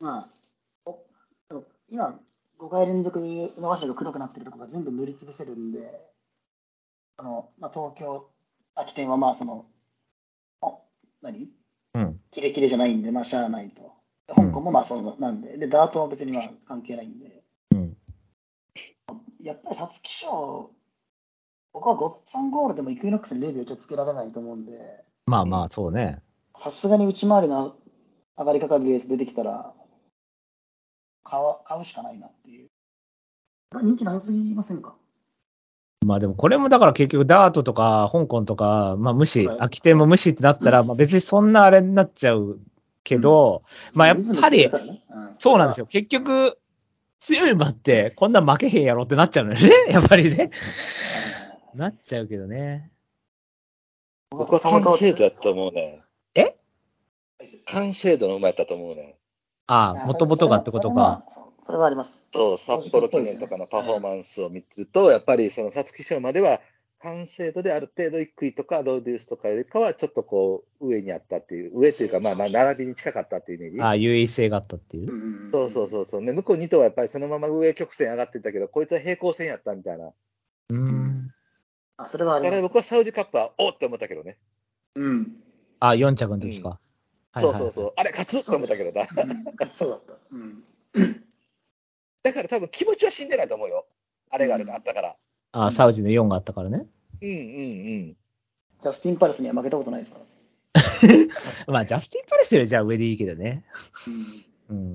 [0.00, 0.28] まあ、
[0.86, 1.04] お
[1.88, 2.20] 今、
[2.58, 6.12] 5回連続伸ばしが黒くなってるところが全部塗りつぶせるんで、
[7.16, 8.30] あのまあ、東京、
[8.74, 9.66] 秋天はまあ、その、
[10.60, 10.78] あ
[11.22, 11.50] 何？
[11.94, 12.20] うん。
[12.30, 13.97] キレキレじゃないんで、まあ、しゃあないと。
[14.34, 17.42] 香港もまあそうなんで、で、ダートは別にまあ関係ないんで、
[17.72, 17.96] うん。
[19.42, 20.70] やっぱり皐月賞、
[21.72, 24.72] 僕はゴッツァンゴールでもイクイノックスにレビューちょっとつけられないと思うんで、
[25.26, 26.22] まあまあ、そうね。
[26.56, 27.76] さすがに内回りの
[28.36, 29.72] 上がりかかるレース出てきたら、
[31.24, 32.68] 買わ買うしかないなっていう。
[33.82, 34.96] 人気なさすぎませんか？
[36.06, 42.58] まあでもこれもだから結局ダートとか香港とか、まあ無視、はい空き店も無視ってなったら、まあ別にそんなあれになっちゃう
[43.08, 43.62] けど、
[43.94, 44.68] まあやっぱり、
[45.38, 45.84] そうなんですよ。
[45.84, 45.86] よ。
[45.86, 46.58] 結局、
[47.20, 49.70] 強い馬ってこんな負けへんやろってなっちゃうのよね。
[49.90, 50.50] やっぱりね。
[51.74, 52.92] なっちゃうけどね。
[54.30, 56.02] 僕は完成度やったと思うね。
[56.34, 56.56] え？
[57.66, 59.16] 完成度の馬やったと思うね。
[59.66, 61.24] ああ、もともとがってことか。。
[61.60, 62.28] それはあります。
[62.32, 66.60] そう、札幌記念とかのパフォーマンスを見ると、やっぱりその皐月賞までは、
[67.00, 73.80] 完成度である程度低いとか、ドーデュースとかよりかは、ちょっとこう、上にあったっていう、上というか、まあまあ、並びに近かったっていうイメージ。
[73.82, 75.50] ああ、優位性があったっていう。
[75.52, 76.22] そうそうそうそう。
[76.22, 80.06] ね、向こう2頭はやっぱりそのまま上曲線上がってたけど、こいつは平行線やったみたいな。
[80.06, 81.30] うーん。
[81.96, 82.40] あ、それはあ。
[82.40, 84.36] だから僕はサウジカップは、おっって思ったけどね。
[84.96, 85.36] うん。
[85.78, 86.80] あ、4着の時か。
[87.38, 87.92] そうそうそう。
[87.96, 89.06] あれ、勝つって思ったけどな。
[89.70, 90.14] そうだった。
[90.32, 90.64] うん。
[92.24, 93.86] だから多分気持ちは死んでないと思うよ。
[94.30, 95.10] あれがあれがあったから。
[95.10, 95.16] あ
[95.52, 96.86] あ、サウジの4があったからね。
[97.22, 97.36] うんうんう
[98.10, 98.16] ん。
[98.80, 100.20] ジャスティン・パレスには負けたことないですか？
[101.72, 103.64] まあ、ジャスティン・パレスよりじゃあ上でいいけどね。
[104.70, 104.76] うん。
[104.76, 104.94] うん。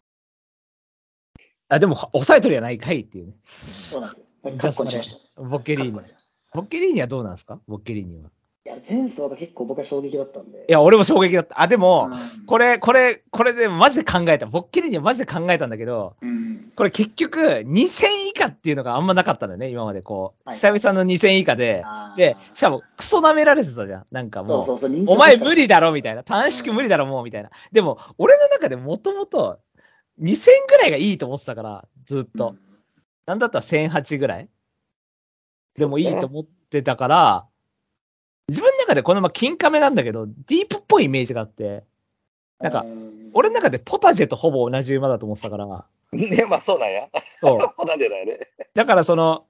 [1.69, 3.33] あ、でも、抑えとりはないかいっていうね。
[3.43, 4.27] そうなんですよ。
[4.43, 5.49] ジャスかっこにしま。
[5.49, 5.91] ボッケリーニ。
[6.53, 7.59] ボッケリーニはどうなんですか？
[7.67, 8.29] ボッケリーニは。
[8.65, 10.59] いや、前走が結構僕は衝撃だったんで。
[10.69, 11.61] いや、俺も衝撃だった。
[11.61, 14.45] あ、でも、うんこれ、これ、これでマジで考えた。
[14.45, 16.71] ボッケリーニはマジで考えたんだけど、うん。
[16.73, 20.49] これ結局、2000以下っていうのがあんまなかったのよね、今までこう。
[20.49, 21.83] はい久々の2000以下で。
[22.15, 24.05] で、しかも、クソ舐められてたじゃん。
[24.11, 25.05] なんかもう、そうそうそう。
[25.07, 26.23] お前無理だろみたいな。
[26.23, 27.49] 短縮無理だろもうみたいな。
[27.73, 29.59] でも、俺の中でもともと、
[30.21, 32.55] 2000ぐらいがいいと思ってたから、ずっと。
[33.25, 34.49] なんだったら1008ぐらい
[35.75, 37.47] でもいいと思ってたから、
[38.49, 41.83] 自分の中でこのまま金亀なんだけど、ディープっぽいイメージがあって、
[42.59, 47.09] なんかうん俺の中でポタジェとほぼ同じ馬だと思ってたから、 ね、まあそうなんや。
[47.41, 47.59] そう。
[47.75, 48.39] ホタテだよね。
[48.73, 49.45] だからその、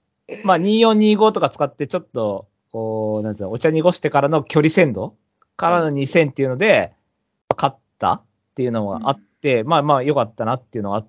[0.45, 5.15] まあ2425とか使ってちょっと、こう、なんつうの、お茶濁してからの距離鮮度
[5.57, 6.93] からの2000っていうので、
[7.55, 8.23] 勝ったっ
[8.55, 11.07] ていうのがあって、まあまあ良かったなっていうのがあっ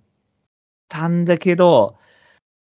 [0.88, 1.96] たんだけど、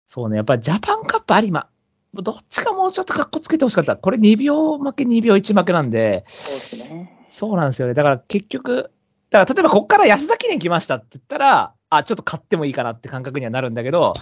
[0.06, 1.70] そうね、やっぱりジャパンカップ有馬。
[2.14, 3.96] どっちかもうちょっと格好つけてほしかった。
[3.96, 7.26] これ2秒負け2秒1負けなんで、そうですね。
[7.28, 7.94] そうなんですよね。
[7.94, 8.92] だから結局、
[9.30, 14.14] だから例えばこっから安田記念来ましたって言ったら、あ、ちょっと買ってもいいかなって感覚にはなるんだけど、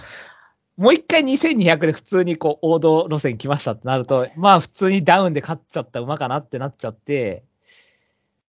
[0.76, 7.44] もう一回2200で普通にこう王道路線来ましたってなると、まあ普通にダウンで勝っちゃった馬かなってなっちゃって、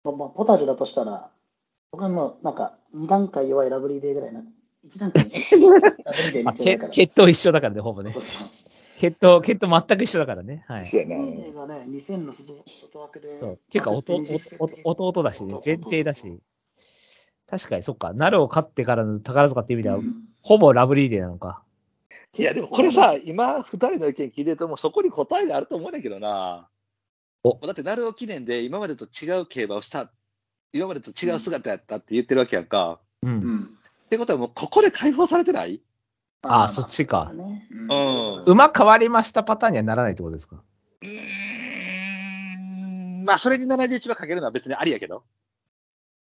[0.04, 1.30] まあ、まあポタージュだとしたら、
[1.92, 4.42] 僕はもうなんか2段階弱いラブリーデーぐらいな。
[4.86, 5.24] 1段階
[6.04, 6.54] ラブリーデーまあ。
[6.54, 8.20] 血統一緒だからね、ほぼねそ。
[8.20, 10.64] うそう血統、血統全く一緒だからね。
[10.68, 10.86] はい。
[10.86, 11.44] そうね、
[11.90, 13.40] 2000の外外枠で。
[13.40, 14.22] そうっていうか、弟
[14.60, 16.40] 弟弟だしね、前提だし。
[17.48, 18.14] 確かに、そっか。
[18.14, 20.14] ナルを勝ってからの宝塚っていう意味では、うん
[20.44, 21.62] ほぼラブリーデーなのか。
[22.36, 26.68] いや、でもこれさ、今、二人の意見聞いてると、もうそこに答えがあると思うんだけどな。
[27.44, 30.12] おだって、鳴尾記念で今までと違う競馬をした、
[30.74, 33.00] 今までと違う姿やったって言ってるわけやんか。
[33.22, 33.28] う。
[33.28, 33.78] うんん。
[34.06, 35.80] ってことはもう、ここで解放されてない？
[36.44, 40.62] あそっちかねうん馬変わりましたパターンにはならないってことですか？
[41.02, 41.10] うー
[43.22, 45.24] ん、まあ、それに71番かけるのは別にありやけど。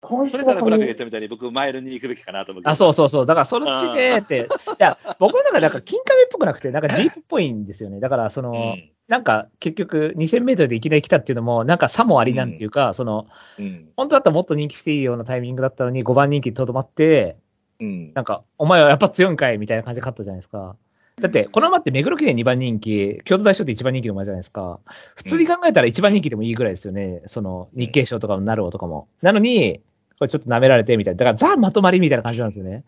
[0.03, 2.71] それならブラックが言っはたみたいに僕、マイルに行くべきかなと思うけど。
[2.71, 3.27] あ、そうそうそう。
[3.27, 4.49] だから、そのうちでって、い
[4.79, 8.01] や、僕の中でなんか、金亀っぽくなくて、なんかディープっぽいんですよね。
[8.01, 8.91] だから、その、うん。
[9.09, 13.27] なんか、結局、2000メートルでいきなり来たっていうのも、なんか、さもありなんていうか、その、
[13.59, 13.89] うん。
[13.97, 17.39] 本当だったらもっと人気していいようなタイミングだったのに、5番人気にとどまって、
[17.81, 18.13] うん。
[18.15, 20.77] なんか、お前はやっぱ強いんかいみたいな感じで勝ったじゃないですか。
[21.21, 24.81] だって、この馬って目黒記念2番人気、京都大賞って1番人気の馬じゃないですか。
[25.17, 27.23] 普通に考えたら1番人気でもいいぐらいですよね。
[27.27, 29.07] その、日経賞とかもなるおとかも。
[29.23, 29.81] なのに、
[30.19, 31.19] これちょっと舐められてみたいな。
[31.19, 32.85] だから、ザ・まとまりみたいな感じなんですよね。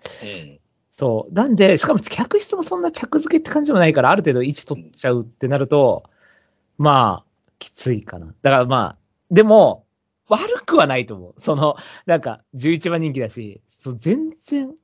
[0.91, 1.35] そう。
[1.35, 6.05] なんで、しかも客室もそんな着付けって感じでもないから、ある程度位置取っちゃうってなると、
[6.79, 8.35] まあ、きついかな。
[8.43, 8.99] だからまあ、
[9.31, 9.85] でも、
[10.29, 11.35] 悪くはないと思う。
[11.39, 11.77] その、
[12.07, 14.75] なんか、11番人気だし、そう全然、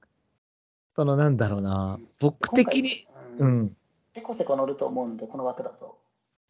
[0.94, 3.06] その、なんだろうな、僕的に、
[3.38, 3.60] ううん。
[3.62, 3.76] ん。
[4.14, 5.98] せこせこ乗ると思うんで、この枠だと。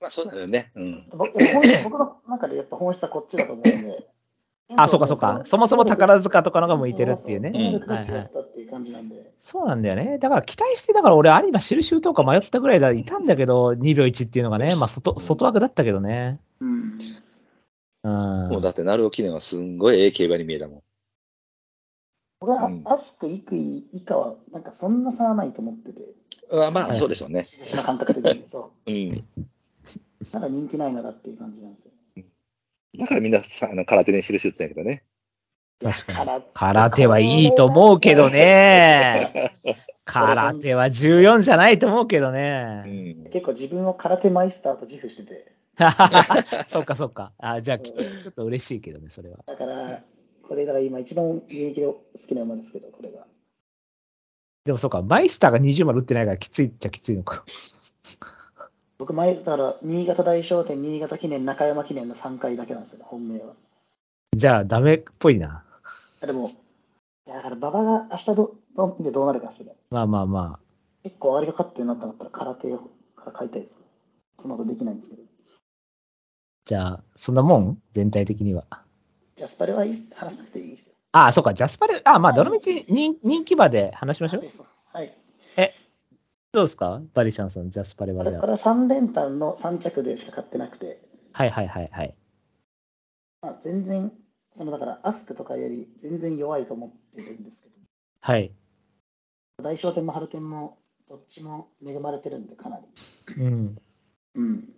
[0.00, 0.72] まあ、そうだよね。
[0.74, 1.06] うん。
[1.12, 1.32] 僕
[1.84, 4.08] 僕の中でやっぱ本質はこっちだと思うんで。
[4.76, 5.42] あ、そうかそうか。
[5.44, 7.52] そもそも宝塚とかのが向いてるっていうね。
[9.40, 10.18] そうなんだよね。
[10.18, 16.40] だから期待して、だから俺、有馬印とか迷ったぐらいだ、いたんだけど、2秒1っていうのがね、まあ、外、外枠だったけどね。
[16.60, 16.98] うん。
[18.04, 18.48] うん。
[18.48, 20.82] もうだって、鳴尾記念はすんごいええ競馬に見えたもん。
[22.40, 26.02] 僕はうんアスク、イクイ以下は、なんかそんな差はないと思ってて、
[26.50, 27.44] あまあ、はいそうでしょうね。
[27.44, 28.46] 私の感覚的に。
[28.48, 28.94] そうん。
[28.94, 29.24] う。
[30.32, 31.92] なんか人気ないならっていう感じなんですよ。
[32.98, 35.04] だからみんなさ、あの、空手に印打つんやけどね。
[35.80, 38.28] 確かにに空手はいいと思うけど。
[38.30, 39.56] ね。
[40.04, 42.82] 空手は14じゃないと思うけどうね。
[42.82, 43.30] ん。
[43.30, 45.52] 結構自分を空手マイスターと自負してて、
[46.66, 47.32] そうかそうか。
[47.38, 49.38] あじゃあ、ちょっと嬉しいけどね、それは。
[49.46, 50.02] だから、
[50.42, 53.26] これだから今一番現役で好きな馬ですけど、これが。
[54.64, 57.44] でもそうか、マイスターが20丸打ってないからきついっちゃきついのか。
[58.98, 63.54] 僕、マイスターは新潟大商店、新潟記念、中山記念の3回だけなんですよ、本命は。
[64.36, 65.64] じゃあ、ダメっぽいな。
[66.24, 66.48] でも、
[67.26, 69.74] だから馬場が明日どどでどうなるかですね。
[69.90, 70.60] まあまあまあ。
[71.02, 72.80] 結構あれが勝ってるなってなったら空手か
[73.26, 73.82] ら買いたいです。
[74.38, 75.22] そんなことできないんですけど。
[76.64, 77.82] じゃあ、そんなもん？
[77.92, 78.64] 全体的には。
[79.36, 80.96] じゃあ、スパレはいい話さなくていいですよ。
[81.12, 84.42] ああ、そうか、ジャスパレ、あまあ、どのみち人人気馬で話しましょう。
[84.92, 85.12] はい。
[86.52, 87.00] どうですか？
[87.14, 91.02] バリシャンさん、ジャスパレはじゃこれこれは3連単の3着でしか買ってなくて、
[91.32, 92.14] はいはいはいはい。
[93.40, 94.12] まあ、全然、
[94.52, 97.74] そのだから、アスクとかより全然弱いと思ってるんですけど、
[98.20, 98.52] はい。
[99.62, 100.78] 大商店も春店も
[101.08, 102.84] どっちも恵まれてるんで、かなり。
[103.42, 103.78] うん。
[104.34, 104.68] うん。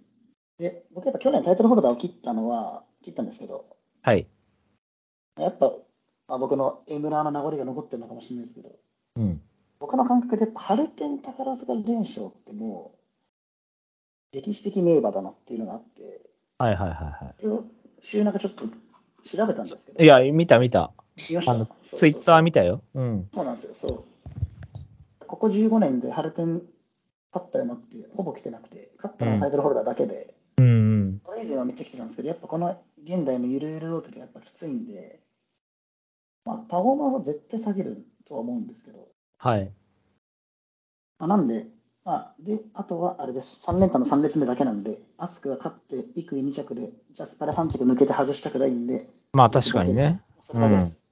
[0.59, 3.67] で、僕やっぱ去年タイトルホルダーを切ったのは、切ったんですけど、
[4.03, 4.27] はい。
[5.39, 5.73] やっぱ、
[6.29, 8.75] まあ、僕のエムラーの名残が残ってるのかもしれないですけど、
[9.17, 9.41] うん。
[9.81, 12.95] 僕の感覚でやっぱ春天宝塚連勝っても
[14.33, 16.21] う、歴史的名馬だなっていうのがあって、
[16.59, 17.65] はいはいはいはそれを
[18.01, 18.65] 週中ちょっと
[19.25, 20.05] 調べたんですけど、い。
[20.05, 20.93] いや、見た見た。
[21.17, 22.83] ツイッター見たよ。
[22.95, 23.29] うん。
[23.35, 24.05] そうなんですよ、そう。
[25.27, 26.63] ここ15年で春天
[27.33, 30.34] 勝った馬ってほぼ来てなくて、勝ったのはタイトルホルダーだけで、
[31.45, 35.21] 以前はめっちゃ来てたんですけど、やっぱこの現代のゆるゆるローテでやっぱきついんで、
[36.45, 39.09] まあ、パフォーマンスは絶対下げるとは思うんですけど、
[39.39, 39.71] はい。
[41.19, 41.67] まあ、なんで、
[42.05, 49.03] まあ、で、あとはあれです、3連単の3列目だけなんで、アスクが勝って、イクイ2着で、ジャスパラ3着抜けて外したくないんで、
[49.33, 50.21] まあ確かにね。
[50.41, 51.09] それだけです。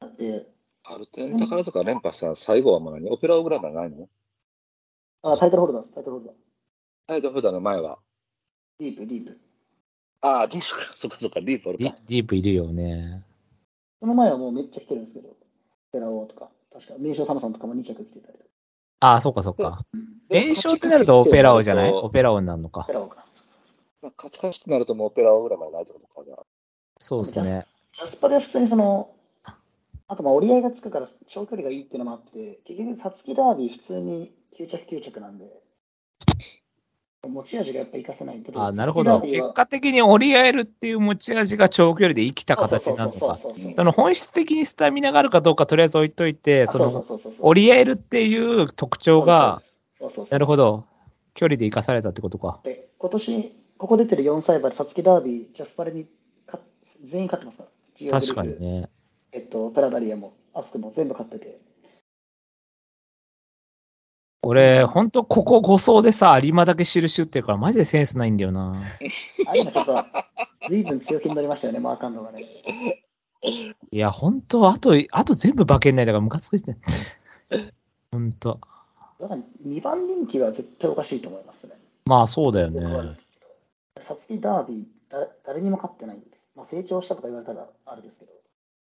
[0.00, 0.46] だって、
[0.84, 3.10] アルテン宝塚連覇した最後はもう何？
[3.10, 4.08] オペラオグラムはないの？
[5.24, 6.34] あタイトルホルダーです、タイトルホルダー。
[7.08, 7.98] タイトルホルダーの前は。
[8.78, 9.38] ディープ、ディープ。
[10.22, 10.94] ああ、ディープか。
[10.96, 11.96] そっかそっか、ディープディか。
[12.06, 13.22] ディープいるよね。
[14.00, 15.36] その前はもうめっちゃ来てるんですけど、
[15.92, 18.50] ペラオとか、確か、名称サムソンとかも2着来てたりとか。
[19.00, 19.84] ああ、そうかそうか。
[19.92, 20.04] でも
[20.46, 21.90] 連勝ってなるとオペラ王じゃない？
[21.92, 22.92] オペラ王になるのかペ。
[22.92, 23.26] ラオか。
[24.16, 26.24] カチカチってなるともうオペラオグラムはないってことか。
[26.24, 26.44] じゃあ
[26.98, 27.66] そうですね。
[27.92, 29.10] ジャスパでは普通にその、
[30.08, 35.62] あとまあ折り合いがつくから長距離がいいっていうのもあって、結局、サツキダービー普通に9着9着なんで、
[37.28, 38.42] 持ち味がやっぱ活かせない。
[38.54, 39.20] ああ、なるほど。
[39.20, 43.18] 結果的に折り合えるっていう持ち味が長距離で生きた形になるのか。
[43.18, 46.66] そうそうそうそうその本質的にスタミナがあるかどうかとりあえず置いといて、
[47.40, 49.60] 折り合えるっていう特徴が、
[50.30, 50.84] なるほど。
[51.34, 52.60] 距離で生かされたってことか。
[52.64, 56.06] で今年、ここ出てる4歳馬でサツキダービー、ジャスパレに
[57.04, 57.68] 全員勝ってますか
[58.10, 58.20] ら。
[58.20, 58.88] 確かにね。
[59.30, 61.60] えっと、ペラダリアもアスクも全部勝ってて。
[64.44, 68.82] 俺、ほんとここ5層でさ、有馬だけ印打ってるから、マジでセンスないんだよな。
[69.46, 69.96] ああいうのちょっと、
[70.68, 72.42] ずいぶん強気になりましたよね、マーカンドがね。
[73.90, 76.76] いや、ほんと、あと、あと全部馬券内だからムカつくして。
[78.10, 78.58] ほんと。
[79.20, 81.76] だから2番人気は絶対おかしいと思いますね。
[82.04, 82.82] まあ、そうだよね。
[84.00, 86.52] サツキダービー誰、誰にも勝ってないんです。
[86.56, 88.32] まあ、成長したとか言われたらあれですけど。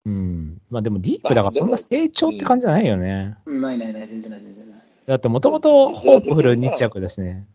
[0.06, 0.62] うん。
[0.70, 3.38] まあでもディープだからそんな成長って感じじゃないよね。
[3.46, 4.71] うんないないない、全然ない、全然ない。
[5.12, 7.46] だってもともとホープフル2着だしね。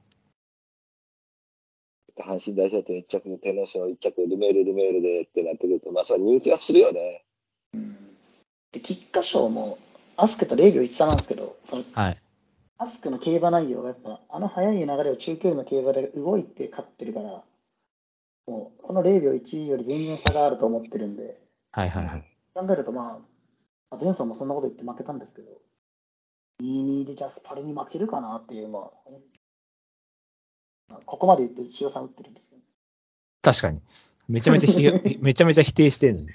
[2.18, 7.24] 阪神大賞典1着、天皇賞1着、ルメール、ルメールでってなってくると、まあ、それは人気はするよね。
[8.72, 9.78] で、菊花賞も、
[10.18, 12.20] アスクと0秒13なんですけど、そのはい。
[12.76, 17.42] アスクの競馬内容がやっぱ、あの速い流れを中距離の競馬で動いて勝ってるから、
[18.48, 21.40] もう、この0秒1より全然差があると思ってるんで、
[21.72, 22.24] はいはいはい。
[22.52, 23.18] 考えるとまあ、
[23.90, 25.48] まあ、前走もそんなこと言って負けたんですけど、
[26.62, 28.82] 22でジャスパレに負けるかなっていう、まあ、
[30.88, 32.60] まあここまで言って塩さん打ってるんですよ。
[33.42, 33.80] 確かに。
[34.28, 34.82] めちゃめちゃひ
[35.20, 36.28] めちゃめちゃ否定してるのに。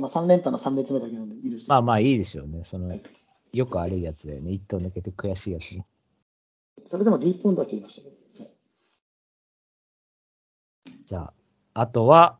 [0.00, 1.70] まあ、3連単の3列目だけなんで許して。
[1.70, 2.64] まあまあいいでしょうね。
[2.64, 2.98] その、
[3.52, 4.52] よくあるやつだよね。
[4.52, 5.86] 一頭抜けて悔しいやつね。
[6.84, 8.52] それでもディープ温度は切りましたけど、ね。
[11.04, 11.32] じゃあ、
[11.74, 12.38] あとは、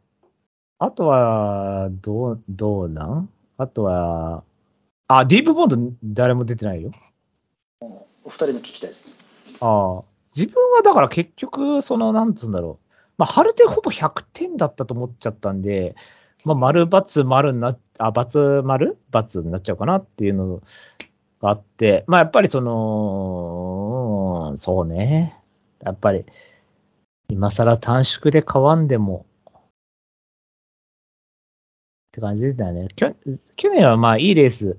[0.79, 3.31] あとは、どう、どうなん？
[3.57, 4.45] あとは、
[5.09, 6.91] あ、ディープボンド誰も出てないよ。
[7.81, 9.17] お二人の聞きたいです。
[9.61, 10.03] ああ。
[10.35, 12.87] 自分はだから結局、その、なんつうんだろう。
[13.19, 15.95] まあ、春でほぼ100点だったと思っちゃったんで、
[16.45, 20.61] まあ、丸×丸になっ、あ、×丸×になっちゃうかなっていうの
[21.41, 25.41] があって、まあ、やっぱりその、うんそうね。
[25.83, 26.25] やっぱり、
[27.29, 29.25] 今更短縮で買わんでも、
[29.55, 29.61] っ
[32.13, 32.89] て感じだよね。
[32.95, 33.15] きょ
[33.57, 34.79] 去年はまあいいレース、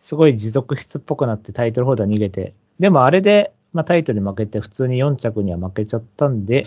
[0.00, 6.64] すごい持続質っぽくなってタイトルホルダー逃げて、でもあれでまあタイトルに負けて普通に4着には負けちゃったんで、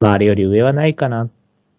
[0.00, 1.30] まああれより上はないかなっ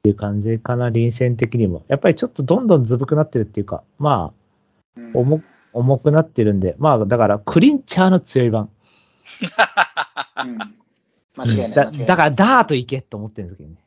[0.04, 1.84] ていう感じかな、臨戦的にも。
[1.88, 4.32] やっぱりちょっとどんどんずぶくなってるっていうか、ま
[4.96, 5.42] あ、重
[5.74, 8.70] 重くなってるんで、まあだからクリンチャーの強い版。
[10.46, 10.58] うん
[11.38, 11.72] 間違いない。
[11.72, 13.78] だだからダート行けと思ってるんですけどね。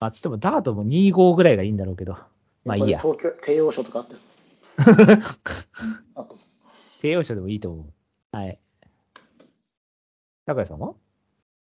[0.00, 2.16] まあつってもダートも25ぐらいがいいんだろうけど、
[2.64, 2.98] まあいいや。
[3.00, 4.53] 東京、帝王賞とかあっです。
[6.14, 6.54] あってそう
[7.00, 8.36] 帝王賞でもいいと思う。
[8.36, 8.58] はい。
[10.46, 10.94] 高谷さんは？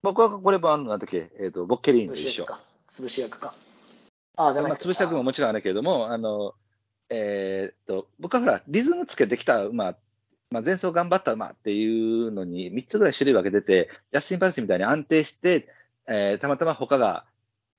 [0.03, 2.29] 僕はこれもあの、なんだっけ、えっ、と、ボッケリーニと一緒。
[2.29, 2.61] 潰し役か。
[2.89, 3.55] 潰し役か。
[4.37, 6.55] ああ、じゃまあ、なくて潰し役ももちろんあるけども、あの、
[7.09, 9.97] えっ、と、僕はほら、リズムつけてきた馬、
[10.51, 15.69] まあ、前走頑張った馬っていうのに3つぐらい種類分けてて、ジャスティン・パレスみたいに安定して、
[16.09, 17.25] えーたまたま他が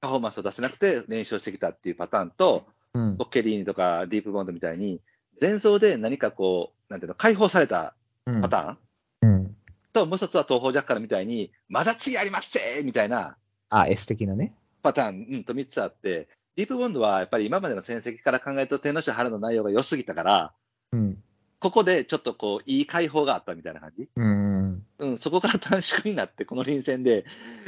[0.02, 5.02] パフォーマンスを出せなくて連勝してきたっていうパターンと、うんボッケリーニとかディープボンドみたいに、
[5.42, 7.96] 前走で何かこう、なんていうの、解放された
[8.26, 9.56] うんパターン、うん。
[9.92, 13.38] と、もう一つは東方ジャッカルみたいに、まだ次ありますせーみたいな
[13.70, 14.54] あ、S 的なね。
[14.82, 20.54] パターン、うん、と3つあって、ディープボンドはやっぱり今までの戦績から考えると天皇賞春の内容が良すぎたから、
[20.92, 21.24] うん。
[21.64, 24.10] ここでちょっとこう、いい解放があったみたいな感じ？
[24.18, 24.86] うん。
[25.00, 27.24] うん、そこから短縮になって、この臨戦で、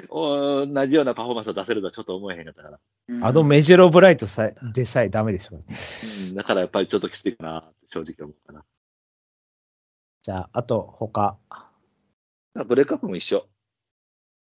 [0.10, 2.80] お同じようなパフォーマンスを出せるとはちょっと思えへんかったから。
[3.08, 5.62] うんあのメジロブライトさえでさえダメでしたから。
[5.62, 8.66] うん、だからやっぱりちょっときついかな正直思うかな。
[10.24, 11.38] じゃあ、あと他。
[12.68, 13.48] ブレイクアップも一緒。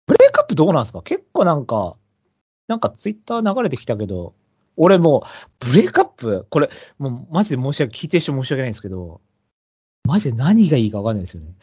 [0.06, 1.02] ブレイクアップどうなんですか？
[1.02, 1.96] 結構なんか、
[2.68, 4.34] なんかツイッター流れてきたけど、
[4.76, 5.24] 俺も
[5.60, 9.20] う、ブレイクアップこれ、もうマジで申し訳、聞いてる人申し訳ないんですけど、
[10.04, 11.54] マジで何がいいかわかんないですよね。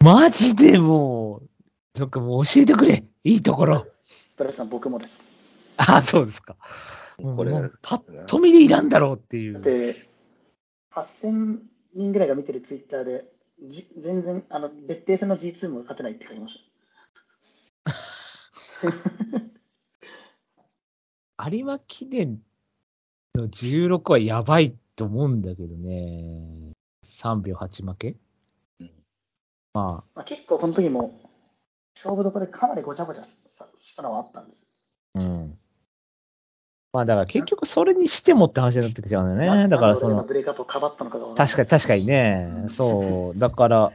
[0.00, 1.42] マジでも
[1.96, 3.86] う、なんかもう教えてくれいいところ。
[4.36, 5.32] ブラスさん、僕もです。
[5.76, 6.56] あ、そうですか。
[7.16, 9.60] これもうパッと見でいらんだろうっていう。
[9.60, 10.08] で、
[10.94, 11.58] 8000
[11.94, 13.24] 人ぐらいが見てるツイッターで、
[13.60, 17.92] じ全然、あの、別邸戦の G2 も勝てないって書きました。
[21.50, 22.40] 有馬記念
[23.34, 26.72] の16はやばいと思うんだけどね。
[27.18, 28.14] 3秒8負け？
[28.78, 28.90] うん
[29.74, 31.12] ままあ、結構この時も、
[31.96, 34.70] 勝負どころでかなりごちゃごちゃさしたのはあったんです。
[35.16, 35.58] あ、うん。
[36.92, 39.68] まあだから結局それにしてもって話になってきちゃうんだよね。
[39.68, 42.66] だからそのなんで俺が、ブレイクアップをかばったのか確かに確かにね。
[42.68, 43.38] そう。
[43.38, 43.92] だから、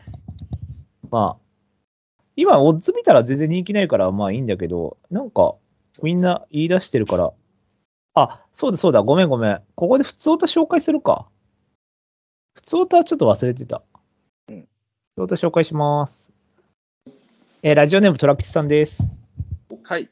[1.10, 1.44] まあ、
[2.36, 5.56] 今オッズ見たら全然人気ないからまあいいんだけど、なんか
[6.02, 7.32] みんな言い出してるから、
[8.16, 9.62] あ、そうだそうだ、ごめんごめん。
[9.76, 11.28] ここで普通歌紹介するか。
[12.54, 13.82] 普通歌はちょっと忘れてた。
[14.50, 14.68] うん
[15.16, 16.32] 普通歌紹介します。
[17.64, 19.12] えーラジオネームトラキスさんです。
[19.84, 20.10] はい。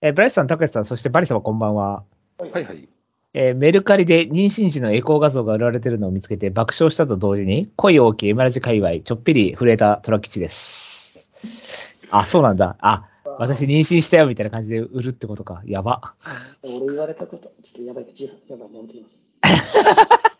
[0.00, 2.04] えーブライスさん、タケスさん、そしてバリ様こんばんは。
[2.38, 2.88] はいはいはい。
[3.34, 11.96] えーメルカリで妊娠時のエコー画像が売られてるのを見つけて爆笑したと同時に、恋大きいエマラジ界隈、ちょっぴり震えたトラ吉です。
[12.10, 12.76] あ、そうなんだ。
[12.80, 13.08] あ、
[13.38, 15.62] 私妊娠したよみたいな感じで売るってことか。
[15.66, 16.14] やば。
[16.62, 18.04] 俺言われたこと、ちょっとやばい
[18.48, 19.26] やばい、やめてきます。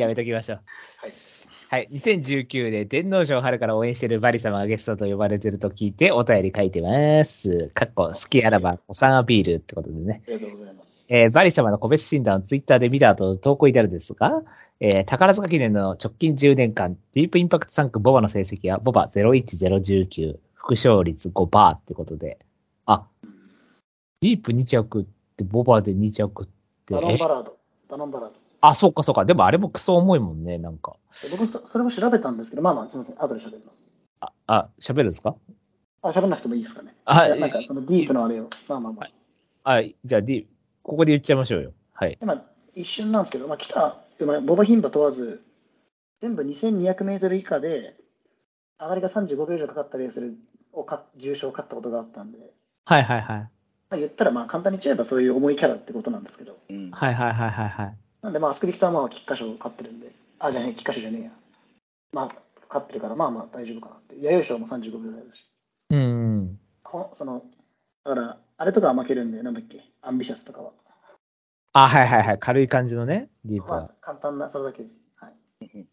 [0.00, 0.60] やめときましょう。
[1.00, 1.12] はい。
[1.70, 1.88] はい。
[1.92, 7.70] 2019で天皇賞春から応援してるバリ様がゲストと呼ばれてると聞いてお便り書いてます。
[7.74, 10.22] かっこ好きあらば、おさんアピールってことでね。
[10.26, 11.06] ありがとうございます。
[11.10, 14.42] えーバリ様の個別診断をツイッターで見た後投稿いたるんですが、
[14.80, 22.38] えー宝塚記念の直近10年間、ディープインパクト3区ボバの成績はボバ01019、副勝率5%ってことで、
[22.86, 23.06] あ、
[24.22, 25.06] ディープ2着っ
[25.36, 26.46] てボバで2着っ
[26.86, 27.58] て、ダノンえバラード。
[27.90, 28.47] ダノンバラード。
[28.60, 29.24] あ、そうかそうか。
[29.24, 30.96] でもあれもクソ重いもんね、なんか。
[31.30, 33.86] 僕そ、それも調べたんですけど、まあまあ、すみません、後で喋ります。
[34.20, 35.36] あ、あ、喋るんですか？
[36.02, 36.94] あ、喋らなくてもいいですかね。
[37.04, 39.02] あなんか、そのディープのあれを、まあまあま
[39.64, 39.74] あ。
[39.74, 40.48] あ、じゃあ、D、
[40.82, 41.72] ここで言っちゃいましょうよ。
[41.92, 42.16] はい。
[42.16, 42.42] でまあ、
[42.74, 45.42] 一瞬なんですけど、まあ、来た馬、ボバ牝馬問わず、
[46.20, 47.96] 全部2200メートル以下で、
[48.80, 50.34] 上がりが35秒以上かかったレース
[50.72, 52.38] をか重賞を勝ったことがあったんで、
[52.84, 53.38] はいはいはい。
[53.38, 53.50] ま
[53.92, 56.90] あ、言ったら、まあ、簡単に言っちゃえばそういう重いキャラってことなんですけど、うん。
[56.90, 57.96] はいはいはいはいはい。
[58.22, 61.30] なんで、まあ、アスクビクターマンは菊花賞勝ってるんで、あ、じゃねえ、菊花賞じゃねえや。
[62.12, 62.28] まあ、
[62.68, 64.16] 勝ってるから、まあまあ大丈夫かなって。
[64.16, 65.50] 弥生賞も35秒台だし。
[65.90, 66.58] うん。
[66.82, 67.42] こその、
[68.04, 70.72] だから、あれとかは負けるんで、なんだっけ、アンビシャスとかは。
[71.72, 72.38] あ、はいはいはい。
[72.38, 73.82] 軽い感じのね、ディープは。
[73.82, 75.06] まあ、簡単な、それだけです。
[75.16, 75.86] はい。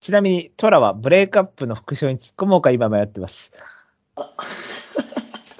[0.00, 3.52] ちなみに、トラはブレイクアップの副賞に突っ込もうか今迷ってます。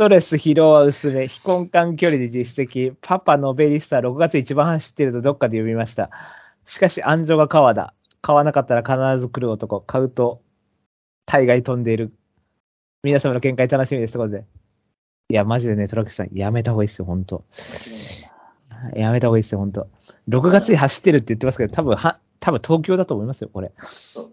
[0.02, 6.10] ストレス疲労は薄め、非根幹距離で実績、パパノベリスタ6月一番走ってるとどっかで読みました。
[6.64, 7.94] しかし、安城が川だ。
[8.20, 9.80] 買わなかったら必ず来る男。
[9.80, 10.42] 買うと、
[11.24, 12.12] 大概飛んでいる。
[13.04, 14.14] 皆様の見解楽しみです。
[14.14, 14.46] ということで。
[15.30, 17.44] いや、マジでね、トラックさん、やめた方がいいですよ、本当
[18.96, 19.88] やめた方がいいですよ、本当
[20.28, 23.70] 6月に走ってるって言ってますけど、多分は、多分東京だと思いますよ、これ。
[23.76, 24.32] そう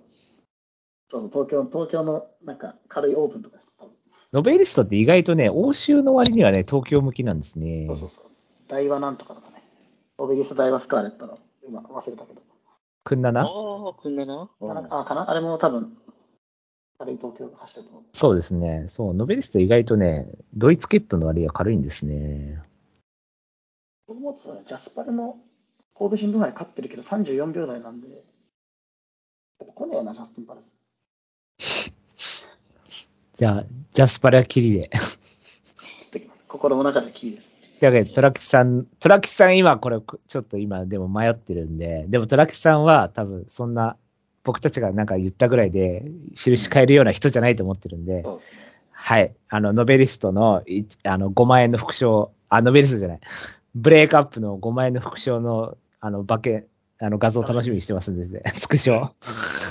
[1.09, 3.77] そう、東京、東京のなんか軽いオープンとかです。
[3.79, 3.98] 多分
[4.31, 7.97] ノベリストって意外とね、欧州の割にはね、東京向きなんですねそう。
[7.97, 8.25] そうそう。
[8.67, 9.63] 大和なんとかとかね。
[10.17, 12.41] オベリスト大和スカーレットの、今忘れたけど。
[12.67, 12.73] あ
[13.03, 13.41] くんなな？
[13.41, 14.49] あ、こんなな？
[14.59, 15.29] うんなんかあ、かな？
[15.29, 15.97] あれも多分、
[16.99, 18.09] 軽い東京走ってると思う。
[18.13, 18.85] そうですね。
[18.87, 22.61] そう、ノベリスト意外とね、ドイツケットの割合軽いんですね。
[24.65, 25.37] ジャスパレの
[25.97, 28.19] 神戸新聞杯勝ってるけど34秒台なんで、やっ
[29.67, 30.81] ぱ来ねえな、ジャスティンパレス。
[33.39, 33.63] じゃあ、
[33.93, 34.89] ジャスパレはキリで。
[36.49, 37.55] 心の中でキーです。
[37.79, 43.95] というわけで、トラキさん、トラキさん今これ、ちょっと今でも迷ってるんで、でもトラキさんは多分そんな、
[44.43, 46.03] 僕たちがなんか言ったぐらいで、
[46.33, 48.25] 印変えるような人じゃないと思ってるんで。
[48.91, 49.33] はい。
[49.47, 53.19] あの、ノベリストのいあの5万円の副賞、あ、ノベリストじゃない。
[53.73, 56.65] ブレイクアップの5万円の副賞の、あの、馬券、
[56.99, 58.45] あの、画像楽しみにしてますんで。
[58.49, 59.11] スクショ。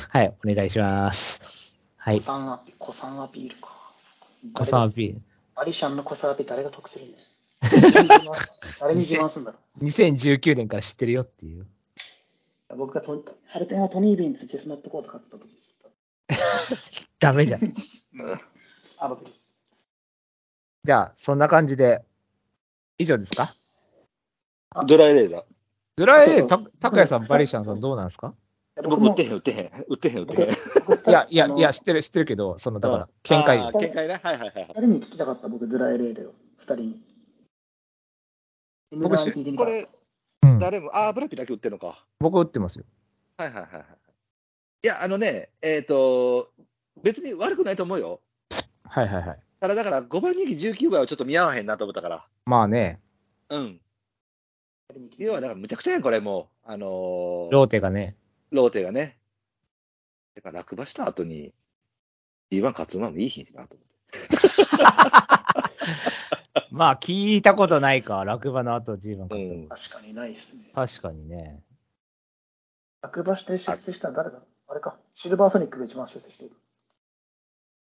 [0.08, 0.34] はい。
[0.42, 1.57] お願いします。
[2.08, 2.24] はい古。
[2.24, 3.68] 参アピ古参アピールか。
[4.54, 5.22] コサアピール。
[5.56, 7.24] アリシャンの古参アピール誰が得するんだよ
[8.80, 11.66] 誰に自慢するんだろ2019年から知ってるよっていう。
[12.70, 12.76] う。
[12.76, 15.78] 僕がトハルテンはトニー・ビーンズチェスナットコート買ってた時です。
[17.20, 17.74] ダメじゃん。
[19.00, 19.58] あの時です。
[20.84, 22.04] じゃあ、そんな感じで、
[22.96, 23.52] 以上ですか？
[24.86, 25.44] ドライレーダー。
[25.96, 28.34] ドライエー、たそうそう高谷さん、バリシャンさんどうなんですか？
[28.82, 29.70] 僕、売ってへん、売ってへん。
[29.88, 30.48] 売ってへん、売ってへん。
[30.86, 34.20] 僕いや、いや、いや、知ってる、知ってるけど、その、だから、見解見解ね。
[34.22, 34.72] はいはいはい二。
[34.74, 36.34] 人に聞きたかった、僕、ドライレールを。
[36.58, 37.02] 二人に。
[38.96, 39.88] 僕知 M1 聞いてみたこれ、
[40.42, 42.04] うん誰も、ああ、ブラピだけ売ってるのか。
[42.20, 42.84] 僕打ってますよ。
[43.36, 43.84] はいはいはいはい。
[44.84, 46.50] いや、あのね、えっ、と、
[47.02, 48.20] 別に悪くないと思うよ。
[48.84, 49.38] はいはいはい。
[49.60, 52.24] ただだから、5番人気19倍はちょっと見合わへんなと思ったから。
[52.46, 53.00] まあね、
[53.50, 53.80] うん。
[54.90, 56.70] 二人に聞いて要は、だから、むちゃくちゃやん、これもう。
[56.70, 58.16] あのーローテがね。
[58.50, 59.18] ローテがね。
[60.34, 61.52] やっぱ落馬した後に、
[62.52, 63.98] G1 勝つ馬もいい品種だなと思って。
[66.70, 69.68] まあ、聞いたことないか、落馬の後 G1 勝ったのうん。
[69.68, 70.70] 確かにないですね。
[70.74, 71.62] 確かにね。
[73.02, 74.42] 落馬して出世したの誰だ？
[74.68, 74.98] あれか。
[75.12, 76.56] シルバーソニックが一番出世している。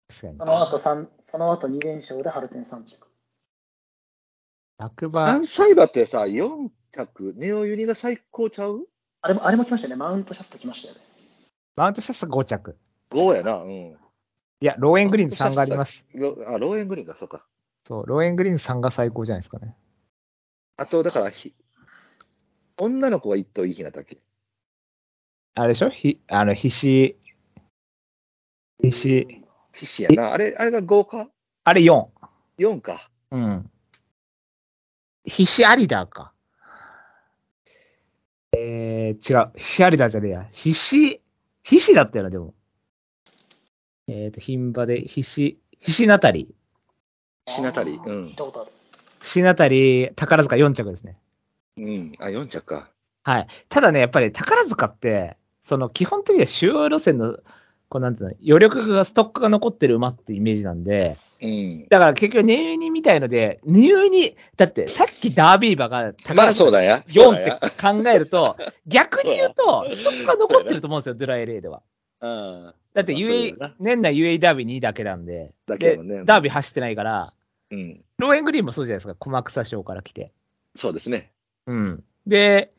[0.09, 0.45] 確かにそ。
[0.45, 3.07] の後三その後2連勝で春天3着。
[4.79, 8.87] 落馬、関西馬ってさ、4着、ネオユニが最高ちゃう？
[9.25, 9.97] あれも、あれも来ましたよね。
[9.97, 11.01] マウントシャスタ来ましたよね。
[11.77, 12.77] マウントシャスタ5着。
[13.11, 13.71] ?5 やな、うん。
[13.71, 13.97] い
[14.61, 16.05] や、ローエングリン3があります。
[16.13, 17.47] ロあ、ローエングリンか、そうか。
[17.85, 19.75] そう、ローエングリン3が最高じゃないですかね。
[20.77, 21.55] あと、だからひ、
[22.77, 24.19] 女の子は一頭いい日なだっけ
[25.55, 25.89] あれでしょ？
[25.89, 27.17] ひ、あの、必死、
[28.83, 29.43] 必死、
[29.73, 30.35] 獅子やな。
[30.35, 31.31] あれ、あれが5か？
[31.65, 32.09] あれ4。
[32.59, 33.09] ?4 か。
[33.31, 33.71] うん。
[35.25, 36.34] 必死アリダーか。
[38.57, 39.51] えー、違う。
[39.57, 40.49] 必死アリダーじゃねえや。
[40.53, 41.21] 必死、
[41.63, 42.55] 必死だったよな、でも。
[44.07, 47.53] えっ、ー、と、牝馬で、必死、必死ナタリー。
[47.53, 48.03] シナタリー。
[48.03, 48.71] う聞んいたことある。
[49.21, 51.19] 必死ナタリー、宝塚4着ですね。
[51.77, 52.13] うん。
[52.19, 52.89] あ、4着か。
[53.23, 53.47] はい。
[53.69, 57.39] ただね、やっぱり宝塚って、その基本的には主要路線の、
[57.95, 61.87] こうなんていうの、余力が、ストックが残ってる馬ってイメージなんで、うん。
[61.89, 67.05] だから結局、ネユニみたいので、ネユニ、だってさっきダービー馬が宝塚まあ、そうだや。
[67.07, 68.57] 4って考えると、
[68.89, 71.83] 逆に言うと、ストックが残ってると思うんですよ、ドライレイでは。
[72.21, 72.75] うん。
[72.95, 76.25] だって UA だよな、年内 UA ダービー2だけなんで、ね。
[76.25, 77.33] ダービー走ってないから、
[77.71, 78.01] うん。
[78.19, 80.33] ローエングリーンもそうじゃないですか、駒草賞から来て。
[80.75, 81.31] そうですね。
[81.69, 82.05] うん。
[82.27, 82.73] で、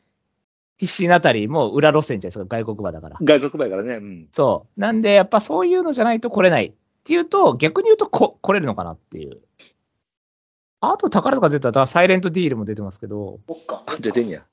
[0.78, 3.16] 必死ナタリーも裏路線じゃないですか、外国馬だから。
[3.22, 3.94] 外国馬やからね。
[3.94, 4.28] うん。
[4.30, 4.80] そう。
[4.80, 6.72] なんで、やっぱそういうのじゃないと来れないっ
[7.04, 9.40] ていうと、逆に言うとこ来れるのかなっていう。
[10.80, 13.82] あと、宝塚出たら、サイレントディールも出てますけど、おっか。
[13.86, 14.44] あ、出てんや。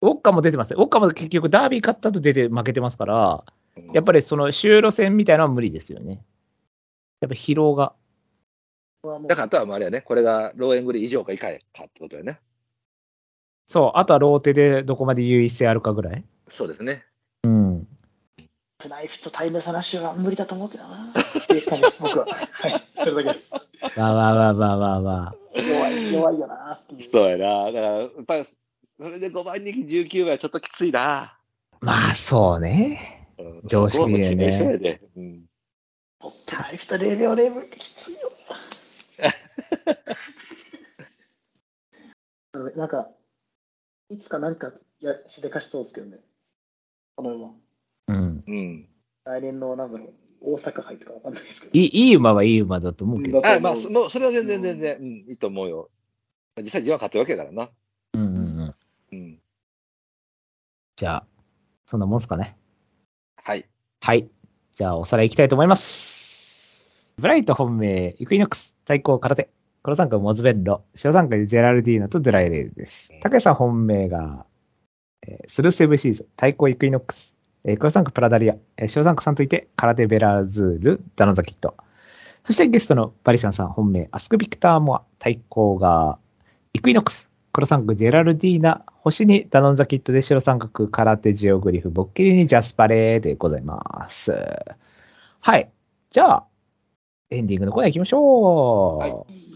[0.00, 0.76] ウォッカも出てますね。
[0.78, 3.44] ウォッカも結局ダービー勝ったと出て負けてますから、
[3.76, 6.20] うんやっぱりその終路線みたいなのは無理ですよね。
[7.20, 7.94] やっぱ疲労が。
[9.04, 10.00] だから、あとはあれやね。
[10.00, 12.40] これがローエングリン以上か以下かってことやね。
[13.68, 13.98] そう。
[13.98, 16.24] あとはローテでどこまで優位性あるかぐらい。
[16.46, 17.04] そうですね。
[17.44, 17.86] うん。
[18.78, 21.12] プナイフとタイム差なしは無理だと思うけどな。
[21.12, 22.26] っていう感じです、僕は。
[22.26, 22.82] はい。
[22.96, 23.52] それだけです。
[23.52, 27.02] わーわーわーわーわーわ弱い、弱いよなっていう。
[27.02, 27.66] そうやな。
[27.66, 31.36] だから、やっぱり、それで5番人気19倍はちょっときついな。
[31.82, 31.84] ー。
[31.84, 33.26] まあ、そうね。
[33.38, 35.44] うん常識でねうん。
[36.20, 38.32] プナイフと0秒0分きついよ
[42.76, 43.10] なんか、
[44.10, 46.18] いつかなんかやしでかしそうですけどね。
[47.16, 47.50] この馬。
[48.08, 48.44] うん。
[48.46, 48.88] うん。
[49.24, 51.72] 来年の、なんだろう、大阪杯とかわかんないですけど。
[51.78, 53.42] いいいい馬はいい馬だと思うけど。
[53.44, 55.90] あまあ、そそれは全然全然、うん、いいと思うよ。
[56.56, 57.70] 実際、自分は勝ってるわけやからな。
[58.14, 58.74] うんうんうん。
[59.12, 59.38] うん。
[60.96, 61.26] じゃあ、
[61.86, 62.56] そんなもんすかね。
[63.36, 63.64] はい。
[64.00, 64.28] はい。
[64.72, 67.14] じゃあ、おさらい行きたいと思います。
[67.18, 69.50] ブライト本命、イクイノックス、対抗空手。
[69.88, 73.08] 黒三角モズベッロ、白三角ジェラルディーナとドゥライレイです。
[73.22, 74.44] 竹谷さん本命が、
[75.26, 81.74] えースルーセブシーズ、対抗イクイノックス、えー黒三角プラダリア、えー白三角さんといて、空手ベラズール、ダノザキット。
[82.44, 86.18] そしてゲストのバリシャンさん本命、アスクビクターモア、対抗が、
[86.74, 94.36] イクイノックス、黒三角ジェラルディーナ、星にダノンザキットで白三角空手ジオグリフ、ボッキリにジャスパレーでございます。
[95.40, 95.70] はい。
[96.10, 96.46] じゃあ、
[97.30, 98.98] エンディングのコーナー行きましょう。
[98.98, 99.47] はい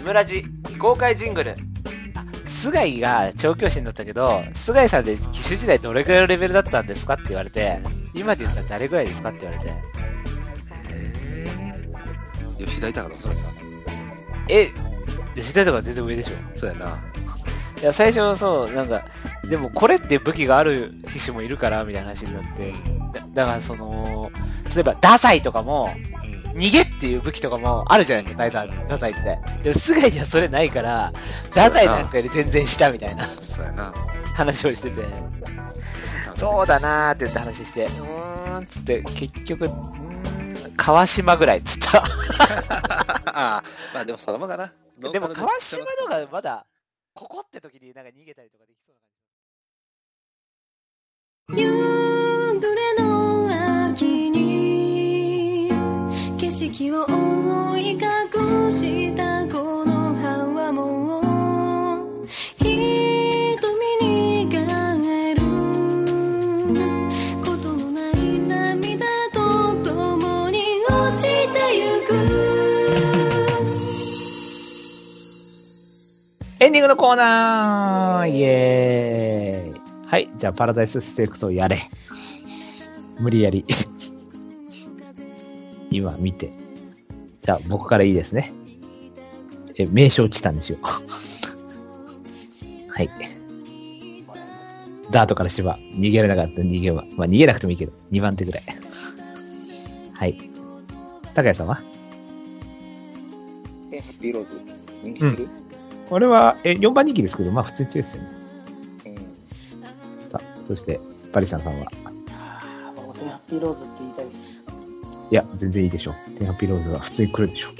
[0.00, 1.54] エムラジ未公開ジングル。
[2.14, 7.78] あ、菅井が調教師になったけど、菅井さんで騎手時代どれくらいのレベルだったんですかって言われて、
[8.14, 9.74] 今で言ったら誰ぐらいですかって言われて、
[12.58, 13.42] 吉田いたから、それさ。
[14.48, 14.70] え、
[15.34, 16.98] 吉田とか全然上でしょそうやな。
[17.82, 19.04] いや、最初そう、なんか、
[19.50, 22.72] でもこれって武器がある騎士もいるから、みたいな話になって、
[23.34, 24.32] だだからその、
[24.74, 25.90] 例えば、ダサイとかも、
[26.54, 29.38] 逃げっていう武器とかもあるじゃないですか、ダサイダサイって。
[29.62, 31.12] でも、菅井にはそれないから、
[31.54, 33.94] ダサイなんかより全然下みたいなそうやな。
[34.34, 35.04] 話をしてて、
[36.36, 42.04] そうだなーって言って話して、うーん、つって、結局、うーん、川島ぐらいっつった。
[43.26, 43.62] あ
[43.94, 45.10] まあでもそのままかな。
[45.12, 46.66] でも川島のがまだ、
[47.14, 48.94] ここって時になんか逃げたりとかできそう
[51.52, 51.62] な感じ。
[51.62, 53.09] 夕暮れの
[56.68, 61.20] 色を覆い隠したこの葉はも
[62.24, 62.28] う
[62.58, 62.76] 瞳
[64.02, 64.60] に変
[65.06, 65.40] える。
[67.42, 72.12] ことのない涙と共に落ちてゆく
[76.60, 80.28] エンディングのコーナーイエーイはい。
[80.36, 81.78] じゃあ、パラダイスステークスをやれ。
[83.18, 83.64] 無理やり。
[85.90, 86.50] 今見て。
[87.42, 88.52] じゃあ、僕からいいですね。
[89.76, 90.84] え、名称チタンにしよう。
[92.92, 93.10] はい。
[95.10, 95.76] ダートから芝。
[95.96, 97.04] 逃げられなかった逃げは。
[97.16, 98.64] まあ、逃げなくてもいいけど、2番手ぐらい。
[100.12, 100.50] はい。
[101.34, 101.80] 高谷さんは？
[103.92, 104.60] え、ハッピーローズ。
[105.02, 105.48] 人気する？
[106.08, 108.28] これは、え、4番人気ですけど、まあ、普通に強いですよね。
[109.06, 109.16] うん。
[110.28, 111.00] さあ、そして、
[111.32, 111.90] バリシャンさんは？
[112.96, 114.09] 僕、ハッピーローズって言
[115.30, 116.30] いや、全然いいでしょう。
[116.32, 117.72] テンハピローズは普通に来るでしょう。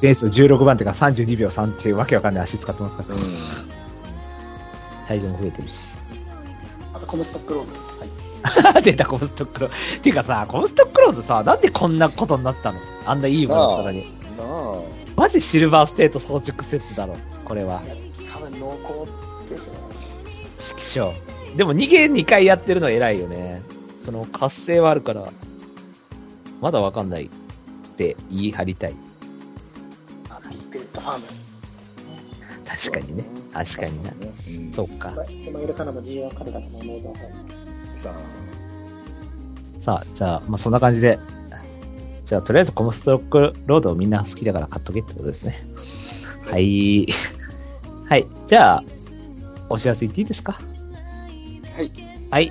[0.00, 3.08] 前走16番手が32秒3っていうわけわかんない足使ってますから、
[5.06, 5.86] 体重も増えてるし。
[6.92, 7.72] あと、コムストックロード。
[8.00, 8.82] はい。
[8.84, 10.02] 出た、コムストックロード。
[10.02, 12.78] ていうかさ、コムストックロードさ、なんでこんなことになったの？
[13.06, 14.12] あんないいものだったのに。
[15.16, 17.80] マジシルバーステート装着説だろ、これは。
[18.32, 19.74] 多分濃厚ですね。
[20.58, 21.14] 指揮所。
[21.56, 23.62] でも逃げ2回やってるの偉いよね。
[23.96, 25.28] その活性はあるから、
[26.64, 27.28] まだわかんないっ
[27.96, 28.94] て言い張りたい。
[30.30, 32.04] あビッグレッドファームですね。
[32.64, 33.24] 確かにね。
[33.52, 34.10] 確かにな。
[34.48, 34.72] うん。
[34.72, 35.12] そうか。
[35.36, 37.98] スマイルカナも G1 勝てたと思う、ノーザンファーム。
[37.98, 38.14] さ
[39.78, 39.82] あ。
[39.82, 41.18] さあ、じゃあ、まあ、そんな感じで。
[42.24, 45.54] じゃあ、とりあえずコムストックロードをみんな好きだから買っとけってことですね。
[46.50, 47.06] はい。
[48.08, 48.26] はい。
[48.46, 48.84] じゃあ、
[49.68, 50.54] お知らせ言っていいですか？
[50.54, 50.58] は
[51.82, 51.90] い。
[52.30, 52.50] はい。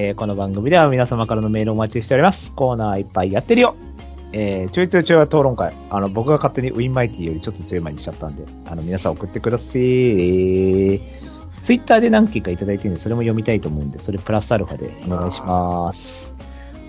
[0.00, 2.54] えーこの番組では皆様からのメールをお待ちしております。
[2.54, 3.74] コーナーいっぱいやってるよ。
[4.30, 5.74] えー、ちょいちょいちょい討論会。
[5.90, 9.82] あの、僕が勝手にウィンマイティよりちょっと強い前にしちゃったんで、あの、皆さん送ってください。
[9.82, 11.00] えー、
[11.62, 16.36] ツイッターで何件かいただいてるんで、それも読みたいと思うんで、それプラスアルファでお願いします。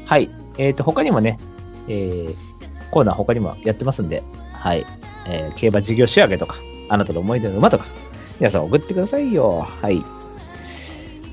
[0.06, 0.30] はい。
[0.60, 1.40] えっ、と、他にもね、
[1.88, 2.36] えー、
[2.92, 4.22] コーナー他にもやってますんで、
[4.54, 4.86] はい。
[5.28, 6.58] えー、競馬事業仕上げとか、
[6.90, 7.86] あなたの思い出の馬とか、
[8.40, 9.62] 皆さん送ってくださいよ。
[9.62, 10.04] はい。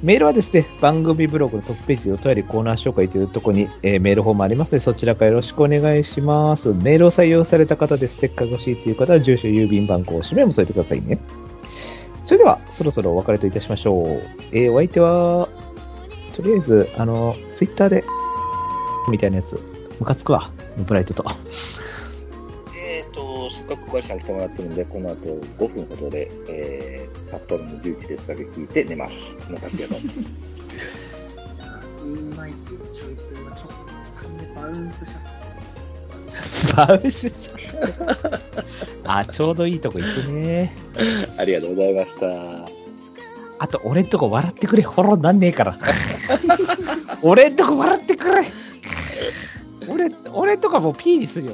[0.06, 6.72] メールはですね、番組ブログのトップページでお便りコーナー紹介というところに、えーメールフォームありますので、そちらからよろしくお願いします。
[6.74, 11.18] メールを採用された方でステッカーが欲しいという方は、住所、郵便番号、氏名も添えてくださいね。
[12.22, 14.06] それでは、そろそろお別れといたしましょう。
[14.52, 15.48] えーお相手は、
[16.36, 18.04] とりあえず、あの、ツイッターで、
[19.10, 19.60] みたいなやつ、
[19.98, 20.52] ムカつくわ、
[20.86, 21.24] ブライトと。
[22.78, 26.95] えっ、と、せっかくバリさん来てもらってるんで、この後5分ほどで、えー、
[27.28, 29.36] 札幌の11ですだけ聞いて寝ます。
[29.51, 29.97] のかけど。
[29.97, 33.69] ウィンマイティのちょいつは直
[34.15, 35.47] 感でバウンスしたっす。
[36.77, 37.53] バウシュさ
[39.05, 39.19] ん。
[39.19, 40.73] あ、ちょうどいいとこ行くね。
[41.36, 42.69] ありがとうございました。
[43.59, 44.82] あと、俺んとこ笑ってくれ。
[44.82, 45.78] フォローなんねえから。
[47.23, 48.44] 俺んとこ笑ってくれ。
[49.89, 51.53] 俺、俺とかもう P にするよ。